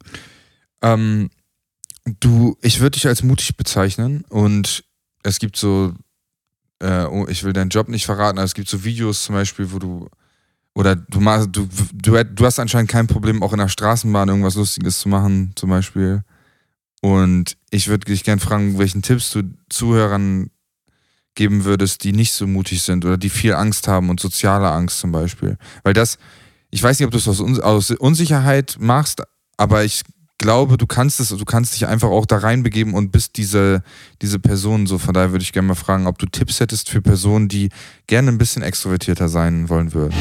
Ähm, 0.82 1.30
du, 2.19 2.58
ich 2.62 2.80
würde 2.80 2.95
dich 2.95 3.08
als 3.08 3.23
mutig 3.23 3.56
bezeichnen 3.56 4.23
und 4.30 4.84
es 5.23 5.39
gibt 5.39 5.56
so, 5.56 5.93
äh, 6.80 7.04
oh, 7.06 7.27
ich 7.30 7.43
will 7.43 7.54
deinen 7.54 7.69
Job 7.69 7.88
nicht 7.88 8.06
verraten, 8.06 8.39
aber 8.39 8.45
es 8.45 8.56
gibt 8.56 8.67
so 8.67 8.84
Videos 8.84 9.23
zum 9.23 9.36
Beispiel, 9.36 9.71
wo 9.71 9.80
du 9.80 10.10
oder 10.73 10.95
du 10.95 11.19
du, 11.47 11.67
du, 11.93 12.23
du 12.23 12.45
hast 12.45 12.60
anscheinend 12.60 12.89
kein 12.89 13.07
Problem, 13.07 13.43
auch 13.43 13.53
in 13.53 13.60
der 13.60 13.67
Straßenbahn 13.67 14.29
irgendwas 14.29 14.55
Lustiges 14.55 14.99
zu 14.99 15.10
machen, 15.10 15.51
zum 15.55 15.69
Beispiel. 15.69 16.23
Und 17.01 17.57
ich 17.71 17.88
würde 17.88 18.05
dich 18.05 18.23
gerne 18.23 18.39
fragen, 18.39 18.77
welchen 18.77 19.01
Tipps 19.01 19.31
du 19.31 19.43
Zuhörern 19.69 20.51
geben 21.36 21.65
würdest, 21.65 22.03
die 22.03 22.13
nicht 22.13 22.34
so 22.34 22.45
mutig 22.47 22.84
sind 22.84 23.05
oder 23.05 23.17
die 23.17 23.29
viel 23.29 23.53
Angst 23.53 23.88
haben 23.88 24.10
und 24.10 24.19
soziale 24.19 24.69
Angst 24.69 24.99
zum 24.99 25.12
Beispiel. 25.12 25.57
Weil 25.84 25.93
das, 25.93 26.17
ich 26.69 26.84
weiß 26.84 26.99
nicht, 26.99 27.05
ob 27.05 27.12
du 27.12 27.17
es 27.17 27.27
aus, 27.27 27.41
aus 27.60 27.91
Unsicherheit 27.91 28.77
machst, 28.79 29.23
aber 29.57 29.84
ich 29.84 30.03
glaube, 30.41 30.77
du 30.77 30.88
kannst 30.88 31.19
es, 31.19 31.30
du 31.30 31.45
kannst 31.45 31.75
dich 31.75 31.88
einfach 31.88 32.10
auch 32.10 32.25
da 32.25 32.39
reinbegeben 32.39 32.95
und 32.95 33.12
bist 33.12 33.38
diese, 33.38 33.84
diese 34.21 34.39
Person 34.39 34.88
so. 34.88 34.97
Von 34.97 35.13
daher 35.13 35.32
würde 35.32 35.43
ich 35.43 35.54
gerne 35.54 35.67
mal 35.67 35.75
fragen, 35.75 36.08
ob 36.08 36.17
du 36.17 36.25
Tipps 36.25 36.60
hättest 36.60 36.89
für 36.89 37.01
Personen, 37.01 37.47
die 37.47 37.69
gerne 38.08 38.30
ein 38.30 38.39
bisschen 38.39 38.63
extrovertierter 38.63 39.30
sein 39.30 39.69
wollen 39.69 39.93
würden. 39.93 40.15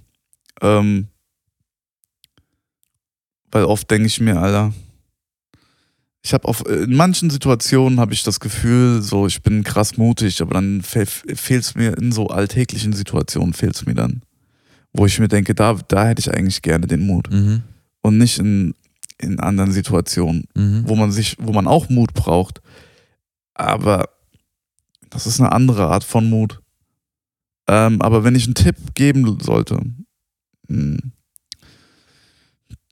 Ähm, 0.61 1.07
weil 3.51 3.65
oft 3.65 3.89
denke 3.89 4.07
ich 4.07 4.19
mir, 4.19 4.39
Alter, 4.39 4.73
ich 6.25 6.33
habe 6.33 6.47
auf 6.47 6.65
in 6.67 6.95
manchen 6.95 7.29
Situationen 7.29 7.99
habe 7.99 8.13
ich 8.13 8.23
das 8.23 8.39
Gefühl, 8.39 9.03
so 9.03 9.27
ich 9.27 9.43
bin 9.43 9.63
krass 9.63 9.95
mutig, 9.95 10.41
aber 10.41 10.55
dann 10.55 10.81
fe 10.81 11.05
fehlt 11.05 11.63
es 11.63 11.75
mir 11.75 11.95
in 11.97 12.11
so 12.11 12.27
alltäglichen 12.27 12.93
Situationen 12.93 13.53
fehlt 13.53 13.75
es 13.75 13.85
mir 13.85 13.93
dann, 13.93 14.23
wo 14.97 15.05
ich 15.05 15.19
mir 15.19 15.27
denke, 15.27 15.53
da 15.55 15.73
da 15.87 16.07
hätte 16.07 16.19
ich 16.21 16.31
eigentlich 16.33 16.61
gerne 16.61 16.87
den 16.87 17.05
Mut 17.05 17.29
Mhm. 17.31 17.63
und 18.01 18.17
nicht 18.17 18.39
in 18.39 18.73
in 19.17 19.39
anderen 19.39 19.71
Situationen, 19.71 20.43
Mhm. 20.55 20.83
wo 20.87 20.95
man 20.95 21.11
sich, 21.11 21.37
wo 21.39 21.53
man 21.53 21.67
auch 21.67 21.89
Mut 21.89 22.13
braucht. 22.13 22.61
Aber 23.53 24.09
das 25.09 25.25
ist 25.25 25.39
eine 25.39 25.53
andere 25.53 25.87
Art 25.87 26.03
von 26.03 26.29
Mut. 26.29 26.59
Ähm, 27.67 28.01
aber 28.01 28.23
wenn 28.25 28.35
ich 28.35 28.45
einen 28.45 28.55
Tipp 28.55 28.75
geben 28.93 29.39
sollte, 29.39 29.79
mh, 30.67 30.99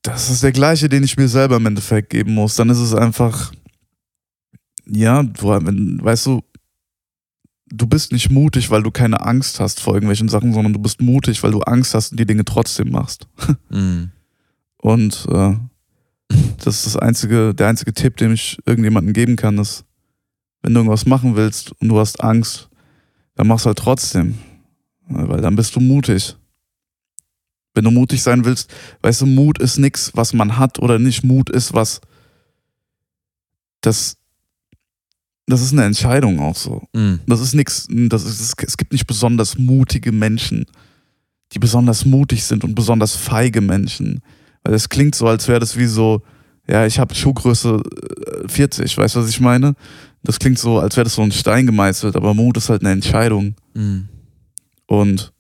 das 0.02 0.30
ist 0.30 0.44
der 0.44 0.52
gleiche, 0.54 0.90
den 0.90 1.04
ich 1.04 1.18
mir 1.18 1.28
selber 1.28 1.58
im 1.58 1.66
Endeffekt 1.66 2.10
geben 2.10 2.34
muss. 2.34 2.56
Dann 2.56 2.70
ist 2.70 2.80
es 2.80 2.94
einfach, 2.94 3.54
ja, 4.86 5.24
du, 5.24 5.48
wenn, 5.50 6.04
weißt 6.04 6.26
du, 6.26 6.42
du 7.76 7.88
bist 7.88 8.12
nicht 8.12 8.30
mutig, 8.30 8.70
weil 8.70 8.84
du 8.84 8.92
keine 8.92 9.22
Angst 9.22 9.60
hast 9.60 9.80
vor 9.80 9.96
irgendwelchen 9.96 10.30
Sachen, 10.30 10.54
sondern 10.54 10.74
du 10.74 10.80
bist 10.80 11.02
mutig, 11.02 11.42
weil 11.42 11.52
du 11.52 11.62
Angst 11.62 11.94
hast 11.96 12.12
und 12.12 12.20
die 12.20 12.26
Dinge 12.26 12.46
trotzdem 12.46 12.92
machst. 12.92 13.28
Mhm. 13.70 14.12
Und 14.78 15.26
äh, 15.32 15.56
das 16.58 16.76
ist 16.76 16.86
das 16.88 16.98
einzige, 16.98 17.56
der 17.56 17.70
einzige 17.70 17.94
Tipp, 17.94 18.18
den 18.18 18.34
ich 18.34 18.60
irgendjemandem 18.66 19.14
geben 19.14 19.36
kann, 19.38 19.58
ist, 19.58 19.86
wenn 20.62 20.74
du 20.74 20.82
irgendwas 20.82 21.06
machen 21.06 21.36
willst 21.36 21.72
und 21.82 21.88
du 21.88 21.98
hast 21.98 22.22
Angst, 22.22 22.70
dann 23.36 23.48
mach's 23.48 23.66
halt 23.66 23.78
trotzdem. 23.78 24.38
Weil 25.08 25.42
dann 25.42 25.56
bist 25.56 25.76
du 25.76 25.80
mutig. 25.80 26.36
Wenn 27.74 27.86
du 27.86 27.92
mutig 27.92 28.22
sein 28.22 28.46
willst, 28.46 28.72
weißt 29.02 29.22
du, 29.22 29.26
Mut 29.26 29.58
ist 29.58 29.78
nichts, 29.78 30.12
was 30.14 30.34
man 30.34 30.58
hat 30.58 30.80
oder 30.80 31.00
nicht. 31.00 31.24
Mut 31.24 31.50
ist 31.50 31.74
was, 31.74 32.02
das, 33.82 34.18
das 35.46 35.62
ist 35.62 35.74
eine 35.74 35.84
Entscheidung 35.84 36.40
auch 36.40 36.56
so. 36.56 36.84
Mhm. 36.94 37.20
Das 37.28 37.42
ist 37.42 37.54
nichts, 37.54 37.88
das 37.90 38.26
ist, 38.26 38.62
es 38.64 38.78
gibt 38.78 38.92
nicht 38.92 39.08
besonders 39.08 39.58
mutige 39.58 40.12
Menschen, 40.12 40.66
die 41.52 41.60
besonders 41.60 42.06
mutig 42.06 42.44
sind 42.44 42.64
und 42.64 42.76
besonders 42.76 43.16
feige 43.16 43.62
Menschen. 43.62 44.22
Weil 44.64 44.74
es 44.74 44.90
klingt 44.90 45.16
so, 45.16 45.28
als 45.28 45.48
wäre 45.48 45.60
das 45.60 45.78
wie 45.78 45.86
so, 45.86 46.22
ja, 46.68 46.86
ich 46.86 46.98
habe 46.98 47.14
Schuhgröße 47.14 47.82
äh, 48.46 48.48
40, 48.48 48.98
weißt 48.98 49.16
du, 49.16 49.20
was 49.20 49.30
ich 49.30 49.42
meine? 49.42 49.76
Das 50.24 50.40
klingt 50.40 50.58
so, 50.58 50.80
als 50.80 50.96
wäre 50.96 51.04
das 51.04 51.16
so 51.16 51.22
ein 51.22 51.34
Stein 51.34 51.66
gemeißelt, 51.66 52.16
aber 52.16 52.34
Mut 52.34 52.56
ist 52.56 52.70
halt 52.70 52.82
eine 52.82 52.92
Entscheidung. 52.92 53.56
Mhm. 53.74 54.08
Und 54.86 55.34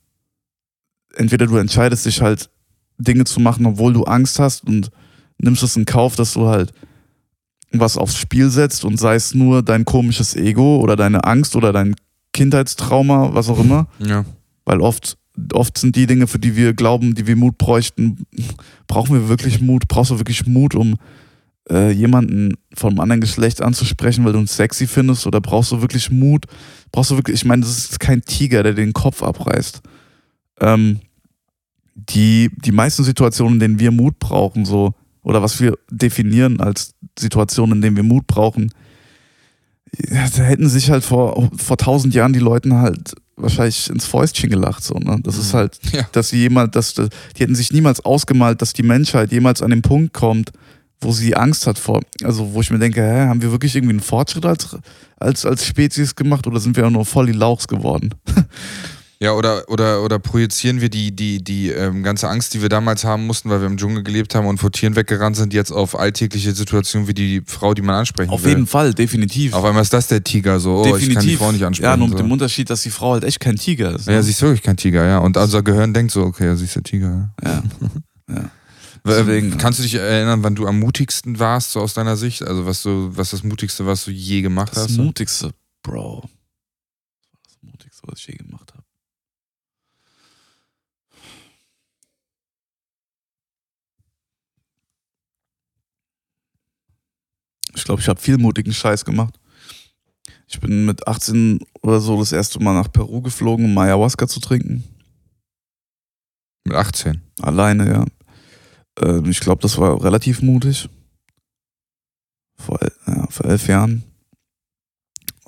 entweder 1.15 1.45
du 1.45 1.55
entscheidest 1.57 2.05
dich 2.05 2.21
halt, 2.21 2.49
Dinge 2.97 3.23
zu 3.23 3.39
machen, 3.39 3.65
obwohl 3.65 3.93
du 3.93 4.03
Angst 4.03 4.39
hast 4.39 4.65
und 4.65 4.91
nimmst 5.39 5.63
es 5.63 5.75
in 5.75 5.85
Kauf, 5.85 6.15
dass 6.15 6.33
du 6.33 6.47
halt 6.47 6.73
was 7.73 7.97
aufs 7.97 8.17
Spiel 8.17 8.49
setzt 8.49 8.85
und 8.85 8.97
sei 8.97 9.15
es 9.15 9.33
nur 9.33 9.63
dein 9.63 9.85
komisches 9.85 10.35
Ego 10.35 10.77
oder 10.77 10.95
deine 10.95 11.23
Angst 11.23 11.55
oder 11.55 11.73
dein 11.73 11.95
Kindheitstrauma, 12.31 13.33
was 13.33 13.49
auch 13.49 13.59
immer. 13.59 13.87
Ja. 13.99 14.25
Weil 14.65 14.79
oft, 14.81 15.17
oft 15.53 15.77
sind 15.77 15.95
die 15.95 16.07
Dinge, 16.07 16.27
für 16.27 16.39
die 16.39 16.55
wir 16.55 16.73
glauben, 16.73 17.15
die 17.15 17.27
wir 17.27 17.35
Mut 17.35 17.57
bräuchten, 17.57 18.25
brauchen 18.87 19.13
wir 19.13 19.29
wirklich 19.29 19.61
Mut? 19.61 19.87
Brauchst 19.87 20.11
du 20.11 20.19
wirklich 20.19 20.45
Mut, 20.45 20.75
um 20.75 20.97
äh, 21.69 21.91
jemanden 21.91 22.55
vom 22.75 22.99
anderen 22.99 23.21
Geschlecht 23.21 23.61
anzusprechen, 23.61 24.23
weil 24.25 24.33
du 24.33 24.39
ihn 24.39 24.47
sexy 24.47 24.87
findest? 24.87 25.25
Oder 25.25 25.41
brauchst 25.41 25.71
du 25.71 25.81
wirklich 25.81 26.11
Mut? 26.11 26.45
Brauchst 26.91 27.11
du 27.11 27.15
wirklich, 27.15 27.35
ich 27.35 27.45
meine, 27.45 27.63
das 27.63 27.77
ist 27.77 27.99
kein 27.99 28.21
Tiger, 28.21 28.63
der 28.63 28.73
den 28.73 28.93
Kopf 28.93 29.23
abreißt. 29.23 29.81
Ähm, 30.59 30.99
die, 31.95 32.49
die 32.55 32.71
meisten 32.71 33.03
Situationen, 33.03 33.55
in 33.55 33.59
denen 33.59 33.79
wir 33.79 33.91
Mut 33.91 34.19
brauchen, 34.19 34.65
so, 34.65 34.93
oder 35.23 35.41
was 35.41 35.59
wir 35.59 35.77
definieren 35.89 36.59
als 36.59 36.93
Situationen, 37.17 37.77
in 37.77 37.81
denen 37.81 37.95
wir 37.95 38.03
Mut 38.03 38.27
brauchen, 38.27 38.71
da 40.09 40.43
hätten 40.43 40.67
sich 40.69 40.89
halt 40.89 41.03
vor, 41.03 41.49
vor 41.57 41.77
tausend 41.77 42.13
Jahren 42.15 42.33
die 42.33 42.39
Leuten 42.39 42.73
halt 42.75 43.13
wahrscheinlich 43.35 43.89
ins 43.89 44.05
Fäustchen 44.05 44.49
gelacht, 44.49 44.83
so, 44.83 44.95
ne? 44.95 45.19
Das 45.23 45.37
ist 45.37 45.53
Mhm. 45.53 45.57
halt, 45.57 45.79
Ja. 45.91 46.07
dass 46.11 46.29
sie 46.29 46.37
jemand, 46.39 46.75
dass, 46.75 46.93
die 46.95 47.09
hätten 47.39 47.55
sich 47.55 47.71
niemals 47.71 47.99
ausgemalt, 48.03 48.61
dass 48.61 48.73
die 48.73 48.83
Menschheit 48.83 49.31
jemals 49.31 49.61
an 49.61 49.69
den 49.71 49.81
Punkt 49.81 50.13
kommt, 50.13 50.51
wo 51.01 51.11
sie 51.11 51.35
Angst 51.35 51.67
hat 51.67 51.77
vor, 51.77 52.01
also 52.23 52.53
wo 52.53 52.61
ich 52.61 52.71
mir 52.71 52.79
denke, 52.79 53.01
hä, 53.01 53.27
haben 53.27 53.41
wir 53.41 53.51
wirklich 53.51 53.75
irgendwie 53.75 53.93
einen 53.93 53.99
Fortschritt 54.01 54.45
als, 54.45 54.77
als, 55.17 55.45
als 55.45 55.65
Spezies 55.65 56.15
gemacht 56.15 56.47
oder 56.47 56.59
sind 56.59 56.77
wir 56.77 56.87
auch 56.87 56.91
nur 56.91 57.05
voll 57.05 57.25
die 57.27 57.33
Lauchs 57.33 57.67
geworden? 57.67 58.13
Ja, 59.23 59.31
oder, 59.35 59.63
oder, 59.69 60.03
oder 60.03 60.19
projizieren 60.19 60.81
wir 60.81 60.89
die, 60.89 61.15
die, 61.15 61.41
die 61.41 61.69
ähm, 61.69 62.03
ganze 62.03 62.27
Angst, 62.27 62.53
die 62.53 62.61
wir 62.61 62.67
damals 62.67 63.05
haben 63.05 63.25
mussten, 63.25 63.49
weil 63.49 63.61
wir 63.61 63.67
im 63.67 63.77
Dschungel 63.77 64.03
gelebt 64.03 64.35
haben 64.35 64.45
und 64.47 64.57
vor 64.57 64.69
Tieren 64.69 64.97
weggerannt 64.97 65.37
sind, 65.37 65.53
jetzt 65.53 65.71
auf 65.71 65.97
alltägliche 65.97 66.51
Situationen 66.51 67.07
wie 67.07 67.13
die 67.13 67.41
Frau, 67.45 67.73
die 67.73 67.81
man 67.81 67.95
ansprechen 67.95 68.29
Auf 68.31 68.43
will. 68.43 68.49
jeden 68.49 68.67
Fall, 68.67 68.93
definitiv. 68.93 69.53
Auf 69.53 69.63
einmal 69.63 69.81
ist 69.81 69.93
das 69.93 70.07
der 70.07 70.23
Tiger, 70.25 70.59
so, 70.59 70.83
oh, 70.83 70.97
ich 70.97 71.13
kann 71.13 71.25
die 71.25 71.37
Frau 71.37 71.53
nicht 71.53 71.63
ansprechen. 71.63 71.89
Ja, 71.89 71.95
nur 71.95 72.09
mit 72.09 72.17
so. 72.17 72.23
dem 72.25 72.31
Unterschied, 72.33 72.69
dass 72.69 72.81
die 72.81 72.89
Frau 72.89 73.13
halt 73.13 73.23
echt 73.23 73.39
kein 73.39 73.55
Tiger 73.55 73.95
ist. 73.95 74.07
ne? 74.07 74.15
Ja, 74.15 74.21
sie 74.21 74.31
ist 74.31 74.41
wirklich 74.41 74.61
kein 74.61 74.75
Tiger, 74.75 75.05
ja. 75.05 75.19
Und 75.19 75.37
unser 75.37 75.63
Gehirn 75.63 75.93
denkt 75.93 76.11
so, 76.11 76.23
okay, 76.23 76.53
sie 76.57 76.65
ist 76.65 76.75
der 76.75 76.83
Tiger. 76.83 77.33
ja. 77.41 77.63
Ja. 78.27 78.35
Ja. 78.35 78.49
Deswegen, 79.05 79.53
Ähm, 79.53 79.57
Kannst 79.57 79.79
du 79.79 79.83
dich 79.83 79.95
erinnern, 79.95 80.43
wann 80.43 80.55
du 80.55 80.67
am 80.67 80.79
mutigsten 80.79 81.39
warst, 81.39 81.71
so 81.71 81.79
aus 81.79 81.93
deiner 81.93 82.17
Sicht? 82.17 82.43
Also 82.43 82.65
was 82.65 82.83
du, 82.83 83.09
was 83.15 83.31
das 83.31 83.43
Mutigste, 83.43 83.85
was 83.85 84.03
du 84.05 84.11
je 84.11 84.41
gemacht 84.41 84.75
Das 84.75 84.83
hast? 84.83 84.97
Mutigste, 84.97 85.51
Bro. 85.81 86.21
Das 86.23 87.41
das 87.53 87.57
Mutigste, 87.61 88.01
was 88.05 88.19
ich 88.19 88.27
je 88.27 88.35
gemacht 88.35 88.71
habe. 88.73 88.83
Ich 97.83 97.85
glaube, 97.85 97.99
ich 97.99 98.07
habe 98.07 98.21
viel 98.21 98.37
mutigen 98.37 98.71
Scheiß 98.71 99.03
gemacht. 99.03 99.37
Ich 100.47 100.57
bin 100.61 100.85
mit 100.85 101.05
18 101.05 101.59
oder 101.81 101.99
so 101.99 102.17
das 102.17 102.31
erste 102.31 102.63
Mal 102.63 102.73
nach 102.73 102.89
Peru 102.89 103.21
geflogen, 103.21 103.65
um 103.65 103.77
Ayahuasca 103.77 104.25
zu 104.25 104.39
trinken. 104.39 104.85
Mit 106.63 106.77
18. 106.77 107.21
Alleine, 107.41 107.89
ja. 107.91 108.05
Ähm, 109.01 109.29
ich 109.29 109.41
glaube, 109.41 109.61
das 109.61 109.77
war 109.77 110.01
relativ 110.01 110.41
mutig. 110.41 110.87
Vor, 112.55 112.79
ja, 113.05 113.27
vor 113.29 113.47
elf 113.47 113.67
Jahren. 113.67 114.03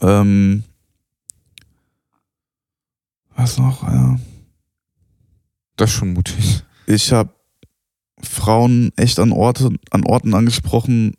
Ähm, 0.02 0.65
was 3.34 3.58
noch? 3.58 3.82
Ja. 3.84 4.19
Das 5.78 5.89
ist 5.89 5.95
schon 5.95 6.12
mutig. 6.12 6.65
Ich 6.86 7.13
habe 7.13 7.34
Frauen 8.21 8.91
echt 8.98 9.19
an, 9.19 9.32
Orte, 9.32 9.69
an 9.91 10.04
Orten 10.04 10.34
angesprochen, 10.34 11.15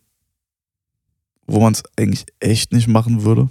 wo 1.47 1.61
man 1.61 1.73
es 1.73 1.83
eigentlich 1.99 2.27
echt 2.41 2.73
nicht 2.73 2.89
machen 2.89 3.23
würde. 3.25 3.49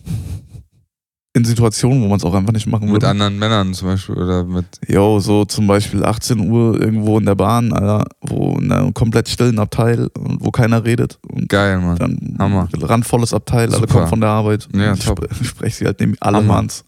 In 1.34 1.44
Situationen, 1.44 2.02
wo 2.02 2.08
man 2.08 2.16
es 2.18 2.24
auch 2.24 2.34
einfach 2.34 2.54
nicht 2.54 2.66
machen 2.66 2.86
Mit 2.86 2.94
würde. 2.94 3.10
anderen 3.10 3.38
Männern 3.38 3.74
zum 3.74 3.90
Beispiel 3.90 4.16
oder 4.16 4.46
mit. 4.46 4.66
Jo, 4.88 5.20
so 5.20 5.44
zum 5.44 5.68
Beispiel 5.68 6.02
18 6.06 6.40
Uhr 6.50 6.80
irgendwo 6.80 7.20
in 7.20 7.26
der 7.26 7.36
Bahn, 7.36 7.74
Alter, 7.74 8.06
wo 8.22 8.58
in 8.58 8.72
einem 8.72 8.94
komplett 8.94 9.28
stillen 9.28 9.60
Abteil 9.60 10.08
und 10.18 10.38
wo 10.46 10.52
keiner 10.52 10.86
redet. 10.86 11.20
Geil, 11.50 11.82
Mann. 11.82 11.98
dann 11.98 12.36
Hammer. 12.40 12.70
randvolles 12.82 13.34
Abteil, 13.34 13.68
alle 13.68 13.80
Super. 13.82 13.88
kommen 13.94 14.08
von 14.08 14.22
der 14.22 14.30
Arbeit. 14.30 14.70
Ja, 14.74 14.94
ich 14.94 15.04
top. 15.04 15.20
spre- 15.26 15.44
spreche 15.44 15.76
sie 15.76 15.86
halt 15.86 16.00
neben 16.00 16.16
alle. 16.22 16.42
Manns. 16.42 16.86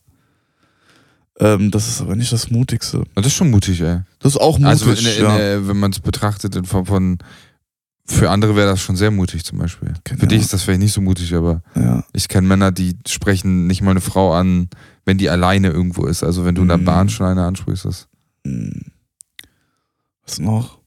Ähm, 1.40 1.70
das 1.70 1.88
ist 1.88 2.02
aber 2.02 2.16
nicht 2.16 2.32
das 2.32 2.50
Mutigste. 2.50 3.04
Das 3.16 3.26
ist 3.26 3.34
schon 3.34 3.52
mutig, 3.52 3.82
ey. 3.82 4.00
Das 4.20 4.34
ist 4.36 4.42
auch 4.42 4.58
mutig, 4.58 4.70
also 4.70 4.92
in, 4.92 4.98
in, 5.06 5.24
ja. 5.24 5.38
äh, 5.40 5.68
wenn 5.68 5.78
man 5.78 5.92
es 5.92 6.00
betrachtet 6.00 6.56
in 6.56 6.64
Form 6.66 6.86
von. 6.86 7.18
Für 8.10 8.30
andere 8.30 8.56
wäre 8.56 8.68
das 8.68 8.80
schon 8.82 8.96
sehr 8.96 9.12
mutig 9.12 9.44
zum 9.44 9.58
Beispiel. 9.60 9.94
Genau. 10.06 10.20
Für 10.22 10.28
dich 10.28 10.40
ist 10.42 10.54
das 10.54 10.64
vielleicht 10.64 10.80
nicht 10.80 10.94
so 10.94 11.02
mutig, 11.02 11.34
aber 11.36 11.62
ja. 11.76 12.04
ich 12.14 12.28
kenne 12.30 12.48
Männer, 12.48 12.72
die 12.72 12.96
sprechen 13.06 13.68
nicht 13.68 13.82
mal 13.82 13.92
eine 13.92 14.02
Frau 14.02 14.34
an, 14.34 14.70
wenn 15.06 15.18
die 15.18 15.30
alleine 15.30 15.70
irgendwo 15.70 16.06
ist. 16.06 16.24
Also 16.24 16.46
wenn 16.46 16.56
du 16.56 16.62
in 16.62 16.70
der 16.70 16.78
Mhm. 16.78 16.86
Bahn 16.86 17.10
schon 17.10 17.26
eine 17.28 17.44
ansprichst. 17.46 17.86
Das 17.86 18.08
Hm. 18.46 18.82
Was 20.26 20.40
noch? 20.40 20.78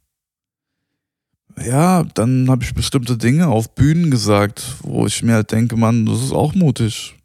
Ja, 1.63 2.05
dann 2.15 2.49
habe 2.49 2.65
ich 2.65 2.73
bestimmte 2.75 3.19
Dinge 3.19 3.49
auf 3.49 3.75
Bühnen 3.75 4.11
gesagt, 4.11 4.77
wo 4.83 5.07
ich 5.07 5.23
mir 5.23 5.35
halt 5.35 5.53
denke, 5.53 5.77
Mann, 5.77 6.07
das 6.07 6.23
ist 6.23 6.33
auch 6.33 6.55
mutig. 6.55 7.17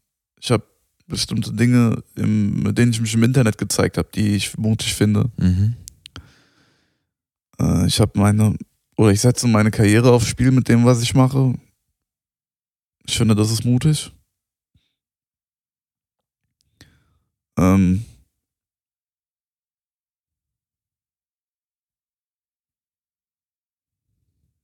Ich 0.42 0.52
habe 0.52 0.64
bestimmte 1.08 1.54
Dinge, 1.54 2.04
im, 2.16 2.64
mit 2.64 2.78
denen 2.78 2.92
ich 2.92 3.00
mich 3.00 3.14
im 3.14 3.24
Internet 3.24 3.58
gezeigt 3.58 3.98
habe, 3.98 4.10
die 4.14 4.36
ich 4.36 4.58
mutig 4.58 4.94
finde. 4.94 5.32
mhm. 5.38 5.76
Äh, 7.60 7.88
ich 7.88 8.02
habe 8.02 8.20
meine, 8.20 8.56
oder 8.98 9.12
ich 9.12 9.22
setze 9.22 9.48
meine 9.48 9.72
Karriere 9.72 10.12
aufs 10.12 10.28
Spiel 10.28 10.52
mit 10.52 10.70
dem, 10.70 10.86
was 10.86 11.02
ich 11.02 11.14
mache. 11.14 11.54
Ich 13.06 13.18
finde, 13.18 13.36
das 13.36 13.52
ist 13.52 13.66
mutig. 13.66 14.12
Ähm, 17.58 18.06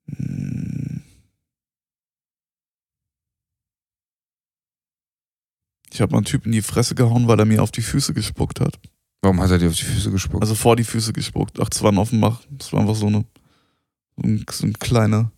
hm. 0.07 1.03
Ich 5.93 6.01
habe 6.01 6.11
mal 6.11 6.19
einen 6.19 6.25
Typ 6.25 6.45
in 6.45 6.51
die 6.53 6.61
Fresse 6.61 6.95
gehauen, 6.95 7.27
weil 7.27 7.39
er 7.39 7.45
mir 7.45 7.61
auf 7.61 7.71
die 7.71 7.81
Füße 7.81 8.13
gespuckt 8.13 8.59
hat. 8.59 8.79
Warum 9.21 9.39
hat 9.39 9.51
er 9.51 9.59
dir 9.59 9.69
auf 9.69 9.75
die 9.75 9.83
Füße 9.83 10.09
gespuckt? 10.09 10.41
Also 10.41 10.55
vor 10.55 10.75
die 10.75 10.83
Füße 10.83 11.13
gespuckt. 11.13 11.59
Ach, 11.59 11.69
das 11.69 11.83
war 11.83 11.91
ein 11.91 11.97
Offenbach. 11.97 12.41
Das 12.49 12.73
war 12.73 12.81
einfach 12.81 12.95
so 12.95 13.07
eine 13.07 13.25
ein, 14.23 14.45
so 14.51 14.65
ein 14.67 14.73
kleiner, 14.79 15.31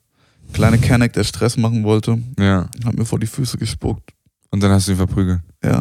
kleiner 0.53 0.77
Kenneck, 0.77 1.13
der 1.13 1.23
Stress 1.23 1.57
machen 1.57 1.83
wollte. 1.83 2.21
ja. 2.39 2.69
Hat 2.85 2.95
mir 2.95 3.05
vor 3.05 3.19
die 3.19 3.27
Füße 3.27 3.57
gespuckt. 3.57 4.11
Und 4.51 4.61
dann 4.61 4.71
hast 4.71 4.87
du 4.87 4.91
ihn 4.91 4.97
verprügelt. 4.97 5.41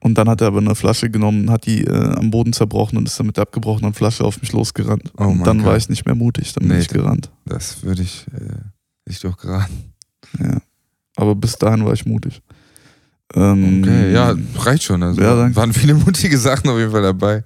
Und 0.00 0.14
dann 0.16 0.28
hat 0.28 0.40
er 0.40 0.46
aber 0.46 0.58
eine 0.58 0.76
Flasche 0.76 1.10
genommen, 1.10 1.50
hat 1.50 1.66
die 1.66 1.82
äh, 1.84 2.14
am 2.16 2.30
Boden 2.30 2.52
zerbrochen 2.52 2.96
und 2.98 3.06
ist 3.08 3.18
dann 3.18 3.26
mit 3.26 3.36
der 3.36 3.42
abgebrochenen 3.42 3.94
Flasche 3.94 4.22
auf 4.24 4.40
mich 4.40 4.52
losgerannt. 4.52 5.12
Oh 5.18 5.24
und 5.24 5.44
dann 5.44 5.64
war 5.64 5.72
Gott. 5.72 5.82
ich 5.82 5.88
nicht 5.88 6.06
mehr 6.06 6.14
mutig, 6.14 6.52
dann 6.52 6.68
bin 6.68 6.76
Nee. 6.76 6.82
ich 6.82 6.88
gerannt. 6.88 7.32
Das 7.46 7.82
würde 7.82 8.02
ich 8.02 8.24
äh, 8.32 8.58
nicht 9.06 9.24
doch 9.24 9.36
geraten. 9.36 9.92
Ja. 10.38 10.58
Aber 11.16 11.34
bis 11.34 11.56
dahin 11.56 11.84
war 11.84 11.92
ich 11.94 12.06
mutig. 12.06 12.40
Ähm, 13.34 13.82
Okay, 13.82 14.12
ja, 14.12 14.36
reicht 14.58 14.84
schon. 14.84 15.02
Also 15.02 15.20
Ja, 15.20 15.34
danke. 15.34 15.56
waren 15.56 15.72
viele 15.72 15.94
mutige 15.94 16.38
Sachen 16.38 16.70
auf 16.70 16.78
jeden 16.78 16.92
Fall 16.92 17.02
dabei. 17.02 17.42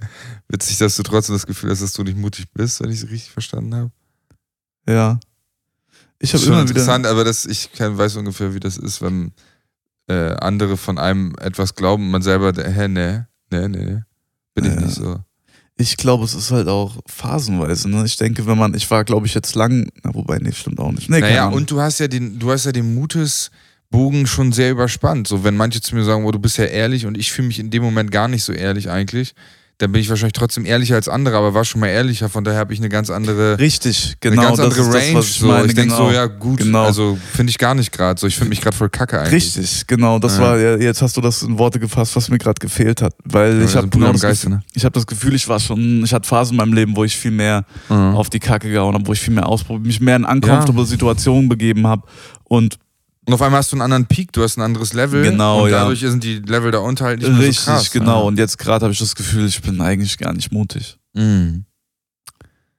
Witzig, 0.53 0.77
dass 0.79 0.97
du 0.97 1.03
trotzdem 1.03 1.35
das 1.35 1.47
Gefühl 1.47 1.71
hast, 1.71 1.83
dass 1.83 1.95
du 1.95 2.03
nicht 2.05 2.17
mutig 2.17 2.45
bist, 2.53 2.81
wenn 2.83 2.91
ich 2.91 2.99
es 3.03 3.11
richtig 3.11 3.31
verstanden 3.33 3.75
habe. 3.75 3.91
Ja. 4.89 5.19
Ich 6.19 6.33
habe 6.35 6.43
Schon 6.45 6.53
immer 6.53 6.63
wieder. 6.63 6.71
interessant, 6.71 7.07
aber 7.07 7.25
das, 7.25 7.47
ich 7.47 7.73
kann, 7.73 7.97
weiß 7.99 8.17
ungefähr, 8.17 8.55
wie 8.55 8.61
das 8.61 8.77
ist, 8.77 9.01
wenn 9.03 9.33
äh, 10.09 10.35
andere 10.35 10.77
von 10.77 10.99
einem 10.99 11.35
etwas 11.41 11.75
glauben 11.75 12.05
und 12.05 12.11
man 12.11 12.23
selber, 12.23 12.53
hä, 12.55 12.87
nee, 12.87 13.23
nee, 13.51 13.69
nee, 13.69 14.01
bin 14.55 14.65
ich 14.67 14.75
Ja. 14.75 14.81
nicht 14.81 14.95
so. 14.95 15.19
Ich 15.79 15.97
glaube, 15.97 16.25
es 16.25 16.35
ist 16.35 16.51
halt 16.51 16.69
auch 16.69 16.99
phasenweise. 17.07 17.89
Ne? 17.89 18.05
Ich 18.05 18.17
denke, 18.19 18.47
wenn 18.47 18.59
man, 18.59 18.75
ich 18.75 18.89
war, 18.91 19.05
glaube 19.05 19.27
ich, 19.27 19.33
jetzt 19.35 19.55
lang, 19.55 19.89
na, 20.05 20.15
wobei, 20.15 20.39
nee, 20.39 20.53
stimmt 20.53 20.79
auch 20.81 20.93
nicht. 20.93 21.09
Nee, 21.09 21.21
Naja, 21.21 21.49
und 21.49 21.71
du 21.71 21.81
hast 21.81 21.99
ja 21.99 22.09
den, 22.09 22.39
du 22.39 22.51
hast 22.53 22.67
ja 22.67 22.73
den 22.73 22.95
Mutesbogen 22.95 24.27
schon 24.27 24.53
sehr 24.53 24.71
überspannt. 24.71 25.27
So, 25.27 25.45
wenn 25.45 25.57
manche 25.57 25.81
zu 25.81 25.95
mir 25.97 26.05
sagen, 26.05 26.25
oh, 26.27 26.31
du 26.31 26.39
bist 26.39 26.59
ja 26.59 26.67
ehrlich 26.67 27.07
und 27.07 27.17
ich 27.17 27.33
fühle 27.33 27.49
mich 27.49 27.59
in 27.59 27.71
dem 27.71 27.83
Moment 27.83 28.11
gar 28.11 28.29
nicht 28.29 28.45
so 28.45 28.53
ehrlich 28.53 28.91
eigentlich, 28.91 29.35
dann 29.79 29.91
bin 29.91 30.01
ich 30.01 30.09
wahrscheinlich 30.09 30.35
trotzdem 30.35 30.65
ehrlicher 30.65 30.95
als 30.95 31.09
andere, 31.09 31.37
aber 31.37 31.55
war 31.55 31.65
schon 31.65 31.81
mal 31.81 31.89
ehrlicher, 31.89 32.29
von 32.29 32.45
daher 32.45 32.61
habe 32.61 32.73
ich 32.73 32.79
eine 32.79 32.89
ganz 32.89 33.11
andere, 33.11 33.59
Richtig, 33.59 34.15
genau. 34.21 34.41
eine 34.41 34.49
ganz 34.49 34.59
das 34.59 34.67
andere 34.79 34.81
ist 34.99 35.05
Range. 35.07 35.15
das, 35.17 35.27
ich 35.29 35.35
so. 35.39 35.55
ich 35.57 35.75
denke 35.75 35.83
genau. 35.95 35.97
so, 35.97 36.11
ja 36.13 36.27
gut, 36.27 36.59
Genau. 36.61 36.85
also 36.85 37.19
finde 37.33 37.51
ich 37.51 37.59
gar 37.59 37.75
nicht 37.75 37.91
gerade 37.91 38.21
so. 38.21 38.29
Ich 38.29 38.37
finde 38.37 38.51
mich 38.51 38.61
gerade 38.61 38.77
voll 38.77 38.91
kacke 38.91 39.19
eigentlich. 39.19 39.33
Richtig, 39.57 39.87
genau. 39.89 40.21
Das 40.21 40.37
Ja. 40.37 40.43
war, 40.43 40.59
ja, 40.59 40.77
jetzt 40.77 41.03
hast 41.03 41.17
du 41.17 41.21
das 41.21 41.43
in 41.43 41.59
Worte 41.59 41.81
gefasst, 41.81 42.15
was 42.15 42.29
mir 42.29 42.39
gerade 42.39 42.61
gefehlt 42.61 43.03
hat. 43.03 43.15
Weil 43.25 43.59
Ja, 43.59 43.65
ich 43.65 43.75
habe 43.75 43.89
genau 43.89 44.13
das, 44.13 44.21
Geiste, 44.21 44.51
ne? 44.51 44.63
ich 44.73 44.85
hab 44.85 44.93
das 44.93 45.07
Gefühl, 45.07 45.35
ich 45.35 45.49
war 45.49 45.59
schon, 45.59 46.05
ich 46.05 46.13
hatte 46.15 46.29
Phasen 46.29 46.53
in 46.53 46.59
meinem 46.59 46.75
Leben, 46.75 46.95
wo 46.97 47.03
ich 47.03 47.17
viel 47.17 47.33
mehr 47.33 47.65
Mhm. 47.89 48.15
auf 48.15 48.31
die 48.31 48.39
Kacke 48.41 48.71
gehauen 48.71 48.95
habe, 48.95 49.07
wo 49.07 49.13
ich 49.13 49.21
viel 49.21 49.35
mehr 49.35 49.49
ausprobiert, 49.49 49.87
mich 49.87 50.01
mehr 50.01 50.15
in 50.17 50.25
uncomfortable 50.25 50.85
Situationen 50.87 51.49
begeben 51.49 51.87
habe. 51.89 52.03
Und 52.45 52.77
Und 53.25 53.35
auf 53.35 53.43
einmal 53.43 53.59
hast 53.59 53.71
du 53.71 53.77
einen 53.77 53.83
anderen 53.83 54.07
Peak, 54.07 54.33
du 54.33 54.43
hast 54.43 54.57
ein 54.59 54.63
anderes 54.63 54.93
Level. 54.95 55.23
Genau, 55.23 55.65
Und 55.65 55.71
ja. 55.71 55.81
dadurch 55.81 56.01
sind 56.01 56.25
die 56.25 56.41
Level 56.41 56.71
da 56.73 56.79
unter 56.79 57.05
halt 57.05 57.21
nicht 57.21 57.31
mehr 57.31 57.39
richtig, 57.39 57.59
so 57.61 57.71
krass. 57.71 57.91
genau. 57.91 58.27
Und 58.27 58.39
jetzt 58.39 58.59
gerade 58.59 58.85
habe 58.85 58.93
ich 58.93 58.99
das 58.99 59.15
Gefühl, 59.15 59.47
ich 59.47 59.63
bin 59.63 59.81
eigentlich 59.81 60.19
gar 60.19 60.33
nicht 60.33 60.51
mutig. 60.53 60.99
Ja. 61.15 61.23
Mhm. 61.23 61.65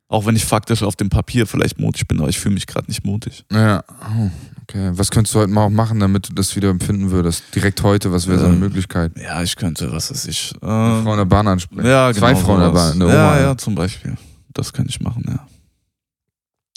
Auch 0.10 0.28
wenn 0.28 0.36
ich 0.36 0.46
faktisch 0.46 0.84
auf 0.84 0.96
dem 0.96 1.10
Papier 1.10 1.48
vielleicht 1.48 1.80
mutig 1.80 2.08
bin, 2.08 2.20
aber 2.20 2.30
ich 2.30 2.38
fühle 2.38 2.54
mich 2.54 2.68
gerade 2.68 2.86
nicht 2.88 3.04
mutig. 3.04 3.46
Ja, 3.52 3.84
oh, 3.90 4.30
okay. 4.62 4.92
Was 4.94 5.10
könntest 5.10 5.34
du 5.34 5.40
heute 5.40 5.50
mal 5.52 5.64
auch 5.64 5.70
machen, 5.72 6.00
damit 6.00 6.30
du 6.30 6.34
das 6.34 6.56
wieder 6.56 6.70
empfinden 6.70 7.10
würdest? 7.10 7.44
Direkt 7.56 7.82
heute, 7.82 8.12
was 8.12 8.28
wäre 8.28 8.38
so 8.38 8.46
eine 8.46 8.54
Ähm, 8.54 8.60
Möglichkeit? 8.60 9.14
Ja, 9.18 9.42
ich 9.42 9.56
könnte, 9.56 9.92
was 9.92 10.12
weiß 10.12 10.26
ich. 10.28 10.54
Äh, 10.62 10.66
Eine 10.68 11.02
Frau 11.04 11.12
in 11.14 11.18
der 11.18 11.26
Bahn 11.26 11.48
ansprechen. 11.48 11.88
ja, 11.88 12.14
Zwei 12.14 12.34
genau 12.34 12.46
Frauen 12.46 12.56
in 12.58 12.62
der. 12.68 12.72
Bahn, 12.74 12.92
eine 12.94 13.06
Oma. 13.06 13.14
Ja, 13.14 13.42
ja, 13.42 13.58
zum 13.58 13.74
Beispiel. 13.74 14.16
Das 14.54 14.72
kann 14.72 14.86
ich 14.88 15.00
machen, 15.00 15.24
ja. 15.28 15.48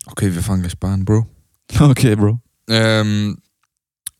Okay, 0.06 0.32
wir 0.34 0.40
fahren 0.42 0.60
gleich 0.62 0.78
Bahn, 0.78 1.04
Bro. 1.04 1.26
Okay, 1.78 2.16
Bro. 2.16 2.40
Ähm, 2.70 3.36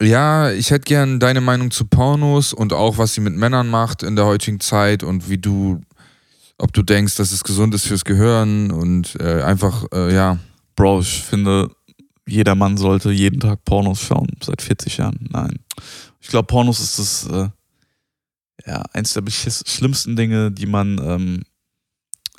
ja, 0.03 0.51
ich 0.51 0.71
hätte 0.71 0.85
gern 0.85 1.21
deine 1.21 1.41
Meinung 1.41 1.71
zu 1.71 1.87
Pornos 1.87 2.53
und 2.53 2.73
auch, 2.73 2.99
was 2.99 3.15
sie 3.15 3.21
mit 3.21 3.35
Männern 3.35 3.69
macht 3.69 4.03
in 4.03 4.17
der 4.17 4.27
heutigen 4.27 4.61
Zeit 4.61 5.03
und 5.03 5.31
wie 5.31 5.39
du, 5.39 5.81
ob 6.59 6.73
du 6.73 6.83
denkst, 6.83 7.17
dass 7.17 7.33
es 7.33 7.45
gesund 7.45 7.75
ist 7.75 7.87
fürs 7.87 8.05
Gehirn 8.05 8.71
und 8.71 9.17
äh, 9.21 9.43
einfach, 9.43 9.85
äh, 9.93 10.15
ja. 10.15 10.39
Bro, 10.75 11.01
ich 11.01 11.23
finde, 11.23 11.71
jeder 12.29 12.55
Mann 12.55 12.77
sollte 12.77 13.11
jeden 13.11 13.41
Tag 13.41 13.65
Pornos 13.65 14.01
schauen, 14.01 14.29
seit 14.43 14.61
40 14.61 14.99
Jahren. 14.99 15.29
Nein. 15.31 15.59
Ich 16.21 16.29
glaube, 16.29 16.47
Pornos 16.47 16.81
ist 16.81 16.99
das, 16.99 17.27
äh, 17.31 17.49
ja, 18.67 18.83
eins 18.93 19.15
der 19.15 19.23
schlimmsten 19.31 20.17
Dinge, 20.17 20.51
die 20.51 20.67
man, 20.67 20.99
ähm, 21.03 21.43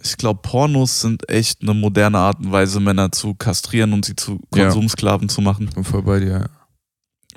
ich 0.03 0.17
glaube, 0.17 0.41
Pornos 0.43 1.01
sind 1.01 1.27
echt 1.29 1.63
eine 1.63 1.73
moderne 1.73 2.19
Art 2.19 2.39
und 2.39 2.51
Weise, 2.51 2.79
Männer 2.79 3.11
zu 3.11 3.33
kastrieren 3.33 3.93
und 3.93 4.05
sie 4.05 4.15
zu 4.15 4.39
Ja. 4.53 4.65
Konsumsklaven 4.65 5.29
zu 5.29 5.41
machen. 5.41 5.69
Ich 5.69 5.73
bin 5.73 5.83
voll 5.83 6.03
bei 6.03 6.19
dir. 6.19 6.29
ja. 6.29 6.56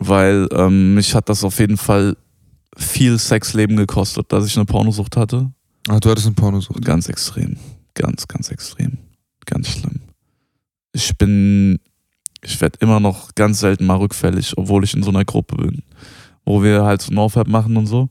Weil 0.01 0.49
ähm, 0.53 0.95
mich 0.95 1.15
hat 1.15 1.29
das 1.29 1.45
auf 1.45 1.59
jeden 1.59 1.77
Fall 1.77 2.17
viel 2.77 3.19
Sexleben 3.19 3.77
gekostet, 3.77 4.33
dass 4.33 4.47
ich 4.47 4.57
eine 4.57 4.65
Pornosucht 4.65 5.17
hatte. 5.17 5.53
Ach, 5.89 6.01
du 6.01 6.11
hattest 6.11 6.27
eine 6.27 6.35
Pornosucht. 6.35 6.85
Ganz 6.85 7.09
extrem. 7.09 7.57
Ganz, 7.95 8.27
ganz 8.27 8.51
extrem. 8.51 8.99
Ganz 9.45 9.69
schlimm. 9.69 10.01
Ich 10.93 11.17
bin, 11.19 11.79
ich 12.43 12.61
werde 12.61 12.79
immer 12.81 12.99
noch 12.99 13.35
ganz 13.35 13.61
selten 13.61 13.87
mal 13.87 13.97
rückfällig, 13.97 14.57
obwohl 14.57 14.85
ich 14.85 14.95
in 14.95 15.03
so 15.03 15.11
einer 15.11 15.25
Gruppe 15.25 15.57
bin. 15.57 15.83
Wo 16.45 16.63
wir 16.63 16.83
halt 16.85 17.03
so 17.03 17.13
NoFap 17.13 17.47
machen 17.47 17.77
und 17.77 17.87
so. 17.87 18.09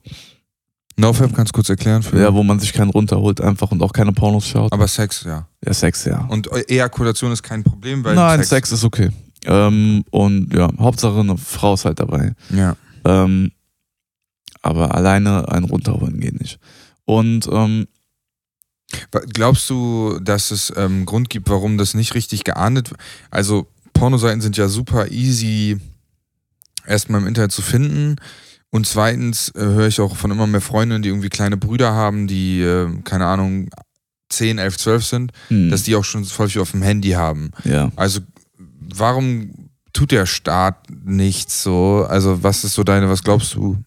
NoFap 0.96 1.34
kannst 1.34 1.52
du 1.52 1.56
kurz 1.56 1.68
erklären 1.68 2.02
für 2.02 2.20
Ja, 2.20 2.32
wo 2.32 2.42
man 2.42 2.60
sich 2.60 2.72
keinen 2.72 2.90
runterholt 2.90 3.40
einfach 3.40 3.70
und 3.72 3.82
auch 3.82 3.92
keine 3.92 4.12
Pornos 4.12 4.46
schaut. 4.46 4.72
Aber 4.72 4.86
Sex, 4.86 5.24
ja. 5.24 5.48
Ja, 5.64 5.74
Sex, 5.74 6.04
ja. 6.04 6.26
Und 6.26 6.48
Ejakulation 6.70 7.32
ist 7.32 7.42
kein 7.42 7.64
Problem, 7.64 8.04
weil 8.04 8.14
Nein, 8.14 8.44
Sex, 8.44 8.70
ist 8.70 8.84
okay. 8.84 9.10
Ähm, 9.46 10.04
und 10.10 10.52
ja, 10.52 10.70
Hauptsache 10.78 11.20
eine 11.20 11.36
Frau 11.36 11.74
ist 11.74 11.84
halt 11.84 12.00
dabei. 12.00 12.34
Ja. 12.50 12.76
Ähm, 13.04 13.52
aber 14.62 14.94
alleine 14.94 15.48
ein 15.48 15.64
runterholen 15.64 16.20
geht 16.20 16.38
nicht. 16.40 16.58
Und 17.06 17.48
ähm, 17.50 17.86
Glaubst 19.10 19.70
du, 19.70 20.18
dass 20.20 20.50
es 20.50 20.72
ähm, 20.76 20.92
einen 20.92 21.06
Grund 21.06 21.30
gibt, 21.30 21.48
warum 21.48 21.78
das 21.78 21.94
nicht 21.94 22.14
richtig 22.14 22.44
geahndet 22.44 22.90
wird? 22.90 23.00
Also, 23.30 23.68
Pornoseiten 23.92 24.40
sind 24.40 24.56
ja 24.56 24.68
super 24.68 25.10
easy 25.10 25.78
erstmal 26.86 27.20
im 27.20 27.26
Internet 27.26 27.52
zu 27.52 27.62
finden. 27.62 28.16
Und 28.70 28.86
zweitens 28.86 29.48
äh, 29.50 29.60
höre 29.60 29.88
ich 29.88 30.00
auch 30.00 30.16
von 30.16 30.30
immer 30.30 30.46
mehr 30.46 30.60
Freundinnen, 30.60 31.02
die 31.02 31.08
irgendwie 31.08 31.28
kleine 31.28 31.56
Brüder 31.56 31.92
haben, 31.92 32.26
die, 32.26 32.62
äh, 32.62 32.88
keine 33.04 33.26
Ahnung, 33.26 33.68
10, 34.28 34.58
11, 34.58 34.78
12 34.78 35.04
sind, 35.04 35.32
hm, 35.48 35.70
dass 35.70 35.82
die 35.82 35.96
auch 35.96 36.04
schon 36.04 36.24
voll 36.24 36.48
viel 36.48 36.62
auf 36.62 36.70
dem 36.70 36.82
Handy 36.82 37.10
haben. 37.10 37.50
ja. 37.64 37.90
Also, 37.96 38.20
warum 38.98 39.70
tut 39.92 40.12
der 40.12 40.26
Staat 40.26 40.88
nichts 41.04 41.62
so? 41.62 42.06
Also, 42.08 42.42
was 42.42 42.64
ist 42.64 42.74
so 42.74 42.84
deine, 42.84 43.08
was 43.08 43.22
glaubst 43.24 43.54
du? 43.54 43.78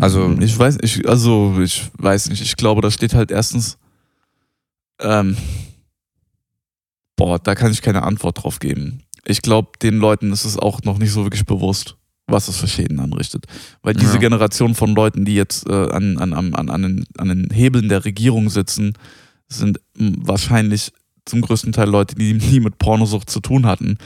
Also- 0.00 0.36
ich 0.40 0.58
weiß, 0.58 0.78
ich, 0.82 1.08
also 1.08 1.58
ich 1.60 1.90
weiß 1.98 2.28
nicht. 2.30 2.42
Ich 2.42 2.56
glaube, 2.56 2.80
da 2.80 2.90
steht 2.90 3.14
halt 3.14 3.30
erstens, 3.30 3.78
ähm, 5.00 5.36
boah, 7.16 7.38
da 7.38 7.54
kann 7.54 7.72
ich 7.72 7.82
keine 7.82 8.02
Antwort 8.02 8.42
drauf 8.42 8.58
geben. 8.58 9.02
Ich 9.24 9.42
glaube, 9.42 9.70
den 9.80 9.98
Leuten 9.98 10.32
ist 10.32 10.44
es 10.44 10.58
auch 10.58 10.82
noch 10.82 10.98
nicht 10.98 11.12
so 11.12 11.24
wirklich 11.24 11.44
bewusst, 11.46 11.96
was 12.26 12.48
es 12.48 12.56
für 12.56 12.66
Schäden 12.68 12.98
anrichtet. 12.98 13.46
Weil 13.82 13.94
diese 13.94 14.14
Ja. 14.14 14.20
Generation 14.20 14.74
von 14.74 14.94
Leuten, 14.94 15.24
die 15.24 15.34
jetzt 15.34 15.68
äh, 15.68 15.72
an, 15.72 16.18
an, 16.18 16.32
an, 16.32 16.54
an, 16.54 16.70
an, 16.70 16.82
den, 16.82 17.04
an 17.18 17.28
den 17.28 17.48
Hebeln 17.52 17.88
der 17.88 18.04
Regierung 18.04 18.50
sitzen, 18.50 18.94
sind 19.48 19.80
wahrscheinlich 19.94 20.92
zum 21.24 21.40
größten 21.42 21.72
Teil 21.72 21.88
Leute, 21.88 22.16
die 22.16 22.32
nie 22.34 22.58
mit 22.58 22.78
Pornosucht 22.78 23.30
zu 23.30 23.40
tun 23.40 23.66
hatten 23.66 23.98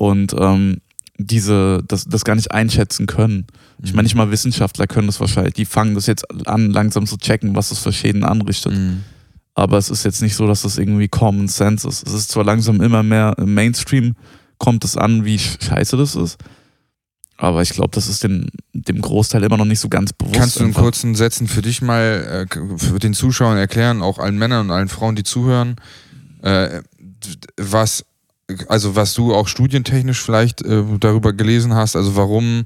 und 0.00 0.34
ähm, 0.38 0.78
diese, 1.18 1.82
das, 1.86 2.06
das 2.06 2.24
gar 2.24 2.34
nicht 2.34 2.52
einschätzen 2.52 3.06
können. 3.06 3.46
Ich 3.82 3.92
meine, 3.92 4.04
nicht 4.04 4.14
mal 4.14 4.30
Wissenschaftler 4.30 4.86
können 4.86 5.08
das 5.08 5.20
wahrscheinlich. 5.20 5.52
Die 5.52 5.66
fangen 5.66 5.94
das 5.94 6.06
jetzt 6.06 6.24
an, 6.48 6.70
langsam 6.70 7.04
zu 7.04 7.18
checken, 7.18 7.54
was 7.54 7.68
das 7.68 7.80
für 7.80 7.92
Schäden 7.92 8.24
anrichtet. 8.24 8.72
Mhm. 8.72 9.04
Aber 9.54 9.76
es 9.76 9.90
ist 9.90 10.06
jetzt 10.06 10.22
nicht 10.22 10.36
so, 10.36 10.46
dass 10.46 10.62
das 10.62 10.78
irgendwie 10.78 11.08
Common 11.08 11.48
Sense 11.48 11.86
ist. 11.86 12.06
Es 12.06 12.14
ist 12.14 12.30
zwar 12.30 12.44
langsam 12.44 12.80
immer 12.80 13.02
mehr 13.02 13.34
im 13.36 13.52
Mainstream, 13.52 14.16
kommt 14.56 14.86
es 14.86 14.96
an, 14.96 15.26
wie 15.26 15.38
scheiße 15.38 15.98
das 15.98 16.16
ist. 16.16 16.38
Aber 17.36 17.60
ich 17.60 17.70
glaube, 17.70 17.90
das 17.92 18.08
ist 18.08 18.24
dem, 18.24 18.46
dem 18.72 19.02
Großteil 19.02 19.44
immer 19.44 19.58
noch 19.58 19.66
nicht 19.66 19.80
so 19.80 19.90
ganz 19.90 20.14
bewusst. 20.14 20.34
Kannst 20.34 20.60
du 20.60 20.64
in 20.64 20.72
kurzen 20.72 21.14
Sätzen 21.14 21.46
für 21.46 21.60
dich 21.60 21.82
mal, 21.82 22.46
äh, 22.50 22.78
für 22.78 22.98
den 22.98 23.12
Zuschauern 23.12 23.58
erklären, 23.58 24.00
auch 24.00 24.18
allen 24.18 24.38
Männern 24.38 24.66
und 24.66 24.72
allen 24.72 24.88
Frauen, 24.88 25.14
die 25.14 25.24
zuhören, 25.24 25.76
äh, 26.40 26.80
was, 27.58 28.06
also 28.68 28.96
was 28.96 29.14
du 29.14 29.34
auch 29.34 29.48
studientechnisch 29.48 30.20
vielleicht 30.20 30.62
äh, 30.62 30.82
darüber 30.98 31.32
gelesen 31.32 31.74
hast, 31.74 31.96
also 31.96 32.16
warum 32.16 32.64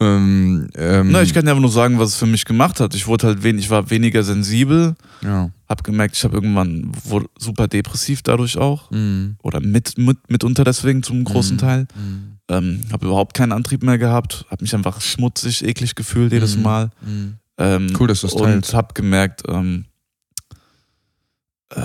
ähm, 0.00 0.68
ähm, 0.76 1.10
Na, 1.10 1.22
ich 1.22 1.34
kann 1.34 1.44
dir 1.44 1.50
einfach 1.50 1.60
nur 1.62 1.72
sagen, 1.72 1.98
was 1.98 2.10
es 2.10 2.14
für 2.16 2.26
mich 2.26 2.44
gemacht 2.44 2.78
hat. 2.78 2.94
Ich 2.94 3.08
wurde 3.08 3.26
halt 3.26 3.42
wenig, 3.42 3.64
ich 3.64 3.70
war 3.70 3.90
weniger 3.90 4.22
sensibel, 4.22 4.94
ja. 5.22 5.50
hab 5.68 5.82
gemerkt, 5.82 6.16
ich 6.16 6.22
habe 6.22 6.36
irgendwann 6.36 6.92
wurde 7.04 7.26
super 7.36 7.66
depressiv 7.66 8.22
dadurch 8.22 8.56
auch. 8.58 8.92
Mhm. 8.92 9.36
Oder 9.42 9.58
mit, 9.60 9.98
mit, 9.98 10.18
mitunter 10.30 10.62
deswegen 10.62 11.02
zum 11.02 11.24
großen 11.24 11.56
Mhm. 11.56 11.60
Teil. 11.60 11.86
Mhm. 11.96 12.38
Ähm, 12.50 12.80
habe 12.92 13.06
überhaupt 13.06 13.34
keinen 13.34 13.50
Antrieb 13.52 13.82
mehr 13.82 13.98
gehabt, 13.98 14.46
habe 14.50 14.62
mich 14.62 14.72
einfach 14.74 15.00
schmutzig, 15.00 15.64
eklig 15.64 15.96
gefühlt 15.96 16.32
jedes 16.32 16.56
Mhm. 16.56 16.62
Mal. 16.62 16.90
Mhm. 17.04 17.34
Ähm, 17.58 17.92
Cool, 17.98 18.06
dass 18.06 18.20
du 18.20 18.28
das 18.28 18.34
Und 18.34 18.44
teilst. 18.44 18.74
habe 18.74 18.94
gemerkt, 18.94 19.42
ähm, 19.48 19.84
äh, 21.70 21.80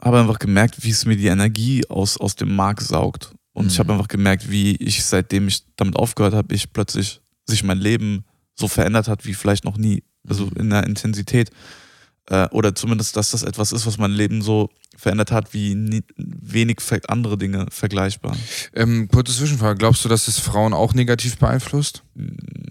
habe 0.00 0.20
einfach 0.20 0.38
gemerkt, 0.38 0.82
wie 0.84 0.90
es 0.90 1.04
mir 1.06 1.16
die 1.16 1.26
Energie 1.26 1.84
aus, 1.88 2.16
aus 2.16 2.36
dem 2.36 2.54
Mark 2.54 2.80
saugt. 2.80 3.32
Und 3.52 3.66
ich 3.66 3.74
Mhm. 3.74 3.78
habe 3.80 3.92
einfach 3.94 4.08
gemerkt, 4.08 4.50
wie 4.50 4.76
ich, 4.76 5.04
seitdem 5.04 5.48
ich 5.48 5.64
damit 5.76 5.96
aufgehört 5.96 6.34
habe, 6.34 6.54
ich 6.54 6.72
plötzlich 6.72 7.20
sich 7.46 7.64
mein 7.64 7.78
Leben 7.78 8.24
so 8.54 8.68
verändert 8.68 9.08
hat 9.08 9.24
wie 9.24 9.34
vielleicht 9.34 9.64
noch 9.64 9.76
nie. 9.76 10.02
Also 10.28 10.46
Mhm. 10.46 10.52
in 10.56 10.70
der 10.70 10.84
Intensität. 10.86 11.50
Äh, 12.30 12.46
oder 12.50 12.74
zumindest, 12.74 13.16
dass 13.16 13.30
das 13.30 13.42
etwas 13.42 13.72
ist, 13.72 13.86
was 13.86 13.96
mein 13.96 14.10
Leben 14.10 14.42
so 14.42 14.68
verändert 14.96 15.32
hat, 15.32 15.54
wie 15.54 15.74
nie, 15.74 16.02
wenig 16.16 16.78
andere 17.08 17.38
Dinge 17.38 17.66
vergleichbar. 17.70 18.36
Ähm, 18.74 19.08
kurze 19.08 19.32
Zwischenfrage, 19.32 19.78
glaubst 19.78 20.04
du, 20.04 20.08
dass 20.10 20.28
es 20.28 20.38
Frauen 20.38 20.74
auch 20.74 20.92
negativ 20.92 21.38
beeinflusst? 21.38 22.02
Mm, 22.14 22.26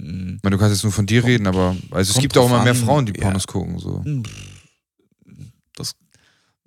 Ähm, 0.08 0.40
meine, 0.44 0.56
du 0.56 0.60
kannst 0.60 0.76
jetzt 0.76 0.84
nur 0.84 0.92
von 0.94 1.06
dir 1.08 1.24
reden, 1.24 1.48
aber 1.48 1.76
also 1.92 2.10
es 2.10 2.14
kommt 2.14 2.22
gibt 2.22 2.38
auch 2.38 2.46
immer 2.48 2.64
mehr 2.64 2.76
Frauen, 2.76 3.06
die 3.08 3.14
ja. 3.14 3.22
Pornos 3.22 3.48
gucken. 3.48 3.80
So. 3.80 4.04
das 5.76 5.94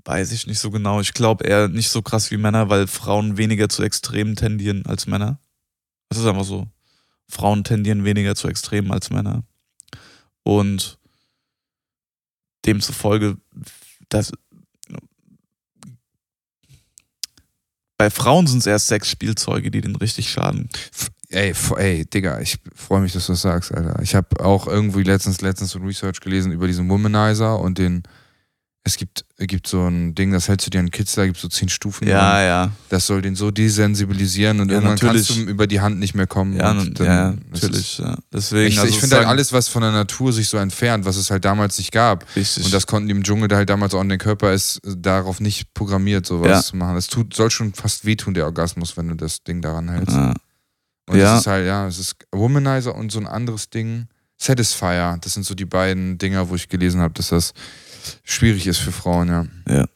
weiß 0.05 0.33
ich 0.33 0.47
nicht 0.47 0.59
so 0.59 0.71
genau. 0.71 1.01
Ich 1.01 1.15
glaube 1.15 1.45
eher 1.45 1.69
nicht 1.69 1.91
so 1.91 2.03
krass 2.03 2.31
wie 2.31 2.37
Männer, 2.37 2.69
weil 2.69 2.87
Frauen 2.87 3.37
weniger 3.37 3.69
zu 3.69 3.83
Extremen 3.83 4.37
tendieren 4.37 4.87
als 4.87 5.07
Männer. 5.07 5.39
Das 6.09 6.19
ist 6.19 6.27
einfach 6.27 6.45
so. 6.45 6.67
Frauen 7.29 7.65
tendieren 7.65 8.05
weniger 8.05 8.35
zu 8.35 8.49
Extremen 8.49 8.91
als 8.91 9.11
Männer. 9.11 9.45
Und 10.43 10.99
demzufolge, 12.67 13.37
das, 14.09 14.33
bei 18.01 18.11
Frauen 18.11 18.47
sind 18.47 18.61
es 18.61 18.67
erst 18.67 18.89
Sexspielzeuge, 18.89 19.71
die 19.71 19.83
denen 19.83 19.97
richtig 19.97 20.31
schaden. 20.31 20.69
Ey, 21.29 21.55
ey, 21.77 22.07
Digga, 22.07 22.41
ich 22.41 22.59
freue 22.75 23.03
mich, 23.03 23.13
dass 23.13 23.27
du 23.27 23.33
das 23.33 23.43
sagst, 23.43 23.73
Alter. 23.73 24.01
Ich 24.03 24.15
habe 24.15 24.45
auch 24.45 24.67
irgendwie 24.67 25.03
letztens, 25.03 25.43
letztens 25.43 25.73
so 25.73 25.79
Research 25.79 26.21
gelesen 26.21 26.51
über 26.51 26.67
diesen 26.67 26.89
Womanizer 26.89 27.61
und 27.61 27.79
den, 27.79 28.03
es 28.83 28.97
gibt, 28.97 29.27
gibt 29.39 29.67
so 29.67 29.87
ein 29.87 30.15
Ding, 30.15 30.33
das 30.33 30.49
hältst 30.49 30.67
du 30.67 30.71
dir 30.71 30.79
an 30.81 30.91
Kids, 30.91 31.15
da 31.15 31.27
gibt 31.27 31.37
so 31.39 31.49
zehn 31.49 31.69
Stufen. 31.69 32.09
Ja, 32.09 32.43
ja. 32.43 32.71
Das 32.89 33.07
soll 33.07 33.21
den 33.21 33.35
so 33.37 33.51
desensibilisieren 33.51 34.59
und 34.61 34.69
Ja, 34.71 34.77
irgendwann 34.77 34.95
natürlich. 34.95 35.29
kannst 35.29 35.47
du 35.47 35.51
über 35.51 35.67
die 35.67 35.81
Hand 35.81 35.99
nicht 35.99 36.15
mehr 36.15 36.27
kommen. 36.27 36.57
Ja, 36.57 36.71
und 36.71 36.99
nun- 36.99 37.07
ja, 37.07 37.35
natürlich. 37.51 37.99
Ja. 37.99 38.17
Deswegen, 38.33 38.69
ich 38.69 38.79
also 38.81 38.91
ich 38.93 38.99
finde 38.99 39.17
halt 39.17 39.27
alles, 39.27 39.53
was 39.53 39.69
von 39.69 39.83
der 39.83 39.93
Natur 39.93 40.33
sich 40.33 40.49
so 40.49 40.57
entfernt, 40.57 41.05
was 41.05 41.17
es 41.17 41.31
halt 41.31 41.45
damals 41.45 41.77
nicht 41.77 41.93
gab. 41.93 42.25
richtig. 42.35 42.65
Und 42.65 42.73
das 42.73 42.87
konnten 42.87 43.09
die 43.09 43.13
im 43.15 43.23
Dschungel, 43.23 43.49
der 43.49 43.59
halt 43.59 43.69
damals 43.69 43.93
auch 43.95 44.01
in 44.01 44.09
den 44.09 44.19
Körper 44.19 44.53
ist, 44.55 44.81
darauf 44.85 45.41
nicht 45.41 45.75
programmiert, 45.75 46.25
sowas 46.25 46.49
Ja. 46.49 46.63
zu 46.63 46.77
machen. 46.77 46.97
Es 46.97 47.07
tut, 47.09 47.35
soll 47.35 47.51
schon 47.51 47.75
fast 47.75 48.07
wehtun, 48.07 48.33
der 48.33 48.47
Orgasmus, 48.47 48.97
wenn 48.97 49.09
du 49.09 49.15
das 49.15 49.43
Ding 49.43 49.61
daran 49.61 49.91
hältst. 49.91 50.17
ja. 50.17 50.35
Und 51.07 51.19
Ja. 51.19 51.35
es 51.35 51.41
ist 51.43 51.47
halt, 51.49 51.67
ja, 51.67 51.87
es 51.87 51.99
ist 51.99 52.15
Womanizer 52.33 52.95
und 52.95 53.13
so 53.13 53.19
ein 53.19 53.27
anderes 53.27 53.69
Ding. 53.69 54.07
Satisfier, 54.43 55.19
das 55.21 55.35
sind 55.35 55.45
so 55.45 55.55
die 55.55 55.67
beiden 55.67 56.17
Dinger, 56.17 56.49
wo 56.49 56.55
ich 56.55 56.69
gelesen 56.71 57.01
habe, 57.03 57.13
dass 57.13 57.29
das 57.29 57.53
schwierig 58.25 58.67
ist 58.67 58.79
für 58.79 58.93
Frauen, 58.93 59.29
ja. 59.29 59.87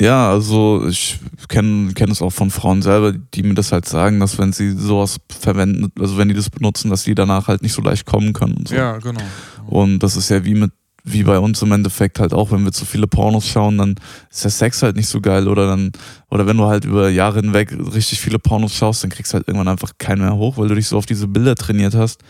Ja, 0.00 0.28
also 0.28 0.86
ich 0.88 1.20
kenne 1.48 1.92
kenn 1.94 2.10
es 2.10 2.20
auch 2.20 2.30
von 2.30 2.50
Frauen 2.50 2.82
selber, 2.82 3.12
die 3.12 3.44
mir 3.44 3.54
das 3.54 3.70
halt 3.70 3.86
sagen, 3.86 4.18
dass 4.18 4.38
wenn 4.38 4.52
sie 4.52 4.72
sowas 4.72 5.18
verwenden, 5.28 5.92
also 6.00 6.18
wenn 6.18 6.28
die 6.28 6.34
das 6.34 6.50
benutzen, 6.50 6.90
dass 6.90 7.04
die 7.04 7.14
danach 7.14 7.46
halt 7.46 7.62
nicht 7.62 7.74
so 7.74 7.80
leicht 7.80 8.04
kommen 8.04 8.32
können 8.32 8.54
und 8.54 8.68
so. 8.68 8.74
Ja, 8.74 8.98
genau. 8.98 9.22
Und 9.66 10.00
das 10.00 10.16
ist 10.16 10.30
ja 10.30 10.44
wie 10.44 10.54
mit 10.54 10.72
wie 11.06 11.22
bei 11.22 11.38
uns 11.38 11.60
im 11.60 11.70
Endeffekt 11.70 12.18
halt 12.18 12.32
auch, 12.32 12.50
wenn 12.50 12.64
wir 12.64 12.72
zu 12.72 12.86
viele 12.86 13.06
Pornos 13.06 13.46
schauen, 13.46 13.76
dann 13.76 13.94
ist 14.30 14.42
der 14.42 14.50
Sex 14.50 14.82
halt 14.82 14.96
nicht 14.96 15.06
so 15.06 15.20
geil 15.20 15.48
oder 15.48 15.66
dann 15.66 15.92
oder 16.30 16.46
wenn 16.46 16.56
du 16.56 16.64
halt 16.64 16.86
über 16.86 17.10
Jahre 17.10 17.40
hinweg 17.40 17.76
richtig 17.94 18.20
viele 18.20 18.38
Pornos 18.38 18.74
schaust, 18.74 19.04
dann 19.04 19.10
kriegst 19.10 19.32
du 19.32 19.36
halt 19.36 19.46
irgendwann 19.46 19.68
einfach 19.68 19.92
keinen 19.98 20.22
mehr 20.22 20.34
hoch, 20.34 20.56
weil 20.56 20.68
du 20.68 20.74
dich 20.74 20.88
so 20.88 20.96
auf 20.96 21.04
diese 21.04 21.28
Bilder 21.28 21.54
trainiert 21.54 21.94
hast, 21.94 22.22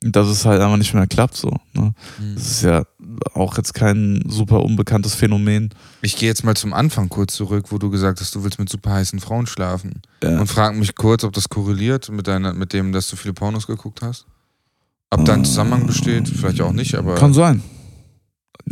dass 0.00 0.26
es 0.26 0.44
halt 0.44 0.60
einfach 0.60 0.76
nicht 0.76 0.92
mehr 0.92 1.06
klappt 1.06 1.36
so. 1.36 1.56
Ne? 1.72 1.94
Mhm. 2.18 2.34
Das 2.34 2.50
ist 2.50 2.62
ja 2.62 2.82
auch 3.34 3.56
jetzt 3.56 3.74
kein 3.74 4.22
super 4.28 4.62
unbekanntes 4.62 5.14
Phänomen. 5.14 5.70
Ich 6.02 6.16
gehe 6.16 6.28
jetzt 6.28 6.44
mal 6.44 6.56
zum 6.56 6.72
Anfang 6.72 7.08
kurz 7.08 7.34
zurück, 7.34 7.66
wo 7.70 7.78
du 7.78 7.90
gesagt 7.90 8.20
hast, 8.20 8.34
du 8.34 8.44
willst 8.44 8.58
mit 8.58 8.68
super 8.68 8.92
heißen 8.92 9.20
Frauen 9.20 9.46
schlafen. 9.46 10.02
Ja. 10.22 10.40
Und 10.40 10.46
frag 10.46 10.76
mich 10.76 10.94
kurz, 10.94 11.24
ob 11.24 11.32
das 11.32 11.48
korreliert 11.48 12.08
mit, 12.10 12.26
deiner, 12.26 12.52
mit 12.52 12.72
dem, 12.72 12.92
dass 12.92 13.08
du 13.08 13.16
viele 13.16 13.34
Pornos 13.34 13.66
geguckt 13.66 14.02
hast. 14.02 14.26
Ob 15.10 15.24
da 15.24 15.34
ein 15.34 15.44
Zusammenhang 15.44 15.86
besteht, 15.86 16.28
vielleicht 16.28 16.60
auch 16.60 16.72
nicht, 16.72 16.94
aber. 16.94 17.14
Kann 17.14 17.32
sein. 17.32 17.62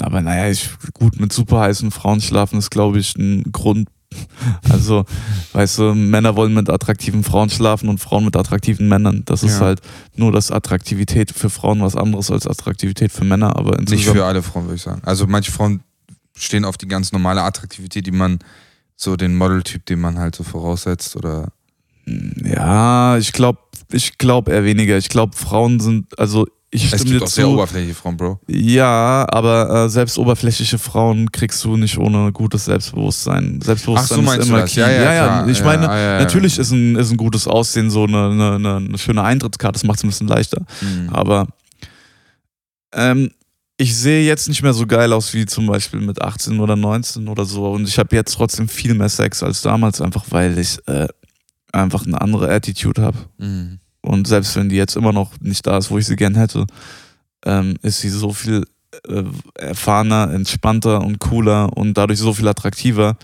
Aber 0.01 0.20
naja, 0.20 0.51
ich, 0.51 0.70
gut, 0.92 1.20
mit 1.20 1.32
super 1.32 1.61
heißen 1.61 1.90
Frauen 1.90 2.20
schlafen 2.20 2.59
ist, 2.59 2.70
glaube 2.70 2.99
ich, 2.99 3.16
ein 3.16 3.45
Grund. 3.53 3.88
Also, 4.70 5.04
weißt 5.52 5.78
du, 5.78 5.94
Männer 5.94 6.36
wollen 6.36 6.54
mit 6.54 6.68
attraktiven 6.70 7.22
Frauen 7.24 7.50
schlafen 7.50 7.88
und 7.88 7.98
Frauen 7.98 8.24
mit 8.24 8.36
attraktiven 8.36 8.88
Männern. 8.88 9.22
Das 9.24 9.42
ist 9.42 9.58
Ja. 9.60 9.66
halt 9.66 9.80
nur, 10.16 10.32
dass 10.32 10.50
Attraktivität 10.50 11.30
für 11.30 11.50
Frauen 11.50 11.80
was 11.82 11.96
anderes 11.96 12.30
als 12.30 12.46
Attraktivität 12.46 13.12
für 13.12 13.24
Männer, 13.24 13.56
aber 13.56 13.80
Nicht 13.80 14.06
für 14.06 14.24
alle 14.24 14.42
Frauen, 14.42 14.64
würde 14.64 14.76
ich 14.76 14.82
sagen. 14.82 15.00
Also 15.04 15.26
manche 15.26 15.52
Frauen 15.52 15.80
stehen 16.36 16.64
auf 16.64 16.76
die 16.76 16.88
ganz 16.88 17.12
normale 17.12 17.42
Attraktivität, 17.42 18.06
die 18.06 18.10
man, 18.10 18.38
so 18.96 19.16
den 19.16 19.36
Modeltyp, 19.36 19.84
den 19.86 20.00
man 20.00 20.18
halt 20.18 20.34
so 20.36 20.44
voraussetzt 20.44 21.16
oder. 21.16 21.48
Ja, 22.06 23.16
ich 23.18 23.32
glaube, 23.32 23.58
ich 23.92 24.18
glaube 24.18 24.52
eher 24.52 24.64
weniger. 24.64 24.98
Ich 24.98 25.08
glaube, 25.08 25.36
Frauen 25.36 25.80
sind, 25.80 26.18
also 26.18 26.46
ich 26.74 26.92
Es 26.92 27.00
stimme 27.00 27.04
gibt 27.10 27.20
dir 27.20 27.24
auch 27.24 27.28
sehr 27.28 27.44
zu. 27.44 27.50
oberflächliche 27.52 27.94
Frauen, 27.94 28.16
Bro. 28.16 28.40
Ja, 28.48 29.26
aber 29.30 29.84
äh, 29.84 29.88
selbst 29.88 30.18
oberflächliche 30.18 30.78
Frauen 30.78 31.30
kriegst 31.30 31.62
du 31.64 31.76
nicht 31.76 31.96
ohne 31.98 32.32
gutes 32.32 32.64
Selbstbewusstsein. 32.64 33.60
Selbstbewusstsein 33.62 34.26
Ach 34.26 34.34
so, 34.34 34.40
ist 34.40 34.48
immer 34.48 34.62
key. 34.64 34.80
Ja, 34.80 34.90
ja. 34.90 35.46
Ich 35.46 35.58
Ja, 35.60 35.64
meine, 35.64 35.84
ja, 35.86 35.96
ja, 35.96 36.12
ja. 36.14 36.18
natürlich 36.18 36.58
ist 36.58 36.72
ein, 36.72 36.96
ist 36.96 37.10
ein 37.12 37.16
gutes 37.16 37.46
Aussehen 37.46 37.90
so 37.90 38.04
eine, 38.04 38.26
eine, 38.30 38.52
eine, 38.56 38.76
eine 38.76 38.98
schöne 38.98 39.22
Eintrittskarte, 39.22 39.74
das 39.74 39.84
macht 39.84 39.98
es 39.98 40.04
ein 40.04 40.08
bisschen 40.08 40.26
leichter. 40.26 40.62
Mhm. 40.80 41.10
Aber 41.10 41.46
ähm, 42.92 43.30
ich 43.76 43.96
sehe 43.96 44.24
jetzt 44.26 44.48
nicht 44.48 44.62
mehr 44.62 44.72
so 44.74 44.86
geil 44.86 45.12
aus 45.12 45.32
wie 45.34 45.46
zum 45.46 45.66
Beispiel 45.66 46.00
mit 46.00 46.20
18 46.22 46.58
oder 46.60 46.76
19 46.76 47.28
oder 47.28 47.44
so. 47.44 47.70
Und 47.70 47.88
ich 47.88 47.98
habe 47.98 48.14
jetzt 48.16 48.34
trotzdem 48.34 48.68
viel 48.68 48.94
mehr 48.94 49.08
Sex 49.08 49.42
als 49.42 49.62
damals, 49.62 50.00
einfach 50.00 50.24
weil 50.30 50.58
ich 50.58 50.78
äh, 50.86 51.06
einfach 51.72 52.06
eine 52.06 52.20
andere 52.20 52.52
Attitude 52.52 53.02
habe. 53.02 53.18
Mhm. 53.38 53.78
Und 54.05 54.26
selbst 54.28 54.55
wenn 54.57 54.68
die 54.68 54.76
jetzt 54.76 54.96
immer 54.96 55.12
noch 55.12 55.32
nicht 55.40 55.66
da 55.66 55.78
ist, 55.78 55.90
wo 55.90 55.98
ich 55.98 56.07
sie 56.07 56.16
gern 56.16 56.34
hätte, 56.34 56.66
ähm, 57.44 57.76
ist 57.82 58.00
sie 58.00 58.11
so 58.11 58.32
viel 58.32 58.64
äh, 59.09 59.24
erfahrener, 59.55 60.30
entspannter 60.32 61.00
und 61.02 61.18
cooler 61.18 61.76
und 61.76 61.94
dadurch 61.94 62.18
so 62.18 62.32
viel 62.32 62.46
attraktiver 62.48 63.16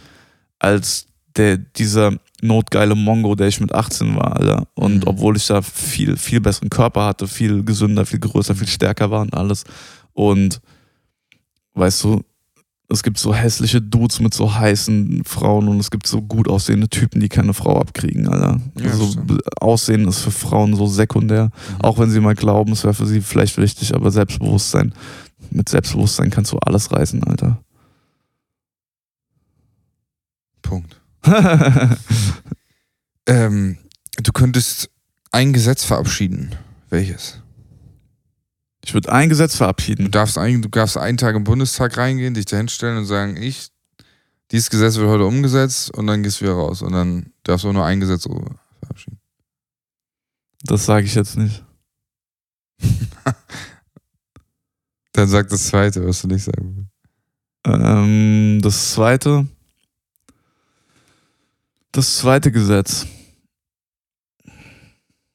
als 0.58 1.06
der, 1.36 1.58
dieser 1.58 2.12
notgeile 2.42 2.94
Mongo, 2.94 3.34
der 3.34 3.48
ich 3.48 3.60
mit 3.60 3.72
18 3.74 4.16
war, 4.16 4.36
Alter. 4.36 4.66
Und 4.74 4.96
Mhm. 4.96 5.02
obwohl 5.06 5.36
ich 5.36 5.46
da 5.46 5.62
viel, 5.62 6.16
viel 6.16 6.40
besseren 6.40 6.70
Körper 6.70 7.04
hatte, 7.04 7.28
viel 7.28 7.62
gesünder, 7.64 8.04
viel 8.06 8.18
größer, 8.18 8.54
viel 8.54 8.66
stärker 8.66 9.10
war 9.10 9.20
und 9.20 9.34
alles. 9.34 9.64
Und 10.12 10.60
weißt 11.74 12.04
du, 12.04 12.22
es 12.90 13.02
gibt 13.02 13.18
so 13.18 13.34
hässliche 13.34 13.80
Dudes 13.80 14.20
mit 14.20 14.34
so 14.34 14.54
heißen 14.54 15.22
Frauen 15.24 15.68
und 15.68 15.78
es 15.78 15.90
gibt 15.90 16.06
so 16.06 16.20
gut 16.20 16.48
aussehende 16.48 16.88
Typen, 16.88 17.20
die 17.20 17.28
keine 17.28 17.54
Frau 17.54 17.80
abkriegen, 17.80 18.28
Alter. 18.28 18.60
Ja, 18.78 18.90
also 18.90 19.12
stimmt. 19.12 19.42
Aussehen 19.60 20.08
ist 20.08 20.20
für 20.20 20.30
Frauen 20.30 20.74
so 20.74 20.86
sekundär. 20.86 21.46
Mhm. 21.46 21.80
Auch 21.82 21.98
wenn 21.98 22.10
sie 22.10 22.20
mal 22.20 22.34
glauben, 22.34 22.72
es 22.72 22.84
wäre 22.84 22.94
für 22.94 23.06
sie 23.06 23.20
vielleicht 23.20 23.56
wichtig, 23.58 23.94
aber 23.94 24.10
Selbstbewusstsein, 24.10 24.92
mit 25.50 25.68
Selbstbewusstsein 25.68 26.30
kannst 26.30 26.52
du 26.52 26.58
alles 26.58 26.92
reißen, 26.92 27.22
Alter. 27.24 27.58
Punkt. 30.62 31.00
Ähm, 33.30 33.78
du 34.20 34.32
könntest 34.32 34.90
ein 35.30 35.52
Gesetz 35.52 35.84
verabschieden. 35.84 36.56
Welches? 36.88 37.40
Ich 38.84 38.94
würde 38.94 39.12
ein 39.12 39.28
Gesetz 39.28 39.52
Du 39.52 39.58
verabschieden. 39.58 40.10
darfst, 40.10 40.38
ein, 40.38 40.62
du 40.62 40.68
darfst 40.68 40.96
einen 40.96 41.18
Tag 41.18 41.36
im 41.36 41.44
Bundestag 41.44 41.96
reingehen, 41.96 42.34
dich 42.34 42.46
da 42.46 42.56
hinstellen 42.56 42.98
und 42.98 43.04
sagen, 43.06 43.36
ich, 43.36 43.68
dieses 44.50 44.70
Gesetz 44.70 44.96
wird 44.96 45.08
heute 45.08 45.24
umgesetzt 45.24 45.90
und 45.90 46.06
dann 46.06 46.22
gehst 46.22 46.40
du 46.40 46.44
wieder 46.46 46.54
raus. 46.54 46.82
Und 46.82 46.92
dann 46.92 47.32
darfst 47.44 47.64
du 47.64 47.68
auch 47.68 47.72
nur 47.72 47.84
ein 47.84 48.00
Gesetz 48.00 48.26
verabschieden. 48.80 49.20
Das 50.64 50.84
sage 50.86 51.06
ich 51.06 51.14
jetzt 51.14 51.36
nicht. 51.36 51.64
Dann 55.12 55.28
sag 55.28 55.48
das 55.48 55.66
zweite, 55.66 56.06
was 56.06 56.22
du 56.22 56.28
nicht 56.28 56.44
sagen 56.44 56.76
willst. 56.76 56.90
Ähm, 57.66 58.60
das 58.62 58.92
zweite. 58.92 59.46
Das 61.92 62.18
zweite 62.18 62.52
Gesetz. 62.52 63.06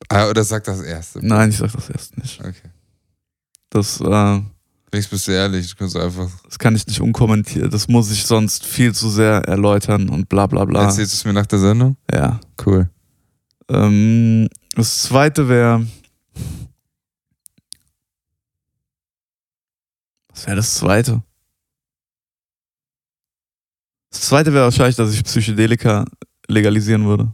Ah, 0.07 0.29
oder 0.29 0.43
sag 0.43 0.63
das 0.63 0.81
erste. 0.81 1.25
Nein, 1.25 1.49
ich 1.49 1.57
sag 1.57 1.71
das 1.73 1.89
erst 1.89 2.17
nicht. 2.17 2.39
Okay. 2.39 2.71
Das, 3.75 3.99
äh, 3.99 4.05
Wenigstens 4.05 5.09
bist 5.09 5.27
du 5.27 5.31
ehrlich, 5.33 5.69
du 5.69 5.75
kannst 5.75 5.97
einfach. 5.97 6.29
das 6.45 6.57
kann 6.57 6.73
ich 6.77 6.87
nicht 6.87 7.01
unkommentieren. 7.01 7.69
Das 7.69 7.89
muss 7.89 8.09
ich 8.09 8.25
sonst 8.25 8.65
viel 8.65 8.95
zu 8.95 9.09
sehr 9.09 9.43
erläutern 9.49 10.07
und 10.07 10.29
bla 10.29 10.47
bla 10.47 10.63
bla. 10.63 10.83
Erzählst 10.83 11.11
du 11.11 11.15
es 11.17 11.25
mir 11.25 11.33
nach 11.33 11.45
der 11.45 11.59
Sendung? 11.59 11.97
Ja. 12.09 12.39
Cool. 12.65 12.89
Ähm, 13.67 14.47
das 14.77 15.03
zweite 15.03 15.49
wäre. 15.49 15.85
Was 20.29 20.47
wäre 20.47 20.55
das 20.55 20.75
zweite? 20.75 21.21
Das 24.09 24.21
zweite 24.21 24.53
wäre 24.53 24.63
wahrscheinlich, 24.63 24.95
dass 24.95 25.13
ich 25.13 25.21
Psychedelika 25.21 26.05
legalisieren 26.47 27.05
würde. 27.05 27.33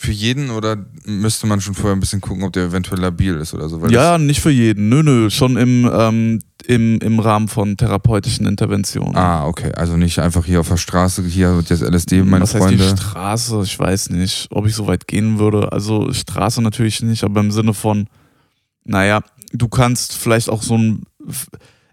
Für 0.00 0.12
jeden 0.12 0.50
oder 0.50 0.76
müsste 1.06 1.48
man 1.48 1.60
schon 1.60 1.74
vorher 1.74 1.96
ein 1.96 1.98
bisschen 1.98 2.20
gucken, 2.20 2.44
ob 2.44 2.52
der 2.52 2.66
eventuell 2.66 3.00
labil 3.00 3.34
ist 3.34 3.52
oder 3.52 3.68
so? 3.68 3.84
Ja, 3.88 4.16
nicht 4.16 4.40
für 4.40 4.50
jeden. 4.50 4.88
Nö, 4.88 5.02
nö, 5.02 5.28
schon 5.28 5.56
im, 5.56 5.90
ähm, 5.92 6.38
im, 6.66 7.00
im 7.00 7.18
Rahmen 7.18 7.48
von 7.48 7.76
therapeutischen 7.76 8.46
Interventionen. 8.46 9.16
Ah, 9.16 9.44
okay. 9.46 9.72
Also 9.74 9.96
nicht 9.96 10.20
einfach 10.20 10.44
hier 10.44 10.60
auf 10.60 10.68
der 10.68 10.76
Straße, 10.76 11.24
hier 11.24 11.56
wird 11.56 11.70
jetzt 11.70 11.82
LSD, 11.82 12.22
meine 12.22 12.42
Was 12.44 12.54
heißt 12.54 12.62
Freunde. 12.62 12.84
die 12.84 12.88
Straße? 12.96 13.60
Ich 13.64 13.76
weiß 13.76 14.10
nicht, 14.10 14.46
ob 14.52 14.66
ich 14.66 14.74
so 14.76 14.86
weit 14.86 15.08
gehen 15.08 15.40
würde. 15.40 15.72
Also 15.72 16.12
Straße 16.12 16.62
natürlich 16.62 17.02
nicht, 17.02 17.24
aber 17.24 17.40
im 17.40 17.50
Sinne 17.50 17.74
von, 17.74 18.06
naja, 18.84 19.20
du 19.52 19.66
kannst 19.66 20.14
vielleicht 20.14 20.48
auch 20.48 20.62
so 20.62 20.78
ein. 20.78 21.02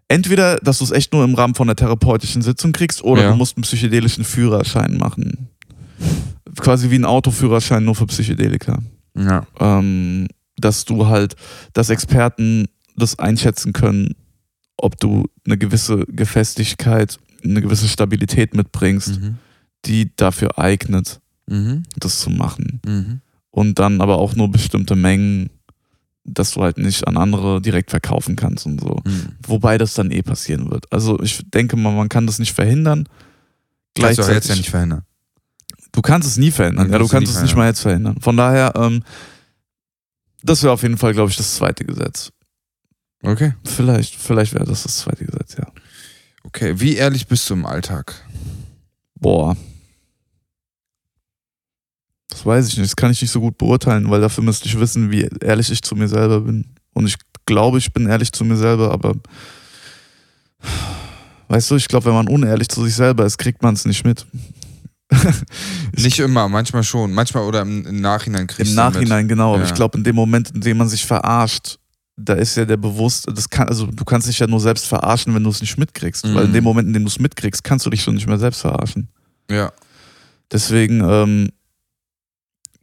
Entweder, 0.08 0.58
dass 0.58 0.78
du 0.78 0.84
es 0.84 0.92
echt 0.92 1.12
nur 1.12 1.24
im 1.24 1.34
Rahmen 1.34 1.56
von 1.56 1.68
einer 1.68 1.76
therapeutischen 1.76 2.44
Sitzung 2.44 2.72
kriegst, 2.72 3.04
oder 3.04 3.24
Ja. 3.24 3.32
du 3.32 3.36
musst 3.36 3.58
einen 3.58 3.64
psychedelischen 3.64 4.24
Führerschein 4.24 4.98
machen. 4.98 5.50
Quasi 6.60 6.90
wie 6.92 6.96
ein 6.96 7.06
Autoführerschein 7.06 7.84
nur 7.84 7.96
für 7.96 8.06
Psychedelika. 8.08 8.80
ja. 9.18 9.46
Ähm, 9.60 10.28
dass 10.58 10.86
du 10.86 11.08
halt, 11.08 11.36
dass 11.74 11.90
Experten 11.90 12.68
das 12.96 13.20
einschätzen 13.20 13.74
können, 13.74 14.16
ob 14.78 14.98
du 15.00 15.26
eine 15.46 15.58
gewisse 15.58 16.06
Gefestigkeit, 16.08 17.18
eine 17.44 17.62
gewisse 17.62 17.88
Stabilität 17.90 18.54
mitbringst, 18.56 19.20
Mhm. 19.22 19.38
die 19.86 20.12
dafür 20.16 20.58
eignet, 20.58 21.20
Mhm. 21.50 21.84
das 21.98 22.20
zu 22.22 22.30
machen. 22.30 22.80
Mhm. 22.86 23.22
Und 23.52 23.80
dann 23.80 24.00
aber 24.02 24.18
auch 24.18 24.36
nur 24.36 24.50
bestimmte 24.50 24.96
Mengen, 24.96 25.50
dass 26.24 26.52
du 26.54 26.62
halt 26.64 26.78
nicht 26.78 27.06
an 27.08 27.18
andere 27.18 27.62
direkt 27.62 27.90
verkaufen 27.92 28.36
kannst 28.38 28.66
und 28.66 28.80
so. 28.82 29.02
Mhm. 29.06 29.34
Wobei 29.46 29.78
das 29.78 29.94
dann 29.94 30.10
eh 30.12 30.22
passieren 30.24 30.72
wird. 30.72 30.86
Also 30.92 31.22
ich 31.22 31.42
denke 31.52 31.76
mal, 31.78 31.94
man 31.94 32.10
kann 32.10 32.26
das 32.28 32.40
nicht 32.40 32.54
verhindern. 32.54 33.08
Kannst 33.08 34.18
du 34.20 34.24
auch 34.24 34.26
Gleichzeitig, 34.28 34.36
jetzt 34.36 34.50
ja 34.50 34.56
nicht 34.56 34.70
verhindern. 34.70 35.04
Du 35.96 36.02
kannst 36.02 36.28
es 36.28 36.38
nie 36.38 36.52
verhindern. 36.52 36.88
Man 36.88 36.94
Ja, 36.94 37.00
du 37.00 37.08
kannst 37.08 37.34
es 37.34 37.42
nicht 37.42 37.56
mal 37.56 37.68
jetzt 37.68 37.82
verhindern. 37.82 38.18
Von 38.20 38.38
daher, 38.38 38.74
ähm, 38.76 39.04
das 40.44 40.62
wäre 40.62 40.74
auf 40.74 40.84
jeden 40.84 40.98
Fall, 40.98 41.14
glaube 41.14 41.32
ich, 41.32 41.38
das 41.38 41.56
zweite 41.56 41.86
Gesetz. 41.86 42.32
Okay. 43.24 43.54
Vielleicht, 43.64 44.16
vielleicht 44.16 44.54
wäre 44.54 44.66
das 44.66 44.84
das 44.84 44.98
zweite 44.98 45.26
Gesetz, 45.26 45.56
ja. 45.58 45.68
Okay. 46.44 46.80
Wie 46.80 46.96
ehrlich 46.96 47.28
bist 47.28 47.50
du 47.50 47.56
im 47.56 47.66
Alltag? 47.66 48.14
Boah. 49.16 49.58
Das 52.30 52.46
weiß 52.46 52.68
ich 52.68 52.78
nicht. 52.78 52.92
Das 52.92 52.96
kann 52.96 53.12
ich 53.12 53.22
nicht 53.22 53.32
so 53.32 53.40
gut 53.40 53.58
beurteilen, 53.58 54.10
weil 54.12 54.22
dafür 54.22 54.44
müsste 54.44 54.68
ich 54.68 54.80
wissen, 54.80 55.10
wie 55.10 55.28
ehrlich 55.42 55.72
ich 55.72 55.82
zu 55.82 55.96
mir 55.96 56.08
selber 56.08 56.42
bin. 56.42 56.66
Und 56.94 57.08
ich 57.08 57.16
glaube, 57.46 57.78
ich 57.78 57.94
bin 57.94 58.08
ehrlich 58.08 58.32
zu 58.32 58.44
mir 58.44 58.58
selber, 58.58 58.92
aber 58.92 59.16
weißt 61.48 61.72
du, 61.72 61.76
ich 61.76 61.88
glaube, 61.88 62.06
wenn 62.06 62.14
man 62.14 62.28
unehrlich 62.28 62.70
zu 62.70 62.84
sich 62.84 62.94
selber 62.94 63.26
ist, 63.26 63.38
kriegt 63.38 63.64
man 63.64 63.74
es 63.74 63.86
nicht 63.86 64.06
mit. 64.06 64.28
Nicht 65.98 66.20
immer, 66.20 66.50
manchmal 66.50 66.84
schon. 66.84 67.14
Manchmal 67.14 67.44
oder 67.44 67.62
im, 67.62 67.86
im 67.86 68.02
Nachhinein 68.02 68.48
kriegst 68.48 68.72
Im 68.72 68.76
du 68.76 68.82
Nachhinein, 68.82 69.28
genau. 69.28 69.54
Aber 69.54 69.64
Ja. 69.64 69.68
ich 69.70 69.74
glaube, 69.74 69.98
in 69.98 70.04
dem 70.04 70.16
Moment, 70.16 70.52
in 70.52 70.62
dem 70.62 70.78
man 70.78 70.90
sich 70.90 71.06
verarscht, 71.06 71.78
da 72.18 72.34
ist 72.34 72.56
ja 72.56 72.66
der 72.66 72.78
bewusst, 72.78 73.28
das 73.34 73.50
kann, 73.50 73.68
also 73.68 73.88
du 73.88 74.06
kannst 74.06 74.28
dich 74.28 74.40
ja 74.40 74.48
nur 74.48 74.60
selbst 74.62 74.86
verarschen, 74.88 75.36
wenn 75.36 75.44
du 75.44 75.50
es 75.50 75.62
nicht 75.62 75.78
mitkriegst. 75.78 76.26
Mhm. 76.26 76.36
Weil 76.36 76.46
in 76.46 76.54
dem 76.54 76.64
Moment, 76.64 76.88
in 76.88 76.94
dem 76.94 77.04
du 77.04 77.10
es 77.10 77.20
mitkriegst, 77.20 77.64
kannst 77.64 77.86
du 77.86 77.90
dich 77.90 78.02
schon 78.02 78.16
nicht 78.16 78.28
mehr 78.28 78.40
selbst 78.40 78.62
verarschen. 78.62 79.10
mit. 79.50 79.58
Ja. 79.58 79.72
Deswegen 80.52 81.02
ähm, 81.02 81.50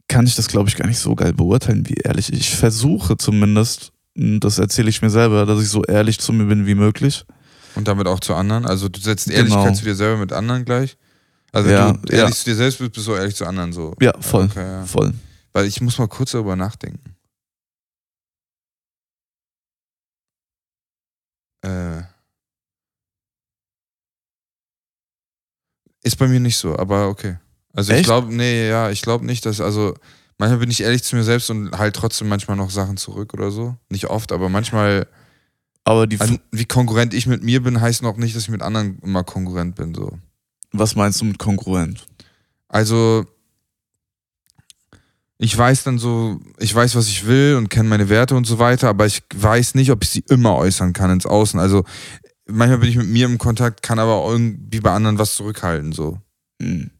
kann 0.07 0.27
ich 0.27 0.35
das, 0.35 0.47
glaube 0.47 0.69
ich, 0.69 0.75
gar 0.75 0.87
nicht 0.87 0.99
so 0.99 1.15
geil 1.15 1.33
beurteilen, 1.33 1.87
wie 1.89 1.95
ehrlich. 1.95 2.31
Ich 2.31 2.55
versuche 2.55 3.17
zumindest, 3.17 3.91
m, 4.15 4.39
das 4.39 4.59
erzähle 4.59 4.89
ich 4.89 5.01
mir 5.01 5.09
selber, 5.09 5.45
dass 5.45 5.61
ich 5.61 5.69
so 5.69 5.83
ehrlich 5.83 6.19
zu 6.19 6.31
mir 6.33 6.45
bin 6.45 6.65
wie 6.67 6.75
möglich. 6.75 7.25
Und 7.75 7.87
damit 7.87 8.05
auch 8.07 8.19
zu 8.19 8.35
anderen. 8.35 8.65
Also 8.65 8.87
du 8.89 8.99
setzt 8.99 9.25
Genau. 9.27 9.37
Ehrlichkeit 9.39 9.75
zu 9.77 9.83
dir 9.85 9.95
selber 9.95 10.19
mit 10.19 10.31
anderen 10.31 10.63
gleich. 10.65 10.95
Also 11.53 11.69
Ja, 11.69 11.93
du 11.93 12.11
ehrlich 12.11 12.29
ja. 12.29 12.35
zu 12.35 12.45
dir 12.45 12.55
selbst 12.55 12.79
bist, 12.79 12.93
bist 12.93 13.07
du 13.07 13.13
ehrlich 13.13 13.35
zu 13.35 13.45
anderen 13.45 13.71
so. 13.73 13.93
Ja, 14.01 14.13
voll. 14.19 14.45
Okay, 14.45 14.65
ja. 14.65 14.85
Voll. 14.85 15.13
Weil 15.53 15.65
ich 15.67 15.79
muss 15.81 15.97
mal 15.99 16.07
kurz 16.07 16.31
darüber 16.31 16.55
nachdenken. 16.55 17.15
Äh. 21.63 22.01
Ist 26.03 26.17
bei 26.17 26.27
mir 26.27 26.39
nicht 26.39 26.57
so, 26.57 26.77
aber 26.77 27.07
okay. 27.07 27.37
Also 27.73 27.91
ich 27.93 27.99
Echt? 27.99 28.05
glaube, 28.05 28.33
nee, 28.33 28.67
ja, 28.67 28.89
ich 28.89 29.01
glaube 29.01 29.25
nicht, 29.25 29.45
dass, 29.45 29.61
also 29.61 29.93
manchmal 30.37 30.59
bin 30.59 30.69
ich 30.71 30.81
ehrlich 30.81 31.03
zu 31.03 31.15
mir 31.15 31.23
selbst 31.23 31.49
und 31.49 31.71
halt 31.77 31.95
trotzdem 31.95 32.27
manchmal 32.27 32.57
noch 32.57 32.69
Sachen 32.71 32.97
zurück 32.97 33.33
oder 33.33 33.51
so. 33.51 33.75
Nicht 33.89 34.07
oft, 34.09 34.31
aber 34.31 34.49
manchmal, 34.49 35.07
Aber 35.85 36.05
die, 36.07 36.19
also, 36.19 36.37
wie 36.51 36.65
konkurrent 36.65 37.13
ich 37.13 37.25
mit 37.25 37.41
mir 37.43 37.63
bin, 37.63 37.79
heißt 37.79 38.01
noch 38.01 38.17
nicht, 38.17 38.35
dass 38.35 38.43
ich 38.43 38.49
mit 38.49 38.61
anderen 38.61 38.99
immer 38.99 39.23
konkurrent 39.23 39.75
bin, 39.75 39.95
so. 39.95 40.17
Was 40.73 40.95
meinst 40.95 41.21
du 41.21 41.25
mit 41.25 41.39
Konkurrent? 41.39 42.05
Also, 42.67 43.25
ich 45.37 45.57
weiß 45.57 45.83
dann 45.83 45.99
so, 45.99 46.39
ich 46.57 46.73
weiß, 46.73 46.95
was 46.95 47.07
ich 47.07 47.25
will 47.25 47.55
und 47.57 47.69
kenne 47.69 47.89
meine 47.89 48.09
Werte 48.09 48.35
und 48.35 48.45
so 48.45 48.59
weiter, 48.59 48.89
aber 48.89 49.05
ich 49.05 49.23
weiß 49.33 49.75
nicht, 49.75 49.91
ob 49.91 50.03
ich 50.03 50.09
sie 50.09 50.23
immer 50.29 50.55
äußern 50.55 50.93
kann 50.93 51.11
ins 51.11 51.25
Außen. 51.25 51.59
Also, 51.59 51.83
manchmal 52.45 52.79
bin 52.79 52.89
ich 52.89 52.97
mit 52.97 53.07
mir 53.07 53.25
im 53.25 53.37
Kontakt, 53.37 53.83
kann 53.83 53.99
aber 53.99 54.25
irgendwie 54.29 54.79
bei 54.79 54.91
anderen 54.91 55.19
was 55.19 55.35
zurückhalten, 55.35 55.91
so. 55.91 56.19
Hm. 56.61 56.91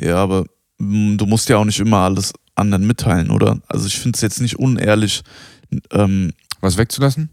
Ja, 0.00 0.16
aber 0.16 0.46
mm, 0.78 1.16
du 1.16 1.26
musst 1.26 1.48
ja 1.48 1.58
auch 1.58 1.64
nicht 1.64 1.80
immer 1.80 1.98
alles 1.98 2.32
anderen 2.54 2.86
mitteilen, 2.86 3.30
oder? 3.30 3.60
Also 3.68 3.86
ich 3.86 3.98
finde 3.98 4.16
es 4.16 4.22
jetzt 4.22 4.40
nicht 4.40 4.58
unehrlich. 4.58 5.22
Ähm, 5.92 6.32
Was 6.60 6.76
wegzulassen? 6.76 7.30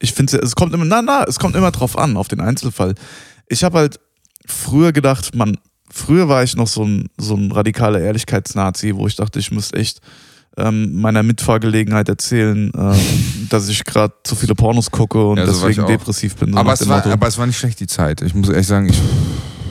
ich 0.00 0.12
finde 0.12 0.38
es 0.38 0.54
kommt 0.54 0.74
immer, 0.74 0.84
na, 0.84 1.00
na, 1.02 1.24
es 1.24 1.38
kommt 1.38 1.56
immer 1.56 1.70
drauf 1.70 1.96
an, 1.96 2.16
auf 2.16 2.28
den 2.28 2.40
Einzelfall. 2.40 2.94
Ich 3.48 3.64
habe 3.64 3.78
halt 3.78 4.00
früher 4.46 4.92
gedacht, 4.92 5.34
man, 5.34 5.56
früher 5.90 6.28
war 6.28 6.42
ich 6.42 6.56
noch 6.56 6.66
so 6.68 6.84
ein, 6.84 7.08
so 7.18 7.34
ein 7.34 7.50
radikaler 7.52 8.00
Ehrlichkeitsnazi, 8.00 8.94
wo 8.96 9.06
ich 9.06 9.16
dachte, 9.16 9.38
ich 9.38 9.50
müsste 9.50 9.78
echt 9.78 10.00
ähm, 10.56 11.00
meiner 11.00 11.22
Mitfahrgelegenheit 11.22 12.08
erzählen, 12.08 12.70
ähm, 12.76 13.46
dass 13.50 13.68
ich 13.68 13.84
gerade 13.84 14.14
zu 14.24 14.36
viele 14.36 14.54
Pornos 14.54 14.90
gucke 14.90 15.24
und 15.26 15.38
Ja, 15.38 15.46
so 15.46 15.66
deswegen 15.68 15.86
depressiv 15.86 16.36
bin. 16.36 16.52
so 16.52 16.58
aber, 16.58 16.72
es 16.74 16.86
war, 16.88 16.98
Motto. 16.98 17.10
aber 17.10 17.26
es 17.26 17.38
war 17.38 17.46
nicht 17.46 17.58
schlecht, 17.58 17.80
die 17.80 17.86
Zeit. 17.88 18.22
Ich 18.22 18.34
muss 18.34 18.48
ehrlich 18.48 18.66
sagen, 18.66 18.88
ich. 18.88 19.00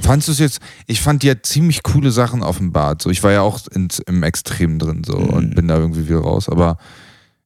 Fandst 0.02 0.28
du 0.28 0.34
es 0.34 0.40
jetzt, 0.40 0.60
ich 0.86 1.00
fand 1.00 1.24
die 1.24 1.30
hat 1.32 1.46
ziemlich 1.46 1.82
coole 1.82 2.12
Sachen 2.12 2.44
offenbart. 2.44 3.02
So, 3.02 3.10
ich 3.10 3.24
war 3.24 3.32
ja 3.32 3.40
auch 3.40 3.66
ins, 3.68 4.00
im 4.00 4.22
Extrem 4.24 4.78
drin 4.78 5.04
so 5.06 5.18
Mhm. 5.18 5.30
und 5.30 5.56
bin 5.56 5.70
da 5.70 5.78
irgendwie 5.78 6.10
wieder 6.10 6.20
raus. 6.20 6.50
Aber 6.50 6.78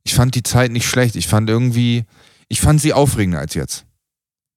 ich 0.03 0.15
fand 0.15 0.33
die 0.33 0.41
Zeit 0.41 0.71
nicht 0.71 0.87
schlecht. 0.89 1.15
Ich 1.15 1.27
fand 1.27 1.47
irgendwie, 1.51 2.05
ich 2.47 2.59
fand 2.59 2.81
sie 2.81 2.93
aufregender 2.93 3.37
als 3.37 3.53
jetzt. 3.53 3.85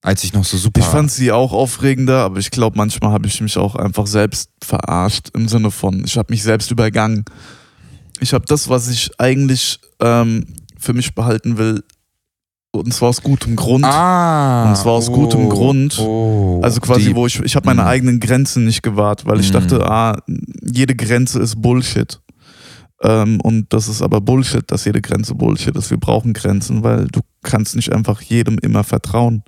Als 0.02 0.24
ich 0.24 0.32
noch 0.32 0.44
so 0.44 0.56
super. 0.56 0.80
Ich 0.80 0.86
fand 0.86 1.10
sie 1.10 1.30
auch 1.30 1.52
aufregender, 1.52 2.24
aber 2.24 2.38
ich 2.38 2.50
glaube, 2.50 2.76
manchmal 2.78 3.12
habe 3.12 3.26
ich 3.26 3.40
mich 3.42 3.58
auch 3.58 3.74
einfach 3.76 4.06
selbst 4.06 4.50
verarscht 4.64 5.28
im 5.34 5.46
Sinne 5.46 5.70
von, 5.70 6.02
ich 6.04 6.16
habe 6.16 6.32
mich 6.32 6.42
selbst 6.42 6.70
übergangen. 6.70 7.24
Ich 8.20 8.32
habe 8.32 8.44
das, 8.46 8.68
was 8.70 8.88
ich 8.88 9.10
eigentlich 9.18 9.78
ähm, 10.00 10.46
für 10.78 10.94
mich 10.94 11.14
behalten 11.14 11.58
will, 11.58 11.82
und 12.72 12.94
zwar 12.94 13.08
aus 13.10 13.20
gutem 13.22 13.56
Grund. 13.56 13.84
Ah. 13.84 14.70
Und 14.70 14.76
zwar 14.76 14.92
aus 14.92 15.10
gutem 15.10 15.48
Grund. 15.50 15.98
Oh, 15.98 16.60
also 16.62 16.80
quasi, 16.80 17.06
die- 17.08 17.14
wo 17.16 17.26
ich, 17.26 17.38
ich 17.40 17.56
habe 17.56 17.66
meine 17.66 17.82
Mhm. 17.82 17.88
eigenen 17.88 18.20
Grenzen 18.20 18.64
nicht 18.64 18.82
gewahrt, 18.82 19.26
weil 19.26 19.40
ich 19.40 19.48
Mhm. 19.48 19.54
dachte, 19.54 19.84
ah, 19.90 20.16
jede 20.62 20.94
Grenze 20.94 21.40
ist 21.40 21.60
Bullshit. 21.60 22.20
Ähm, 23.02 23.40
und 23.40 23.66
das 23.72 23.88
ist 23.88 24.02
aber 24.02 24.20
Bullshit, 24.20 24.62
dass 24.70 24.84
jede 24.84 25.00
Grenze 25.02 25.34
Bullshit 25.34 25.74
ist. 25.76 25.90
Wir 25.90 25.98
brauchen 25.98 26.32
Grenzen, 26.32 26.82
weil 26.84 27.06
du 27.08 27.20
kannst 27.42 27.74
nicht 27.74 27.92
einfach 27.92 28.20
jedem 28.22 28.56
immer 28.58 28.84
vertrauen. 28.84 29.42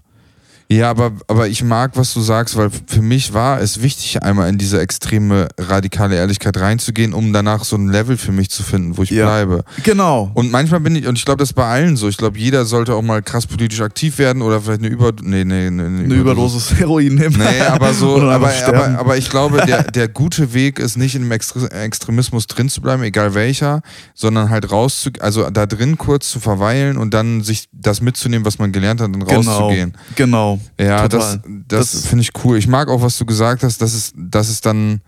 Ja, 0.72 0.88
aber, 0.90 1.12
aber 1.28 1.48
ich 1.48 1.62
mag, 1.62 1.92
was 1.96 2.14
du 2.14 2.20
sagst, 2.20 2.56
weil 2.56 2.70
für 2.86 3.02
mich 3.02 3.34
war 3.34 3.60
es 3.60 3.82
wichtig, 3.82 4.22
einmal 4.22 4.48
in 4.48 4.56
diese 4.56 4.80
extreme 4.80 5.48
radikale 5.58 6.16
Ehrlichkeit 6.16 6.56
reinzugehen, 6.56 7.12
um 7.12 7.32
danach 7.34 7.64
so 7.64 7.76
ein 7.76 7.88
Level 7.88 8.16
für 8.16 8.32
mich 8.32 8.48
zu 8.50 8.62
finden, 8.62 8.96
wo 8.96 9.02
ich 9.02 9.10
Ja. 9.10 9.26
bleibe. 9.26 9.64
Genau. 9.82 10.30
Und 10.32 10.50
manchmal 10.50 10.80
bin 10.80 10.96
ich, 10.96 11.06
und 11.06 11.18
ich 11.18 11.26
glaube, 11.26 11.38
das 11.40 11.50
ist 11.50 11.54
bei 11.54 11.66
allen 11.66 11.96
so. 11.96 12.08
Ich 12.08 12.16
glaube, 12.16 12.38
jeder 12.38 12.64
sollte 12.64 12.94
auch 12.94 13.02
mal 13.02 13.22
krass 13.22 13.46
politisch 13.46 13.82
aktiv 13.82 14.16
werden 14.18 14.40
oder 14.40 14.62
vielleicht 14.62 14.80
eine 14.80 14.88
Über, 14.88 15.12
nee, 15.20 15.44
nee, 15.44 15.68
nee, 15.70 16.04
Eine 16.04 16.14
Überdosis 16.14 16.72
Heroin 16.74 17.16
nehmen. 17.16 17.36
Nee, 17.38 17.60
aber 17.60 17.92
so, 17.92 18.16
aber, 18.22 18.50
aber, 18.66 18.98
aber 18.98 19.16
ich 19.18 19.28
glaube, 19.28 19.64
der, 19.66 19.84
der 19.84 20.08
gute 20.08 20.54
Weg 20.54 20.78
ist 20.78 20.96
nicht 20.96 21.14
in 21.14 21.22
dem 21.22 21.32
Extre 21.32 21.70
Extremismus 21.70 22.46
drin 22.46 22.70
zu 22.70 22.80
bleiben, 22.80 23.02
egal 23.02 23.34
welcher, 23.34 23.82
sondern 24.14 24.48
halt 24.48 24.70
rauszu, 24.70 25.10
also 25.20 25.50
da 25.50 25.66
drin 25.66 25.98
kurz 25.98 26.30
zu 26.30 26.40
verweilen 26.40 26.96
und 26.96 27.12
dann 27.12 27.42
sich 27.42 27.68
das 27.72 28.00
mitzunehmen, 28.00 28.46
was 28.46 28.58
man 28.58 28.72
gelernt 28.72 29.00
hat 29.02 29.14
und 29.14 29.22
rauszugehen. 29.22 29.94
Genau. 30.16 30.58
Ja, 30.78 31.08
Total. 31.08 31.38
das, 31.38 31.40
das, 31.68 31.92
Das- 31.92 32.06
finde 32.06 32.22
ich 32.22 32.30
cool. 32.44 32.58
Ich 32.58 32.66
mag 32.66 32.88
auch, 32.88 33.02
was 33.02 33.18
du 33.18 33.24
gesagt 33.26 33.62
hast, 33.62 33.80
dass 33.80 33.94
es, 33.94 34.12
dass 34.16 34.48
es 34.48 34.60
dann, 34.60 35.00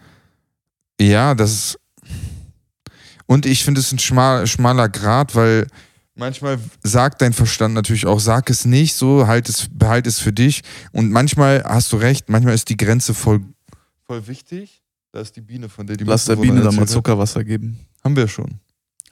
ja, 1.00 1.34
das 1.34 1.52
ist, 1.52 1.78
und 3.26 3.46
ich 3.46 3.64
finde 3.64 3.80
es 3.80 3.90
ein 3.92 3.98
schmal, 3.98 4.46
schmaler 4.46 4.88
Grad, 4.88 5.34
weil 5.34 5.66
manchmal 6.14 6.58
sagt 6.82 7.22
dein 7.22 7.32
Verstand 7.32 7.74
natürlich 7.74 8.06
auch, 8.06 8.20
sag 8.20 8.50
es 8.50 8.64
nicht 8.64 8.94
so, 8.94 9.26
halt 9.26 9.48
es, 9.48 9.68
behalt 9.72 10.06
es 10.06 10.18
für 10.18 10.32
dich. 10.32 10.62
Und 10.92 11.10
manchmal 11.10 11.64
hast 11.64 11.92
du 11.92 11.96
recht, 11.96 12.28
manchmal 12.28 12.54
ist 12.54 12.68
die 12.68 12.76
Grenze 12.76 13.14
voll, 13.14 13.40
voll 14.06 14.26
wichtig. 14.26 14.82
Da 15.12 15.20
ist 15.20 15.36
die 15.36 15.40
Biene, 15.40 15.68
von 15.68 15.86
der 15.86 15.96
die 15.96 16.04
Lass 16.04 16.24
der 16.24 16.36
Biene 16.36 16.60
da 16.60 16.72
mal. 16.72 16.88
Zuckerwasser 16.88 17.44
geben. 17.44 17.78
Haben 18.02 18.16
wir 18.16 18.26
schon. 18.28 18.58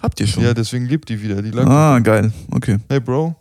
Habt 0.00 0.18
ihr 0.18 0.26
schon? 0.26 0.42
Ja, 0.42 0.52
deswegen 0.52 0.86
lebt 0.86 1.08
die 1.08 1.22
wieder. 1.22 1.40
Die 1.40 1.56
ah, 1.56 2.00
geil. 2.00 2.32
Okay. 2.50 2.78
Hey 2.88 2.98
Bro. 2.98 3.36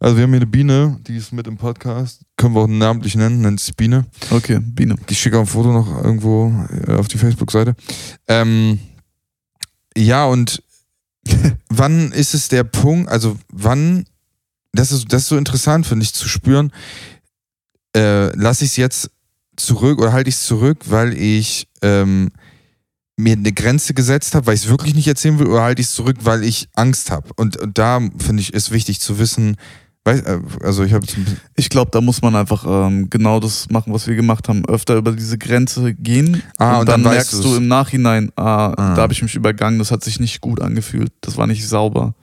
Also 0.00 0.16
wir 0.16 0.22
haben 0.22 0.30
hier 0.30 0.38
eine 0.38 0.46
Biene, 0.46 1.00
die 1.06 1.16
ist 1.16 1.32
mit 1.32 1.48
im 1.48 1.56
Podcast. 1.56 2.22
Können 2.36 2.54
wir 2.54 2.60
auch 2.62 2.68
namentlich 2.68 3.16
nennen, 3.16 3.40
nennt 3.40 3.58
sich 3.58 3.74
Biene. 3.74 4.06
Okay, 4.30 4.60
Biene. 4.60 4.94
Ich 5.08 5.18
schicke 5.18 5.38
auch 5.38 5.42
ein 5.42 5.46
Foto 5.46 5.72
noch 5.72 6.04
irgendwo 6.04 6.52
äh, 6.86 6.94
auf 6.94 7.08
die 7.08 7.18
Facebook-Seite. 7.18 7.74
Ähm, 8.28 8.78
ja, 9.96 10.26
und 10.26 10.62
wann 11.68 12.12
ist 12.12 12.34
es 12.34 12.48
der 12.48 12.62
Punkt, 12.62 13.10
also 13.10 13.36
wann, 13.48 14.04
das 14.72 14.92
ist, 14.92 15.12
das 15.12 15.22
ist 15.22 15.28
so 15.28 15.36
interessant, 15.36 15.84
finde 15.84 16.04
ich, 16.04 16.14
zu 16.14 16.28
spüren, 16.28 16.72
äh, 17.96 18.34
lasse 18.36 18.64
ich 18.64 18.72
es 18.72 18.76
jetzt 18.76 19.10
zurück 19.56 20.00
oder 20.00 20.12
halte 20.12 20.28
ich 20.28 20.36
es 20.36 20.46
zurück, 20.46 20.78
weil 20.84 21.12
ich 21.14 21.66
ähm, 21.82 22.30
mir 23.16 23.32
eine 23.32 23.52
Grenze 23.52 23.94
gesetzt 23.94 24.36
habe, 24.36 24.46
weil 24.46 24.54
ich 24.54 24.64
es 24.64 24.68
wirklich 24.68 24.94
nicht 24.94 25.08
erzählen 25.08 25.40
will, 25.40 25.48
oder 25.48 25.62
halte 25.62 25.80
ich 25.80 25.88
es 25.88 25.94
zurück, 25.94 26.18
weil 26.20 26.44
ich 26.44 26.68
Angst 26.76 27.10
habe. 27.10 27.30
Und, 27.34 27.56
und 27.56 27.76
da 27.76 27.98
finde 28.18 28.42
ich, 28.42 28.54
ist 28.54 28.70
wichtig 28.70 29.00
zu 29.00 29.18
wissen, 29.18 29.56
weiß, 30.08 30.20
äh, 30.22 30.38
also 30.64 30.82
ich 30.84 30.92
habe 30.92 31.06
Ich 31.56 31.68
glaube, 31.68 31.90
da 31.92 32.00
muss 32.00 32.20
man 32.22 32.34
einfach 32.34 32.64
ähm, 32.66 33.08
genau 33.10 33.40
das 33.40 33.68
machen, 33.70 33.92
was 33.92 34.06
wir 34.06 34.16
gemacht 34.16 34.48
haben. 34.48 34.64
Öfter 34.66 34.96
über 34.96 35.12
diese 35.12 35.38
Grenze 35.38 35.94
gehen. 35.94 36.42
Ah, 36.58 36.74
und, 36.74 36.80
und 36.80 36.88
dann, 36.88 37.02
dann 37.02 37.12
merkst 37.12 37.32
du's. 37.34 37.42
du 37.42 37.56
im 37.56 37.68
Nachhinein, 37.68 38.30
ah, 38.36 38.72
Ah. 38.76 38.94
da 38.94 39.02
habe 39.02 39.12
ich 39.12 39.22
mich 39.22 39.34
übergangen, 39.34 39.78
das 39.78 39.90
hat 39.90 40.02
sich 40.02 40.18
nicht 40.20 40.40
gut 40.40 40.60
angefühlt. 40.60 41.12
Das 41.20 41.36
war 41.36 41.46
nicht 41.46 41.66
sauber. 41.66 42.14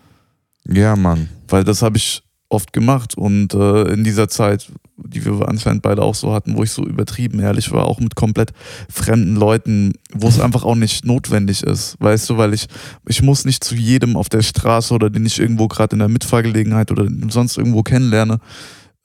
Ja, 0.68 0.96
Mann. 0.96 1.30
Weil 1.48 1.64
das 1.64 1.82
habe 1.82 1.98
ich 1.98 2.24
oft 2.56 2.74
gemacht 2.74 3.16
und 3.16 3.53
äh, 3.53 3.84
in 3.93 4.03
dieser 4.03 4.28
Zeit, 4.28 4.72
die 4.97 5.24
wir 5.26 5.47
anscheinend 5.47 5.82
beide 5.84 6.01
auch 6.01 6.16
so 6.16 6.34
hatten, 6.34 6.58
wo 6.58 6.64
ich 6.64 6.72
so 6.72 6.86
übertrieben 6.86 7.39
ehrlich 7.39 7.72
war, 7.72 7.86
auch 7.86 7.99
mit 7.99 8.16
komplett 8.16 8.51
fremden 8.89 9.36
Leuten, 9.36 9.93
wo 10.14 10.28
es 10.28 10.39
einfach 10.39 10.64
auch 10.64 10.76
nicht 10.76 11.06
notwendig 11.06 11.64
ist, 11.64 11.97
weißt 11.99 12.30
du, 12.30 12.38
weil 12.38 12.53
ich 12.53 12.68
ich 13.08 13.22
muss 13.22 13.45
nicht 13.45 13.64
zu 13.64 13.76
jedem 13.76 14.16
auf 14.16 14.30
der 14.30 14.41
Straße 14.41 14.93
oder 14.93 15.10
den 15.10 15.26
ich 15.26 15.39
irgendwo 15.39 15.68
gerade 15.68 15.93
in 15.93 15.99
der 15.99 16.08
Mitfahrgelegenheit 16.08 16.91
oder 16.91 17.08
sonst 17.30 17.58
irgendwo 17.58 17.84
kennenlerne, 17.84 18.39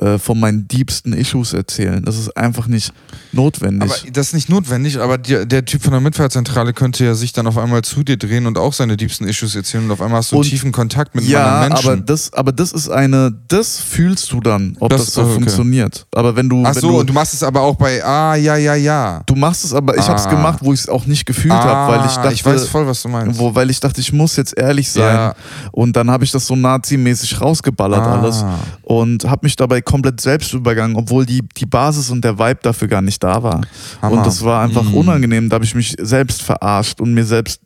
äh, 0.00 0.18
von 0.18 0.40
meinen 0.40 0.66
diebsten 0.66 1.12
Issues 1.12 1.52
erzählen. 1.52 2.02
Das 2.04 2.16
ist 2.18 2.36
einfach 2.36 2.66
nicht 2.66 2.92
notwendig. 3.32 3.90
Aber 3.90 4.10
das 4.12 4.28
ist 4.28 4.32
nicht 4.34 4.48
notwendig, 4.48 4.98
aber 4.98 5.18
die, 5.18 5.46
der 5.46 5.64
Typ 5.64 5.82
von 5.82 5.92
der 5.92 6.00
Mitfahrzentrale 6.00 6.72
könnte 6.72 7.04
ja 7.04 7.14
sich 7.14 7.32
dann 7.32 7.46
auf 7.46 7.58
einmal 7.58 7.82
zu 7.82 8.02
dir 8.02 8.16
drehen 8.16 8.46
und 8.46 8.58
auch 8.58 8.72
seine 8.72 8.96
diebsten 8.96 9.28
Issues 9.28 9.54
erzählen 9.54 9.84
und 9.84 9.90
auf 9.90 10.00
einmal 10.00 10.18
hast 10.18 10.32
du 10.32 10.36
Und- 10.38 10.44
tiefen 10.48 10.72
Kontakt 10.72 11.14
mit 11.14 11.24
ja, 11.24 11.44
anderen 11.60 11.72
Menschen. 11.74 11.88
aber 11.90 11.96
das, 12.00 12.32
aber 12.32 12.52
das 12.52 12.72
ist 12.72 12.88
eine, 12.88 13.32
das 13.48 13.78
fühlst 13.78 14.32
du 14.32 14.40
dann, 14.40 14.76
ob 14.80 14.90
Das- 14.90 15.04
das, 15.06 15.14
so 15.14 15.22
okay. 15.22 15.34
funktioniert. 15.34 16.06
Aber 16.14 16.34
wenn 16.36 16.48
du, 16.48 16.62
Ach 16.64 16.74
wenn 16.74 16.80
so, 16.80 16.88
du, 16.90 17.00
und 17.00 17.08
du 17.08 17.12
machst 17.12 17.34
es 17.34 17.42
aber 17.42 17.60
auch 17.60 17.76
bei, 17.76 18.02
ah, 18.04 18.34
ja, 18.36 18.56
ja, 18.56 18.74
ja. 18.74 19.22
du 19.26 19.34
machst 19.36 19.64
es, 19.64 19.72
aber 19.74 19.96
ich 19.96 20.06
habe 20.08 20.18
es 20.18 20.26
Ah. 20.26 20.30
gemacht, 20.30 20.60
wo 20.62 20.72
ich 20.72 20.80
es 20.80 20.88
auch 20.88 21.06
nicht 21.06 21.26
gefühlt 21.26 21.52
habe, 21.54 21.92
weil 21.92 22.06
ich 22.06 22.12
Ah, 22.16 22.22
dachte, 22.22 22.34
ich 22.34 22.44
weiß 22.44 22.66
voll, 22.68 22.86
was 22.86 23.02
du 23.02 23.08
meinst. 23.08 23.38
wo, 23.38 23.54
weil 23.54 23.70
ich 23.70 23.80
dachte, 23.80 24.00
ich 24.00 24.12
muss 24.12 24.36
jetzt 24.36 24.56
ehrlich 24.56 24.90
sein. 24.90 25.14
Ja. 25.14 25.34
Und 25.72 25.94
dann 25.96 26.10
habe 26.10 26.24
ich 26.24 26.30
das 26.30 26.46
so 26.46 26.56
nazimäßig 26.56 27.40
rausgeballert 27.40 28.00
Ah. 28.00 28.20
alles 28.20 28.44
und 28.82 29.24
habe 29.24 29.40
mich 29.46 29.56
dabei 29.56 29.80
komplett 29.90 30.20
selbst 30.20 30.52
übergangen, 30.54 30.96
obwohl 30.96 31.26
die, 31.26 31.42
die 31.56 31.66
Basis 31.66 32.10
und 32.10 32.22
der 32.22 32.38
Vibe 32.38 32.60
dafür 32.62 32.86
gar 32.88 33.02
nicht 33.02 33.22
da 33.22 33.42
war. 33.42 33.60
Hammer. 34.00 34.18
Und 34.18 34.26
das 34.26 34.44
war 34.44 34.62
einfach 34.62 34.84
Mm. 34.84 34.94
unangenehm. 34.94 35.48
Da 35.48 35.54
habe 35.54 35.64
ich 35.64 35.74
mich 35.74 35.96
selbst 36.00 36.42
verarscht 36.42 37.00
und 37.00 37.12
mir 37.12 37.24
selbst 37.24 37.60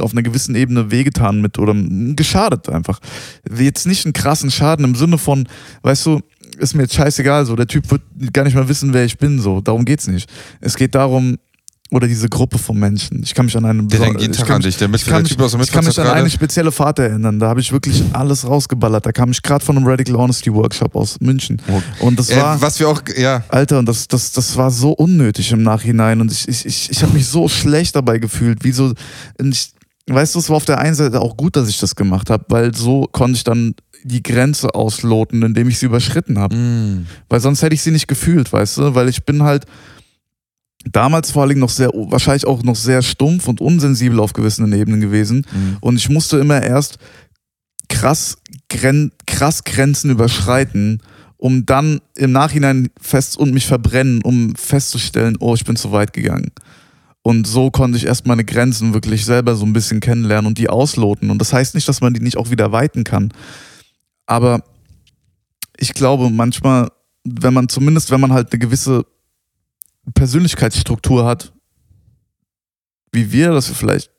auf 0.00 0.12
einer 0.12 0.22
gewissen 0.22 0.54
Ebene 0.54 0.90
wehgetan 0.90 1.40
mit 1.40 1.58
oder 1.58 1.74
geschadet 2.14 2.68
einfach. 2.68 3.00
Jetzt 3.56 3.86
nicht 3.86 4.04
einen 4.04 4.12
krassen 4.12 4.50
Schaden 4.50 4.84
im 4.84 4.94
Sinne 4.94 5.18
von, 5.18 5.48
weißt 5.82 6.06
du, 6.06 6.20
ist 6.58 6.74
mir 6.74 6.82
jetzt 6.82 6.94
scheißegal, 6.94 7.46
so 7.46 7.54
der 7.56 7.66
Typ 7.66 7.90
wird 7.90 8.02
gar 8.32 8.44
nicht 8.44 8.54
mal 8.54 8.68
wissen, 8.68 8.92
wer 8.92 9.04
ich 9.04 9.18
bin, 9.18 9.38
so 9.40 9.60
darum 9.60 9.84
geht's 9.84 10.08
nicht. 10.08 10.28
Es 10.60 10.76
geht 10.76 10.94
darum, 10.94 11.38
oder 11.90 12.06
diese 12.06 12.28
Gruppe 12.28 12.58
von 12.58 12.78
Menschen. 12.78 13.22
Ich 13.22 13.34
kann 13.34 13.46
mich 13.46 13.56
an 13.56 13.64
eine 13.64 13.82
Der 13.84 14.00
denkt 14.00 14.20
jeden 14.20 14.32
ich 14.32 14.38
Tag 14.38 14.46
kann 14.46 14.56
an 14.56 14.62
mich- 14.62 14.74
dich. 14.74 14.76
Der, 14.76 14.88
mit, 14.88 15.06
der 15.06 15.20
mich, 15.20 15.28
Typ 15.30 15.40
aus 15.40 15.52
der 15.52 15.60
ich 15.62 15.72
kann 15.72 15.84
mich 15.86 15.98
an 15.98 16.06
eine 16.06 16.28
spezielle 16.28 16.70
Fahrt 16.70 16.98
erinnern. 16.98 17.38
Da 17.38 17.48
habe 17.48 17.60
ich 17.60 17.72
wirklich 17.72 18.02
alles 18.12 18.46
rausgeballert. 18.46 19.06
Da 19.06 19.12
kam 19.12 19.30
ich 19.30 19.40
gerade 19.42 19.64
von 19.64 19.76
einem 19.76 19.86
Radical 19.86 20.16
Honesty 20.16 20.52
Workshop 20.52 20.94
aus 20.94 21.18
München. 21.20 21.62
Und 22.00 22.18
das 22.18 22.28
Äh, 22.28 22.36
war. 22.36 22.60
was 22.60 22.78
wir 22.78 22.88
auch, 22.90 23.00
ja, 23.16 23.42
Alter, 23.48 23.78
und 23.78 23.86
das, 23.88 24.06
das, 24.06 24.32
das 24.32 24.56
war 24.56 24.70
so 24.70 24.90
unnötig 24.92 25.50
im 25.52 25.62
Nachhinein. 25.62 26.20
Und 26.20 26.30
ich, 26.30 26.46
ich, 26.46 26.66
ich, 26.66 26.90
ich 26.90 27.02
habe 27.02 27.14
mich 27.14 27.26
so 27.26 27.48
schlecht 27.48 27.96
dabei 27.96 28.18
gefühlt. 28.18 28.64
Wie 28.64 28.72
so. 28.72 28.92
und 29.40 29.48
Ich, 29.54 29.72
weißt 30.08 30.34
du, 30.34 30.40
es 30.40 30.50
war 30.50 30.56
auf 30.56 30.64
der 30.66 30.78
einen 30.80 30.94
Seite 30.94 31.20
auch 31.22 31.36
gut, 31.38 31.56
dass 31.56 31.68
ich 31.70 31.78
das 31.78 31.96
gemacht 31.96 32.28
habe, 32.28 32.44
weil 32.48 32.74
so 32.74 33.08
konnte 33.10 33.36
ich 33.36 33.44
dann 33.44 33.74
die 34.04 34.22
Grenze 34.22 34.74
ausloten, 34.74 35.42
indem 35.42 35.68
ich 35.68 35.78
sie 35.78 35.86
überschritten 35.86 36.38
habe. 36.38 36.54
mm, 36.54 37.06
Weil 37.30 37.40
sonst 37.40 37.62
hätte 37.62 37.74
ich 37.74 37.82
sie 37.82 37.90
nicht 37.90 38.06
gefühlt, 38.08 38.52
weißt 38.52 38.76
du? 38.76 38.94
Weil 38.94 39.08
ich 39.08 39.24
bin 39.24 39.42
halt 39.42 39.64
damals 40.84 41.30
vor 41.30 41.42
allem 41.42 41.58
noch 41.58 41.70
sehr, 41.70 41.90
wahrscheinlich 41.92 42.46
auch 42.46 42.62
noch 42.62 42.76
sehr 42.76 43.02
stumpf 43.02 43.48
und 43.48 43.60
unsensibel 43.60 44.20
auf 44.20 44.32
gewissen 44.32 44.72
Ebenen 44.72 45.00
gewesen. 45.00 45.46
mm. 45.50 45.76
Und 45.80 45.96
ich 45.96 46.08
musste 46.08 46.38
immer 46.38 46.62
erst 46.62 46.98
krass, 47.88 48.36
gren 48.68 49.12
krass 49.26 49.64
Grenzen 49.64 50.10
überschreiten, 50.10 51.02
um 51.36 51.66
dann 51.66 52.00
im 52.16 52.32
Nachhinein 52.32 52.90
fest 53.00 53.36
und 53.38 53.52
mich 53.52 53.66
verbrennen, 53.66 54.22
um 54.22 54.54
festzustellen, 54.56 55.36
oh, 55.40 55.54
ich 55.54 55.64
bin 55.64 55.76
zu 55.76 55.92
weit 55.92 56.12
gegangen. 56.12 56.50
Und 57.22 57.46
so 57.46 57.70
konnte 57.70 57.98
ich 57.98 58.06
erst 58.06 58.26
meine 58.26 58.44
Grenzen 58.44 58.94
wirklich 58.94 59.24
selber 59.24 59.54
so 59.54 59.66
ein 59.66 59.72
bisschen 59.72 60.00
kennenlernen 60.00 60.46
und 60.46 60.58
die 60.58 60.68
ausloten. 60.68 61.30
Und 61.30 61.38
das 61.38 61.52
heißt 61.52 61.74
nicht, 61.74 61.88
dass 61.88 62.00
man 62.00 62.14
die 62.14 62.20
nicht 62.20 62.36
auch 62.36 62.50
wieder 62.50 62.72
weiten 62.72 63.04
kann. 63.04 63.32
Aber 64.26 64.62
ich 65.76 65.92
glaube 65.94 66.30
manchmal, 66.30 66.88
wenn 67.24 67.54
man 67.54 67.68
zumindest, 67.68 68.10
wenn 68.10 68.20
man 68.20 68.32
halt 68.32 68.52
eine 68.52 68.58
gewisse 68.58 69.04
Persönlichkeitsstruktur 70.14 71.24
hat, 71.24 71.52
wie 73.12 73.32
wir, 73.32 73.52
dass 73.52 73.68
wir 73.68 73.76
vielleicht 73.76 74.10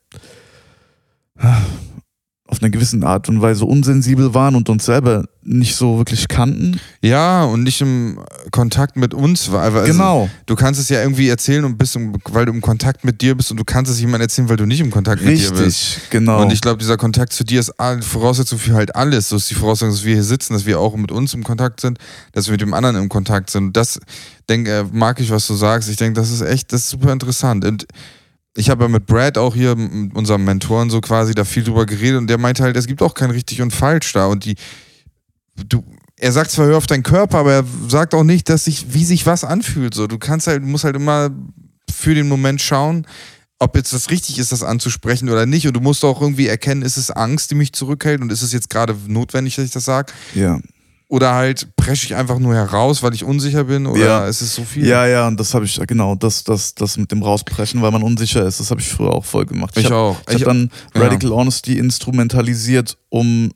auf 2.50 2.60
eine 2.60 2.70
gewisse 2.70 3.00
Art 3.06 3.28
und 3.28 3.40
Weise 3.40 3.64
unsensibel 3.64 4.34
waren 4.34 4.56
und 4.56 4.68
uns 4.68 4.84
selber 4.84 5.24
nicht 5.42 5.76
so 5.76 5.98
wirklich 5.98 6.28
kannten. 6.28 6.80
ja, 7.00 7.44
und 7.44 7.62
nicht 7.62 7.80
im 7.80 8.18
Kontakt 8.50 8.96
mit 8.96 9.14
uns 9.14 9.52
war. 9.52 9.62
Also, 9.62 9.82
genau. 9.84 10.28
Du 10.46 10.56
kannst 10.56 10.80
es 10.80 10.88
ja 10.88 11.00
irgendwie 11.00 11.28
erzählen 11.28 11.64
und 11.64 11.78
bist, 11.78 11.96
im, 11.96 12.16
weil 12.28 12.46
du 12.46 12.52
im 12.52 12.60
Kontakt 12.60 13.04
mit 13.04 13.20
dir 13.20 13.36
bist 13.36 13.50
und 13.50 13.56
du 13.56 13.64
kannst 13.64 13.90
es 13.90 14.00
jemandem 14.00 14.22
erzählen, 14.22 14.48
weil 14.48 14.56
du 14.56 14.66
nicht 14.66 14.80
im 14.80 14.90
Kontakt 14.90 15.22
mit 15.22 15.38
dir 15.38 15.50
bist. 15.50 15.60
Richtig, 15.60 16.10
genau. 16.10 16.42
Und 16.42 16.52
ich 16.52 16.60
glaube, 16.60 16.78
dieser 16.78 16.96
Kontakt 16.96 17.32
zu 17.32 17.44
dir 17.44 17.60
ist 17.60 17.72
Voraussetzung 18.00 18.58
für 18.58 18.74
halt 18.74 18.94
alles. 18.96 19.28
So 19.28 19.36
ist 19.36 19.48
die 19.48 19.54
Voraussetzung, 19.54 19.90
dass 19.90 20.04
wir 20.04 20.14
hier 20.14 20.24
sitzen, 20.24 20.52
dass 20.52 20.66
wir 20.66 20.80
auch 20.80 20.96
mit 20.96 21.12
uns 21.12 21.32
im 21.34 21.44
Kontakt 21.44 21.80
sind, 21.80 21.98
dass 22.32 22.46
wir 22.46 22.52
mit 22.52 22.60
dem 22.60 22.74
anderen 22.74 22.96
im 22.96 23.08
Kontakt 23.08 23.50
sind. 23.50 23.68
Und 23.68 23.76
das 23.76 24.00
denk, 24.48 24.68
äh, 24.68 24.84
mag 24.92 25.20
ich, 25.20 25.30
was 25.30 25.46
du 25.46 25.54
sagst. 25.54 25.88
Ich 25.88 25.96
denke, 25.96 26.20
das 26.20 26.30
ist 26.30 26.42
echt, 26.42 26.72
das 26.72 26.82
ist 26.82 26.90
super 26.90 27.12
interessant. 27.12 27.64
Und 27.64 27.86
ich 28.56 28.68
habe 28.70 28.84
ja 28.84 28.88
mit 28.88 29.06
Brad 29.06 29.38
auch 29.38 29.54
hier, 29.54 29.76
mit 29.76 30.14
unserem 30.14 30.44
Mentoren, 30.44 30.90
so 30.90 31.00
quasi 31.00 31.34
da 31.34 31.44
viel 31.44 31.62
drüber 31.62 31.86
geredet 31.86 32.18
und 32.18 32.26
der 32.26 32.38
meinte 32.38 32.62
halt, 32.62 32.76
es 32.76 32.86
gibt 32.86 33.02
auch 33.02 33.14
kein 33.14 33.30
richtig 33.30 33.62
und 33.62 33.72
falsch 33.72 34.12
da. 34.12 34.26
Und 34.26 34.44
die, 34.44 34.56
du, 35.68 35.84
er 36.16 36.32
sagt 36.32 36.50
zwar, 36.50 36.66
hör 36.66 36.76
auf 36.76 36.86
deinen 36.86 37.02
Körper, 37.02 37.38
aber 37.38 37.52
er 37.52 37.64
sagt 37.88 38.14
auch 38.14 38.24
nicht, 38.24 38.48
dass 38.48 38.64
sich, 38.64 38.92
wie 38.92 39.04
sich 39.04 39.26
was 39.26 39.44
anfühlt. 39.44 39.94
So, 39.94 40.06
du 40.06 40.18
kannst 40.18 40.46
halt, 40.46 40.62
musst 40.62 40.84
halt 40.84 40.96
immer 40.96 41.30
für 41.90 42.14
den 42.14 42.28
Moment 42.28 42.60
schauen, 42.60 43.06
ob 43.58 43.76
jetzt 43.76 43.92
das 43.92 44.10
richtig 44.10 44.38
ist, 44.38 44.52
das 44.52 44.62
anzusprechen 44.62 45.28
oder 45.28 45.46
nicht. 45.46 45.66
Und 45.66 45.74
du 45.74 45.80
musst 45.80 46.04
auch 46.04 46.20
irgendwie 46.20 46.48
erkennen, 46.48 46.82
ist 46.82 46.96
es 46.96 47.10
Angst, 47.10 47.50
die 47.50 47.54
mich 47.54 47.72
zurückhält 47.72 48.20
und 48.20 48.32
ist 48.32 48.42
es 48.42 48.52
jetzt 48.52 48.70
gerade 48.70 48.96
notwendig, 49.06 49.56
dass 49.56 49.66
ich 49.66 49.70
das 49.70 49.84
sage? 49.84 50.12
ja. 50.34 50.60
Oder 51.10 51.34
halt 51.34 51.74
presche 51.74 52.06
ich 52.06 52.14
einfach 52.14 52.38
nur 52.38 52.54
heraus, 52.54 53.02
weil 53.02 53.12
ich 53.14 53.24
unsicher 53.24 53.64
bin? 53.64 53.86
Oder 53.88 54.00
Ja. 54.00 54.26
ist 54.28 54.42
es 54.42 54.54
so 54.54 54.62
viel? 54.62 54.86
ja, 54.86 55.06
ja, 55.08 55.26
und 55.26 55.40
das 55.40 55.52
habe 55.54 55.64
ich, 55.64 55.80
genau, 55.88 56.14
das, 56.14 56.44
das, 56.44 56.72
das 56.76 56.96
mit 56.96 57.10
dem 57.10 57.20
Rauspreschen, 57.24 57.82
weil 57.82 57.90
man 57.90 58.04
unsicher 58.04 58.46
ist, 58.46 58.60
das 58.60 58.70
habe 58.70 58.80
ich 58.80 58.88
früher 58.88 59.10
auch 59.12 59.24
voll 59.24 59.44
gemacht. 59.44 59.76
Ich 59.76 59.86
hab, 59.86 59.92
auch. 59.92 60.16
Ich 60.28 60.36
Ich- 60.36 60.42
habe 60.42 60.44
dann 60.44 60.70
ja. 60.94 61.00
Radical 61.02 61.32
Honesty 61.32 61.78
instrumentalisiert, 61.78 62.96
um, 63.08 63.50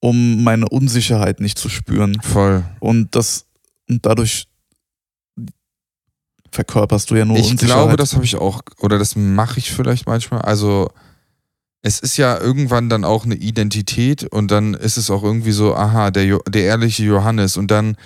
um 0.00 0.44
meine 0.44 0.68
Unsicherheit 0.68 1.40
nicht 1.40 1.58
zu 1.58 1.70
spüren. 1.70 2.20
Voll. 2.20 2.62
Und 2.78 3.14
das, 3.16 3.46
und 3.88 4.04
dadurch 4.04 4.46
verkörperst 6.50 7.10
du 7.10 7.14
ja 7.16 7.24
nur 7.24 7.38
Ich 7.38 7.50
Unsicherheit. 7.50 7.82
glaube, 7.84 7.96
das 7.96 8.12
habe 8.14 8.24
ich 8.24 8.36
auch, 8.36 8.60
oder 8.80 8.98
das 8.98 9.16
mache 9.16 9.58
ich 9.58 9.72
vielleicht 9.72 10.06
manchmal. 10.06 10.42
Also, 10.42 10.90
es 11.82 11.98
ist 11.98 12.16
ja 12.16 12.38
irgendwann 12.38 12.88
dann 12.88 13.04
auch 13.04 13.24
eine 13.24 13.34
Identität 13.34 14.24
und 14.24 14.50
dann 14.50 14.74
ist 14.74 14.96
es 14.96 15.10
auch 15.10 15.24
irgendwie 15.24 15.50
so, 15.50 15.74
aha, 15.74 16.12
der, 16.12 16.24
jo 16.24 16.38
der 16.48 16.62
ehrliche 16.62 17.02
Johannes 17.02 17.56
und 17.56 17.70
dann 17.72 17.96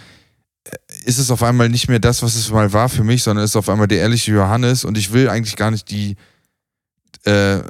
äh, 0.65 0.77
ist 1.05 1.19
es 1.19 1.31
auf 1.31 1.43
einmal 1.43 1.69
nicht 1.69 1.89
mehr 1.89 1.99
das, 1.99 2.23
was 2.23 2.37
es 2.37 2.51
mal 2.51 2.73
war 2.73 2.89
für 2.89 3.05
mich, 3.05 3.23
sondern 3.23 3.45
ist 3.45 3.55
auf 3.55 3.69
einmal 3.69 3.87
der 3.87 3.99
ehrliche 3.99 4.33
Johannes 4.33 4.85
und 4.85 4.97
ich 4.97 5.13
will 5.13 5.29
eigentlich 5.29 5.57
gar 5.57 5.71
nicht 5.71 5.91
die, 5.91 6.17
äh, 7.25 7.61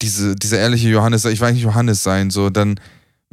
diese, 0.00 0.36
dieser 0.36 0.58
ehrliche 0.58 0.88
Johannes, 0.88 1.24
ich 1.24 1.40
will 1.40 1.48
eigentlich 1.48 1.64
Johannes 1.64 2.04
sein, 2.04 2.30
so, 2.30 2.48
dann, 2.48 2.78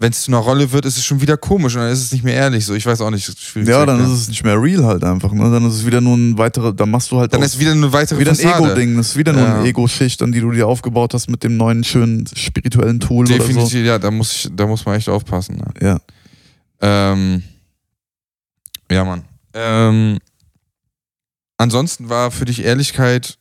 wenn 0.02 0.12
es 0.12 0.24
zu 0.24 0.32
einer 0.32 0.40
Rolle 0.40 0.72
wird, 0.72 0.86
ist 0.86 0.98
es 0.98 1.06
schon 1.06 1.22
wieder 1.22 1.38
komisch 1.38 1.76
und 1.76 1.82
dann 1.82 1.92
ist 1.92 2.02
es 2.02 2.12
nicht 2.12 2.24
mehr 2.24 2.34
ehrlich, 2.34 2.66
so, 2.66 2.74
ich 2.74 2.88
weiß 2.88 3.02
auch 3.02 3.12
nicht. 3.12 3.28
ja, 3.28 3.64
dann 3.64 4.00
erklären. 4.00 4.02
ist 4.14 4.22
es 4.22 4.28
nicht 4.30 4.44
mehr 4.44 4.60
real 4.60 4.84
halt 4.84 5.04
einfach. 5.04 5.32
Ne? 5.32 5.44
Dann 5.52 5.64
ist 5.68 5.76
es 5.76 5.86
wieder 5.86 6.02
nur 6.02 6.18
ein 6.18 6.40
weiterer, 6.40 6.74
dann 6.74 6.90
machst 6.90 7.12
du 7.12 7.20
halt 7.20 7.32
dann 7.32 7.44
ist 7.44 7.60
wieder 7.60 7.72
eine 7.72 7.94
weitere 7.94 8.20
wieder 8.20 8.32
ein 8.32 8.36
Fassade. 8.36 8.66
Ego-Ding. 8.66 8.98
Das 8.98 9.10
ist 9.10 9.18
wieder 9.18 9.32
nur 9.32 9.44
Ja. 9.44 9.60
eine 9.60 9.68
Ego-Schicht, 9.68 10.24
an 10.24 10.32
die 10.32 10.42
du 10.42 10.52
dir 10.52 10.68
aufgebaut 10.68 11.14
hast 11.14 11.30
mit 11.30 11.44
dem 11.44 11.56
neuen 11.56 11.84
schönen 11.84 12.26
spirituellen 12.36 13.00
Tool 13.00 13.28
oder 13.28 13.38
Definitiv, 13.38 13.86
ja, 13.86 14.00
da 14.00 14.10
muss, 14.10 14.34
ich, 14.34 14.50
da 14.56 14.66
muss 14.66 14.84
man 14.86 14.96
echt 14.96 15.08
aufpassen. 15.08 15.58
Ne? 15.58 15.66
so. 15.80 15.86
Ja. 15.86 16.00
Ähm, 16.82 17.44
ja, 18.92 19.06
Mann. 19.06 19.24
Ähm, 19.54 20.18
ansonsten 21.58 22.10
war 22.10 22.32
für 22.32 22.46
dich 22.46 22.64
Ehrlichkeit 22.64 23.38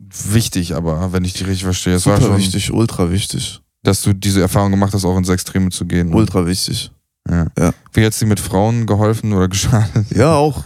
wichtig, 0.00 0.74
aber 0.74 1.12
wenn 1.12 1.24
ich 1.24 1.34
die 1.34 1.44
richtig 1.44 1.62
verstehe, 1.62 1.94
es 1.94 2.06
war 2.06 2.20
schon, 2.20 2.36
wichtig, 2.36 2.72
ultra 2.72 3.12
wichtig. 3.12 3.61
Dass 3.82 4.02
du 4.02 4.12
diese 4.12 4.40
Erfahrung 4.40 4.70
gemacht 4.70 4.94
hast, 4.94 5.04
auch 5.04 5.16
ins 5.16 5.28
Extreme 5.28 5.70
zu 5.70 5.84
gehen. 5.86 6.12
Ultra 6.14 6.46
wichtig. 6.46 6.90
Ja. 7.28 7.46
Ja. 7.58 7.72
Wie 7.92 8.04
hat 8.04 8.14
sie 8.14 8.26
mit 8.26 8.40
Frauen 8.40 8.86
geholfen 8.86 9.32
oder 9.32 9.48
geschadet? 9.48 10.10
Ja, 10.10 10.34
auch. 10.34 10.64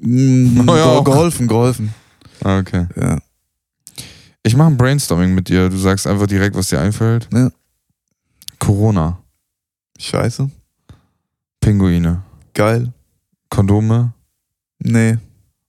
Mm, 0.00 0.60
Oh 0.68 0.76
ja, 0.76 0.84
auch. 0.84 1.04
Geholfen, 1.04 1.48
geholfen. 1.48 1.94
Ah, 2.44 2.58
Okay. 2.58 2.86
Ja. 2.96 3.18
Ich 4.44 4.56
mache 4.56 4.68
ein 4.68 4.76
Brainstorming 4.78 5.34
mit 5.34 5.48
dir. 5.48 5.68
Du 5.68 5.76
sagst 5.76 6.06
einfach 6.06 6.26
direkt, 6.26 6.56
was 6.56 6.68
dir 6.68 6.80
einfällt. 6.80 7.28
Ja. 7.32 7.50
Corona, 8.58 9.18
Scheiße. 9.98 10.50
Pinguine, 11.60 12.22
Geil. 12.54 12.92
Kondome, 13.50 14.12
Nee. 14.78 15.18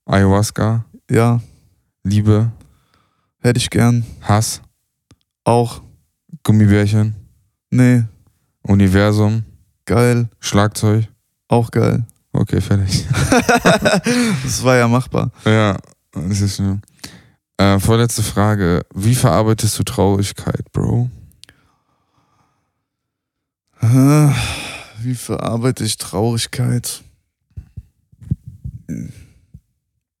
Ayahuasca, 0.06 0.84
Ja. 1.10 1.40
Liebe, 2.04 2.50
Hätte 3.42 3.58
ich 3.58 3.70
gern. 3.70 4.04
Hass, 4.22 4.60
Auch. 5.44 5.82
Gummibärchen, 6.42 7.14
Nee. 7.70 8.04
Universum, 8.62 9.44
Geil. 9.86 10.28
Schlagzeug. 10.40 11.08
Auch 11.48 11.70
geil. 11.70 12.04
Okay, 12.32 12.60
fertig. 12.60 13.06
das 14.44 14.62
war 14.62 14.76
ja 14.76 14.86
machbar. 14.86 15.30
ja, 15.44 15.76
das 16.12 16.40
ist 16.40 16.56
schön. 16.56 16.80
Äh, 17.56 17.78
vorletzte 17.80 18.22
Frage. 18.22 18.82
Wie 18.94 19.14
verarbeitest 19.14 19.78
du 19.78 19.82
Traurigkeit, 19.82 20.70
Bro? 20.72 21.10
Äh, 23.82 24.28
Wie 25.00 25.14
verarbeite 25.14 25.84
ich 25.84 25.96
Traurigkeit? 25.96 27.02
Hm. 28.88 29.12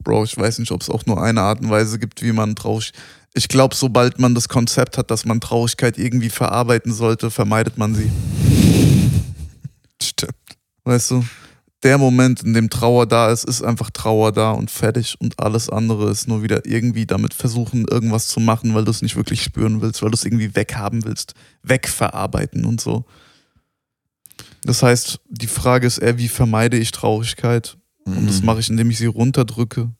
Bro, 0.02 0.24
ich 0.24 0.36
weiß 0.36 0.58
nicht, 0.58 0.72
ob 0.72 0.80
es 0.80 0.88
auch 0.90 1.04
nur 1.06 1.22
eine 1.22 1.42
Art 1.42 1.60
und 1.60 1.70
Weise 1.70 1.98
gibt, 1.98 2.22
wie 2.22 2.32
man 2.32 2.56
traurig. 2.56 2.92
Ich 3.34 3.48
glaube, 3.48 3.74
sobald 3.74 4.18
man 4.18 4.34
das 4.34 4.48
Konzept 4.48 4.98
hat, 4.98 5.10
dass 5.10 5.24
man 5.24 5.40
Traurigkeit 5.40 5.98
irgendwie 5.98 6.30
verarbeiten 6.30 6.92
sollte, 6.92 7.30
vermeidet 7.30 7.78
man 7.78 7.94
sie. 7.94 8.10
Stimmt. 10.02 10.34
Weißt 10.84 11.10
du? 11.12 11.24
Der 11.82 11.96
Moment, 11.96 12.42
in 12.42 12.52
dem 12.52 12.68
Trauer 12.68 13.06
da 13.06 13.30
ist, 13.32 13.44
ist 13.44 13.62
einfach 13.62 13.88
Trauer 13.90 14.32
da 14.32 14.50
und 14.50 14.70
fertig 14.70 15.16
und 15.18 15.40
alles 15.40 15.70
andere 15.70 16.10
ist 16.10 16.28
nur 16.28 16.42
wieder 16.42 16.66
irgendwie 16.66 17.06
damit 17.06 17.32
versuchen, 17.32 17.86
irgendwas 17.88 18.26
zu 18.28 18.38
machen, 18.38 18.74
weil 18.74 18.84
du 18.84 18.90
es 18.90 19.00
nicht 19.00 19.16
wirklich 19.16 19.42
spüren 19.42 19.80
willst, 19.80 20.02
weil 20.02 20.10
du 20.10 20.14
es 20.14 20.24
irgendwie 20.26 20.54
weghaben 20.54 21.04
willst, 21.04 21.32
wegverarbeiten 21.62 22.66
und 22.66 22.82
so. 22.82 23.06
Das 24.62 24.82
heißt, 24.82 25.20
die 25.30 25.46
Frage 25.46 25.86
ist 25.86 25.98
eher, 25.98 26.18
wie 26.18 26.28
vermeide 26.28 26.76
ich 26.76 26.90
Traurigkeit? 26.90 27.78
Und 28.04 28.26
das 28.26 28.40
Mhm. 28.40 28.46
mache 28.46 28.60
ich, 28.60 28.68
indem 28.68 28.90
ich 28.90 28.98
sie 28.98 29.06
runterdrücke 29.06 29.90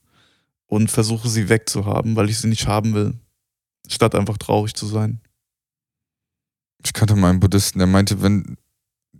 und 0.67 0.91
versuche 0.91 1.29
sie 1.29 1.49
wegzuhaben, 1.49 2.15
weil 2.15 2.29
ich 2.29 2.37
sie 2.37 2.47
nicht 2.47 2.67
haben 2.67 2.93
will, 2.93 3.15
statt 3.93 4.15
einfach 4.15 4.37
traurig 4.37 4.73
zu 4.73 4.85
sein. 4.85 5.21
Ich 6.83 6.93
kannte 6.93 7.15
mal 7.15 7.29
einen 7.29 7.39
Buddhisten, 7.39 7.79
der 7.79 7.87
meinte, 7.87 8.21
wenn 8.21 8.57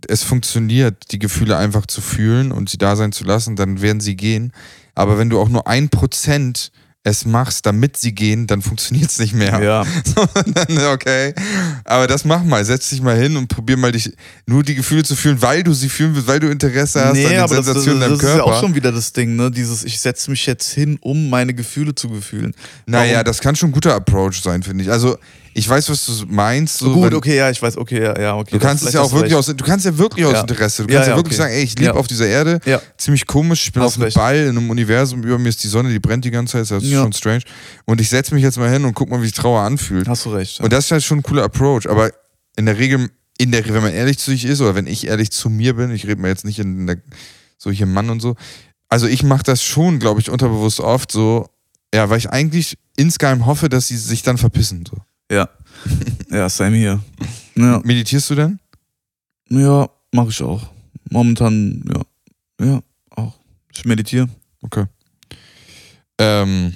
es 0.08 0.22
funktioniert, 0.22 1.12
die 1.12 1.18
Gefühle 1.18 1.56
einfach 1.56 1.86
zu 1.86 2.00
fühlen 2.00 2.50
und 2.52 2.68
sie 2.68 2.78
da 2.78 2.96
sein 2.96 3.12
zu 3.12 3.24
lassen, 3.24 3.56
dann 3.56 3.80
werden 3.80 4.00
sie 4.00 4.16
gehen. 4.16 4.52
Aber 4.94 5.18
wenn 5.18 5.30
du 5.30 5.40
auch 5.40 5.48
nur 5.48 5.66
ein 5.66 5.88
Prozent 5.88 6.72
es 7.04 7.24
machst, 7.24 7.66
damit 7.66 7.96
sie 7.96 8.14
gehen, 8.14 8.46
dann 8.46 8.62
funktioniert 8.62 9.10
es 9.10 9.18
nicht 9.18 9.34
mehr. 9.34 9.60
Ja. 9.60 9.84
So, 10.14 10.26
dann, 10.52 10.78
okay. 10.92 11.34
Aber 11.84 12.06
das 12.06 12.24
mach 12.24 12.44
mal. 12.44 12.64
Setz 12.64 12.90
dich 12.90 13.02
mal 13.02 13.16
hin 13.18 13.36
und 13.36 13.48
probier 13.48 13.76
mal 13.76 13.90
dich 13.92 14.12
nur 14.46 14.62
die 14.62 14.74
Gefühle 14.76 15.02
zu 15.02 15.16
fühlen, 15.16 15.40
weil 15.42 15.62
du 15.64 15.72
sie 15.72 15.88
fühlen 15.88 16.14
willst, 16.14 16.28
weil 16.28 16.38
du 16.38 16.48
Interesse 16.48 17.00
hast 17.00 17.08
an 17.10 17.14
den 17.14 17.38
aber 17.40 17.56
das, 17.56 17.66
das, 17.66 17.74
Sensationen 17.74 18.02
in 18.02 18.10
das 18.10 18.18
deinem 18.18 18.18
ist 18.18 18.22
ja 18.22 18.34
Körper. 18.36 18.56
auch 18.56 18.60
schon 18.60 18.74
wieder 18.74 18.92
das 18.92 19.12
Ding, 19.12 19.34
ne? 19.36 19.50
Dieses, 19.50 19.82
ich 19.84 19.98
setze 20.00 20.30
mich 20.30 20.46
jetzt 20.46 20.70
hin, 20.72 20.98
um 21.00 21.28
meine 21.28 21.54
Gefühle 21.54 21.94
zu 21.94 22.08
gefühlen. 22.08 22.54
naja, 22.86 23.14
Warum- 23.14 23.24
das 23.24 23.40
kann 23.40 23.56
schon 23.56 23.70
ein 23.70 23.72
guter 23.72 23.94
Approach 23.94 24.40
sein, 24.42 24.62
finde 24.62 24.84
ich. 24.84 24.90
Also, 24.90 25.18
ich 25.54 25.68
weiß, 25.68 25.90
was 25.90 26.06
du 26.06 26.12
meinst. 26.28 26.78
So, 26.78 26.92
Gut, 26.92 27.04
wenn- 27.04 27.14
okay, 27.14 27.36
ja, 27.36 27.50
ich 27.50 27.60
weiß, 27.60 27.76
okay, 27.76 28.02
ja, 28.02 28.18
ja 28.20 28.36
okay. 28.36 28.50
Du 28.52 28.58
kannst 28.58 28.84
es 28.86 28.92
ja 28.94 29.00
auch 29.00 29.12
wirklich 29.12 29.32
recht. 29.32 29.48
aus, 29.50 29.54
du 29.56 29.64
kannst 29.64 29.84
ja 29.84 29.96
wirklich 29.98 30.24
aus 30.26 30.32
Ja. 30.32 30.40
Interesse. 30.40 30.82
Du 30.82 30.88
kannst 30.92 31.08
ja, 31.08 31.12
ja, 31.12 31.18
wirklich 31.18 31.38
okay. 31.38 31.48
sagen, 31.48 31.54
ey, 31.54 31.62
ich 31.62 31.78
lebe 31.78 31.94
auf 31.94 32.06
dieser 32.06 32.26
Erde. 32.26 32.60
Ziemlich 32.96 33.26
komisch, 33.26 33.64
ich 33.66 33.72
bin 33.72 33.82
Hast 33.82 33.96
auf 33.96 34.02
einem. 34.02 34.12
Ball 34.14 34.36
in 34.36 34.48
einem 34.56 34.70
Universum, 34.70 35.22
über 35.22 35.38
mir 35.38 35.48
ist 35.48 35.62
die 35.62 35.68
Sonne, 35.68 35.90
die 35.90 35.98
brennt 35.98 36.24
die 36.24 36.30
ganze 36.30 36.52
Zeit, 36.64 36.70
das 36.70 36.82
ist 36.82 36.92
schon 36.92 37.12
strange. 37.12 37.42
Und 37.84 38.00
ich 38.00 38.08
setze 38.08 38.34
mich 38.34 38.42
jetzt 38.42 38.58
mal 38.58 38.70
hin 38.70 38.84
und 38.84 38.94
guck 38.94 39.10
mal, 39.10 39.20
wie 39.20 39.26
sich 39.26 39.34
Trauer 39.34 39.60
anfühlt. 39.62 40.08
Hast 40.08 40.24
du 40.24 40.30
recht. 40.30 40.60
Und 40.60 40.72
das 40.72 40.86
ist 40.86 40.90
halt 40.92 41.02
schon 41.02 41.18
ein 41.18 41.22
cooler 41.22 41.44
Approach, 41.44 41.88
aber 41.88 42.10
in 42.56 42.66
der 42.66 42.78
Regel, 42.78 43.10
in 43.38 43.50
der, 43.52 43.66
wenn 43.68 43.82
man 43.82 43.92
ehrlich 43.92 44.18
zu 44.18 44.30
sich 44.30 44.44
ist 44.44 44.60
oder 44.60 44.74
wenn 44.74 44.86
ich 44.86 45.06
ehrlich 45.06 45.30
zu 45.30 45.48
mir 45.50 45.74
bin, 45.74 45.90
ich 45.90 46.06
rede 46.06 46.20
mal 46.20 46.28
jetzt 46.28 46.44
nicht 46.44 46.58
in 46.58 46.86
der, 46.86 46.98
so 47.58 47.70
hier 47.70 47.86
Mann 47.86 48.10
und 48.10 48.20
so, 48.20 48.36
also 48.88 49.06
ich 49.06 49.22
mache 49.22 49.42
das 49.42 49.62
schon, 49.62 49.98
glaube 49.98 50.20
ich, 50.20 50.28
unterbewusst 50.30 50.80
oft 50.80 51.10
so, 51.10 51.46
ja, 51.94 52.10
weil 52.10 52.18
ich 52.18 52.28
eigentlich 52.30 52.76
insgeheim 52.96 53.46
hoffe, 53.46 53.68
dass 53.68 53.88
sie 53.88 53.96
sich 53.96 54.22
dann 54.22 54.36
verpissen. 54.38 54.84
So. 54.88 54.98
Ja. 55.32 55.48
ja, 56.30 56.48
same 56.48 56.76
hier. 56.76 57.00
Ja, 57.56 57.80
Meditierst 57.84 58.30
du 58.30 58.34
denn? 58.34 58.58
ja 59.48 59.88
mache 60.12 60.28
ich 60.28 60.42
auch. 60.42 60.62
Momentan, 61.10 61.82
ja. 61.92 62.66
Ja, 62.66 62.80
auch. 63.10 63.34
Ich 63.74 63.84
meditiere. 63.84 64.28
Okay. 64.62 64.86
Ähm, 66.18 66.74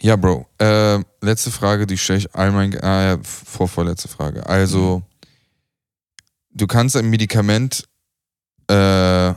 ja, 0.00 0.16
Bro. 0.16 0.48
Äh, 0.58 0.98
letzte 1.20 1.50
Frage, 1.50 1.86
die 1.86 1.96
stelle 1.96 2.18
ich 2.18 2.34
all 2.34 2.50
mein. 2.50 2.76
Ah, 2.82 3.04
ja, 3.04 3.18
vor, 3.22 3.68
vorletzte 3.68 4.08
Frage. 4.08 4.44
Also, 4.46 5.02
du 6.50 6.66
kannst 6.66 6.96
ein 6.96 7.08
Medikament. 7.08 7.88
Äh, 8.68 9.34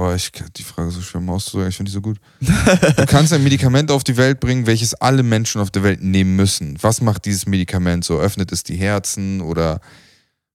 oh, 0.00 0.12
ich 0.14 0.32
die 0.56 0.62
Frage 0.62 0.90
so 0.90 1.00
schwer 1.00 1.20
mal 1.20 1.34
auszudrücken, 1.34 1.68
ich 1.68 1.76
finde 1.76 1.90
die 1.90 1.94
so 1.94 2.00
gut. 2.00 2.18
Du 2.40 3.06
kannst 3.06 3.32
ein 3.32 3.42
Medikament 3.42 3.90
auf 3.90 4.04
die 4.04 4.16
Welt 4.16 4.40
bringen, 4.40 4.66
welches 4.66 4.94
alle 4.94 5.22
Menschen 5.22 5.60
auf 5.60 5.70
der 5.70 5.82
Welt 5.82 6.02
nehmen 6.02 6.36
müssen. 6.36 6.78
Was 6.80 7.00
macht 7.00 7.24
dieses 7.26 7.46
Medikament 7.46 8.04
so? 8.04 8.18
Öffnet 8.18 8.50
es 8.52 8.62
die 8.62 8.76
Herzen 8.76 9.40
oder 9.40 9.80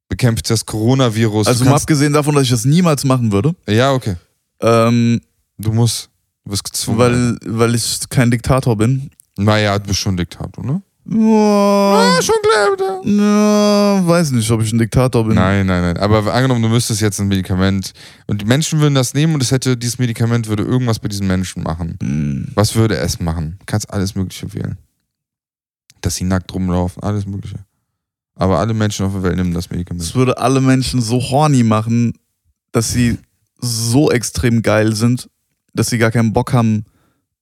bekämpft 0.10 0.50
das 0.50 0.66
Coronavirus? 0.66 1.48
Also 1.48 1.66
mal 1.66 1.76
abgesehen 1.76 2.14
davon, 2.14 2.36
dass 2.36 2.44
ich 2.44 2.50
das 2.50 2.66
niemals 2.66 3.04
machen 3.04 3.32
würde, 3.32 3.56
ja, 3.68 3.92
okay. 3.94 4.16
ähm, 4.62 5.22
Du 5.58 5.72
musst. 5.72 6.10
Du 6.44 6.52
wirst 6.52 6.64
gezwungen. 6.64 7.00
weil, 7.00 7.38
weil 7.46 7.76
ich 7.76 8.00
kein 8.10 8.30
Diktator 8.30 8.78
bin. 8.78 9.10
Naja, 9.38 9.80
du 9.80 9.88
bist 9.88 10.00
schon 10.00 10.18
Diktator, 10.18 10.64
ne? 10.64 10.82
Ja, 11.08 12.20
schon 12.22 12.36
klar. 12.42 13.06
ja, 13.06 14.08
weiß 14.08 14.32
nicht, 14.32 14.50
ob 14.50 14.62
ich 14.64 14.74
ein 14.74 14.80
Diktator 14.80 15.24
bin. 15.24 15.36
Nein, 15.36 15.68
nein, 15.68 15.82
nein. 15.82 15.98
Aber 15.98 16.34
angenommen, 16.34 16.64
du 16.64 16.70
müsstest 16.70 17.00
jetzt 17.00 17.20
ein 17.20 17.28
Medikament 17.28 17.94
und 18.26 18.42
die 18.42 18.46
Menschen 18.46 18.80
würden 18.80 18.96
das 18.96 19.14
nehmen 19.14 19.36
und 19.36 19.44
es 19.44 19.52
hätte, 19.52 19.78
dieses 19.78 20.00
Medikament 20.00 20.48
würde 20.48 20.64
irgendwas 20.64 20.98
bei 20.98 21.08
diesen 21.08 21.28
Menschen 21.28 21.62
machen. 21.62 21.98
Hm. 22.02 22.48
Was 22.56 22.76
würde 22.76 22.98
es 22.98 23.20
machen? 23.20 23.58
Du 23.60 23.66
kannst 23.68 23.94
alles 23.94 24.16
Mögliche 24.16 24.52
wählen. 24.56 24.78
Dass 26.02 26.16
sie 26.16 26.24
nackt 26.24 26.52
rumlaufen, 26.54 27.04
alles 27.04 27.28
Mögliche. 27.28 27.60
Aber 28.34 28.58
alle 28.58 28.74
Menschen 28.74 29.06
auf 29.06 29.14
der 29.14 29.24
Welt 29.24 29.36
nehmen 29.36 29.54
das 29.54 29.70
Medikament. 29.70 30.04
Es 30.04 30.16
würde 30.16 30.38
alle 30.40 30.60
Menschen 30.60 31.02
so 31.02 31.22
horny 31.22 31.64
machen, 31.64 32.14
dass 32.72 32.92
sie 32.92 33.20
so 33.60 34.10
extrem 34.12 34.64
geil 34.64 34.96
sind, 34.96 35.30
dass 35.74 35.88
sie 35.88 36.00
gar 36.00 36.12
keinen 36.12 36.34
Bock 36.34 36.52
haben, 36.52 36.86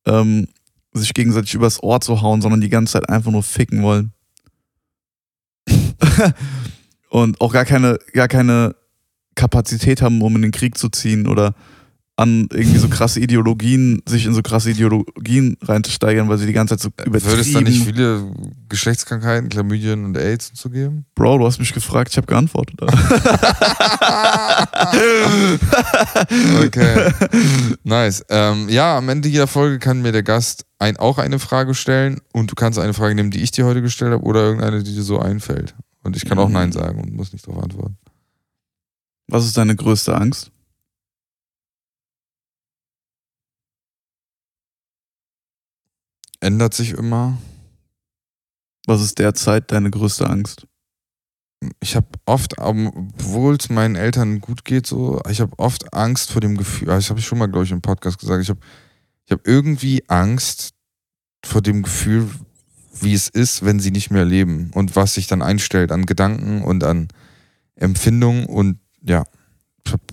ähm, 0.06 0.48
sich 0.94 1.14
gegenseitig 1.14 1.54
übers 1.54 1.82
Ohr 1.82 2.02
zu 2.02 2.22
hauen, 2.22 2.42
sondern 2.42 2.62
die 2.62 2.70
ganze 2.70 2.94
Zeit 2.94 3.10
einfach 3.10 3.32
nur 3.32 3.44
ficken 3.44 3.84
wollen. 3.84 4.14
Und 7.10 7.42
auch 7.42 7.54
gar 7.54 7.66
keine, 7.66 8.00
gar 8.14 8.28
keine 8.28 8.76
Kapazität 9.36 10.02
haben, 10.02 10.22
um 10.22 10.36
in 10.36 10.42
den 10.42 10.52
Krieg 10.52 10.78
zu 10.78 10.90
ziehen 10.90 11.28
oder 11.28 11.56
an 12.24 12.48
irgendwie 12.52 12.80
so 12.80 12.88
krasse 12.90 13.20
Ideologien, 13.20 14.02
sich 14.08 14.26
in 14.26 14.34
so 14.34 14.42
krasse 14.42 14.72
Ideologien 14.72 15.58
reinzusteigern, 15.62 16.28
weil 16.30 16.38
sie 16.38 16.48
die 16.48 16.54
ganze 16.54 16.76
Zeit 16.78 16.82
so 16.82 16.90
übertrieben... 17.06 17.32
Würde 17.32 17.42
es 17.42 17.54
da 17.54 17.62
nicht 17.62 17.84
viele 17.84 18.34
Geschlechtskrankheiten, 18.70 19.50
Chlamydien 19.50 20.04
und 20.06 20.18
AIDS 20.18 20.52
so 20.56 20.70
geben? 20.70 21.06
Bro, 21.16 21.38
du 21.38 21.46
hast 21.46 21.60
mich 21.60 21.74
gefragt, 21.74 22.10
ich 22.12 22.18
habe 22.18 22.28
geantwortet. 22.28 22.80
Okay. 26.66 27.12
Nice. 27.84 28.24
Ähm, 28.30 28.70
ja, 28.70 28.98
am 28.98 29.10
Ende 29.10 29.30
jeder 29.30 29.48
Folge 29.48 29.80
kann 29.80 30.02
mir 30.02 30.12
der 30.12 30.24
Gast 30.24 30.66
ein, 30.80 30.98
auch 30.98 31.18
eine 31.18 31.40
Frage 31.40 31.74
stellen 31.76 32.22
und 32.32 32.52
du 32.52 32.56
kannst 32.56 32.80
eine 32.80 32.94
Frage 32.94 33.16
nehmen, 33.16 33.32
die 33.32 33.42
ich 33.42 33.52
dir 33.52 33.66
heute 33.66 33.82
gestellt 33.82 34.14
habe 34.14 34.24
oder 34.24 34.42
irgendeine, 34.42 34.84
die 34.84 34.94
dir 34.94 35.04
so 35.04 35.20
einfällt. 35.20 35.76
Und 36.04 36.16
ich 36.16 36.26
kann 36.26 36.40
auch 36.40 36.48
Mhm. 36.48 36.54
Nein 36.54 36.72
sagen 36.72 37.00
und 37.02 37.14
muss 37.14 37.32
nicht 37.34 37.48
darauf 37.48 37.64
antworten. 37.64 37.98
Was 39.28 39.46
ist 39.46 39.58
deine 39.58 39.76
größte 39.76 40.16
Angst? 40.16 40.52
Ändert 46.44 46.74
sich 46.74 46.92
immer. 46.92 47.38
Was 48.86 49.02
ist 49.02 49.18
derzeit 49.18 49.72
deine 49.72 49.90
größte 49.90 50.30
Angst? 50.30 50.68
Ich 51.80 51.96
habe 51.96 52.08
oft, 52.26 52.58
obwohl 52.58 53.56
es 53.56 53.70
meinen 53.70 53.96
Eltern 53.96 54.42
gut 54.42 54.66
geht, 54.66 54.86
so, 54.86 55.22
ich 55.30 55.40
habe 55.40 55.58
oft 55.58 55.94
Angst 55.94 56.32
vor 56.32 56.42
dem 56.42 56.58
Gefühl. 56.58 56.90
Das 56.90 57.10
habe 57.10 57.22
ich 57.22 57.26
schon 57.26 57.38
mal, 57.38 57.48
glaube 57.48 57.64
ich, 57.64 57.72
im 57.72 57.82
Podcast 57.82 58.20
gesagt. 58.20 58.44
Ich 58.44 58.50
habe 58.50 58.60
ich 59.26 59.32
hab 59.32 59.48
irgendwie 59.48 60.04
Angst 60.10 60.74
vor 61.46 61.62
dem 61.62 61.82
Gefühl, 61.82 62.30
wie 63.00 63.14
es 63.14 63.30
ist, 63.30 63.64
wenn 63.64 63.80
sie 63.80 63.92
nicht 63.92 64.12
mehr 64.12 64.26
leben 64.26 64.72
und 64.74 64.98
was 64.98 65.14
sich 65.14 65.28
dann 65.28 65.42
einstellt 65.42 65.94
an 65.94 66.06
Gedanken 66.06 66.62
und 66.62 66.84
an 66.84 67.08
Empfindungen. 67.76 68.48
Und 68.48 68.80
ja, 69.02 69.24
ich 69.86 69.94
habe 69.94 70.04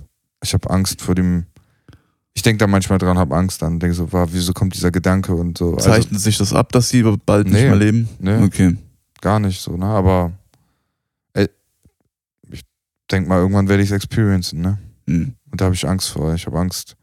ich 0.44 0.54
hab 0.54 0.70
Angst 0.70 1.02
vor 1.02 1.16
dem. 1.16 1.46
Ich 2.32 2.42
denke 2.42 2.58
da 2.58 2.66
manchmal 2.66 2.98
dran, 2.98 3.18
habe 3.18 3.36
Angst 3.36 3.60
dann, 3.60 3.78
denke 3.80 3.94
so, 3.94 4.12
wow, 4.12 4.28
wieso 4.32 4.52
kommt 4.52 4.74
dieser 4.74 4.90
Gedanke 4.90 5.34
und 5.34 5.58
so. 5.58 5.74
Also, 5.74 5.90
Zeichnet 5.90 6.20
sich 6.20 6.38
das 6.38 6.52
ab, 6.52 6.70
dass 6.72 6.88
sie 6.88 7.02
bald 7.26 7.46
nicht 7.46 7.54
Nee. 7.54 7.66
mehr 7.68 7.76
leben? 7.76 8.08
ne? 8.18 8.42
Okay. 8.44 8.76
gar 9.20 9.40
nicht 9.40 9.60
so, 9.60 9.76
ne? 9.76 9.84
Aber 9.86 10.32
äh, 11.34 11.48
ich 12.50 12.62
denke 13.10 13.28
mal, 13.28 13.38
irgendwann 13.38 13.68
werde 13.68 13.82
ich 13.82 13.90
es 13.90 13.94
experiencen, 13.96 14.60
ne? 14.62 14.78
Hm. 15.06 15.34
Und 15.50 15.60
da 15.60 15.66
habe 15.66 15.74
ich 15.74 15.86
Angst 15.86 16.08
vor. 16.08 16.32
Ich 16.34 16.46
habe 16.46 16.58
Angst. 16.58 16.96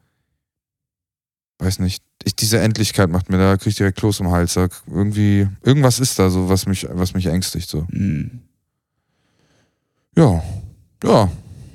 Weiß 1.59 1.79
nicht. 1.79 2.01
Ich, 2.23 2.35
diese 2.35 2.59
Endlichkeit 2.59 3.09
macht 3.09 3.29
mir, 3.29 3.37
da 3.37 3.57
kriege 3.57 3.69
ich 3.69 3.75
direkt 3.75 3.97
Kloß 3.99 4.21
im 4.21 4.31
Hals. 4.31 4.53
Da 4.55 4.67
irgendwie, 4.87 5.47
irgendwas 5.63 5.99
ist 5.99 6.17
da 6.17 6.29
so, 6.29 6.49
was 6.49 6.65
mich, 6.65 6.87
was 6.89 7.13
mich 7.13 7.25
ängstigt. 7.27 7.69
So. 7.69 7.85
Hm. 7.89 8.41
Ja. 10.15 10.41
Ja, 11.03 11.29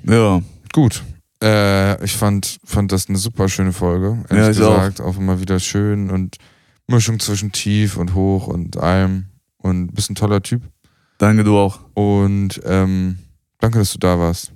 Ja. 0.05 0.41
gut. 0.73 1.03
Äh, 1.43 2.03
ich 2.05 2.13
fand, 2.15 2.59
fand 2.63 2.91
das 2.91 3.09
eine 3.09 3.17
super 3.17 3.49
schöne 3.49 3.73
Folge. 3.73 4.23
Ja, 4.29 4.37
Ehrlich 4.37 4.57
ich 4.59 4.63
auch. 4.63 4.75
gesagt. 4.77 5.01
Auch. 5.01 5.17
immer 5.17 5.39
wieder 5.41 5.59
schön 5.59 6.09
und 6.09 6.37
Mischung 6.87 7.19
zwischen 7.19 7.51
tief 7.51 7.97
und 7.97 8.13
hoch 8.13 8.47
und 8.47 8.77
allem. 8.77 9.25
Und 9.57 9.93
bist 9.93 10.09
ein 10.09 10.15
toller 10.15 10.41
Typ. 10.41 10.61
Danke, 11.17 11.43
du 11.43 11.57
auch. 11.57 11.79
Und 11.93 12.61
ähm, 12.65 13.17
danke, 13.59 13.79
dass 13.79 13.91
du 13.93 13.99
da 13.99 14.17
warst. 14.19 14.51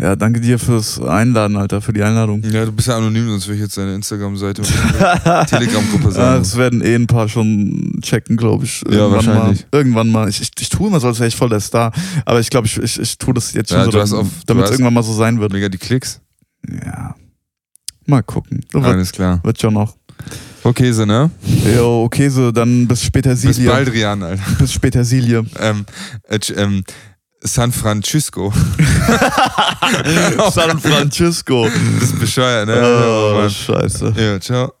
Ja, 0.00 0.16
danke 0.16 0.40
dir 0.40 0.58
fürs 0.58 0.98
Einladen, 1.00 1.56
Alter, 1.56 1.80
für 1.82 1.92
die 1.92 2.02
Einladung. 2.02 2.42
Ja, 2.44 2.64
du 2.64 2.72
bist 2.72 2.88
ja 2.88 2.96
anonym, 2.96 3.28
sonst 3.28 3.46
würde 3.46 3.56
ich 3.56 3.60
jetzt 3.62 3.76
deine 3.76 3.94
Instagram-Seite 3.94 4.62
und 4.62 4.68
Telegram-Gruppe 5.48 6.08
Ah, 6.08 6.10
sagen. 6.10 6.42
das 6.42 6.56
werden 6.56 6.80
eh 6.82 6.94
ein 6.94 7.06
paar 7.06 7.28
schon 7.28 7.98
checken, 8.00 8.36
glaube 8.36 8.64
ich. 8.64 8.82
Ja, 8.90 9.10
wahrscheinlich. 9.10 9.60
Mal. 9.70 9.78
Irgendwann 9.78 10.08
mal. 10.10 10.28
Ich, 10.30 10.40
ich, 10.40 10.50
ich 10.82 10.82
tue 10.82 10.82
tue 10.82 10.88
immer 10.88 11.00
so, 11.00 11.08
als 11.08 11.18
wäre 11.18 11.28
ich 11.28 11.36
voll 11.36 11.48
der 11.48 11.60
Star. 11.60 11.92
Aber 12.24 12.40
ich 12.40 12.50
glaube, 12.50 12.66
ich, 12.66 12.76
ich, 12.78 12.98
ich 12.98 13.18
tue 13.18 13.34
das 13.34 13.52
jetzt 13.52 13.70
schon 13.70 13.90
Ja, 13.90 14.06
so, 14.06 14.28
damit 14.46 14.64
es 14.64 14.70
irgendwann 14.72 14.94
mal 14.94 15.02
so 15.02 15.14
sein 15.14 15.40
wird. 15.40 15.52
Mega 15.52 15.68
die 15.68 15.78
Klicks. 15.78 16.20
Ja. 16.68 17.14
Mal 18.06 18.22
gucken. 18.22 18.64
Wird, 18.72 18.84
Alles 18.84 19.12
klar. 19.12 19.40
wird 19.44 19.60
schon 19.60 19.74
noch. 19.74 19.94
Okay, 20.64 20.92
so, 20.92 21.04
ne? 21.04 21.30
Jo, 21.74 22.04
okay, 22.04 22.28
so, 22.28 22.52
dann 22.52 22.86
bis 22.86 23.02
später 23.02 23.30
Bis 23.30 23.42
Silie. 23.42 23.68
bald, 23.68 23.92
Rian, 23.92 24.22
Alter. 24.22 24.42
Bis 24.58 24.72
später 24.72 25.04
Silie. 25.04 25.44
Ähm, 25.58 25.84
äh, 26.28 26.38
ähm, 26.56 26.84
San 27.40 27.72
Francisco. 27.72 28.52
San 30.52 30.78
Francisco. 30.78 31.68
Das 31.98 32.10
ist 32.10 32.20
bescheuert, 32.20 32.68
ne? 32.68 32.80
Oh, 32.80 33.34
Mann. 33.40 33.50
scheiße. 33.50 34.14
Ja, 34.16 34.40
ciao. 34.40 34.72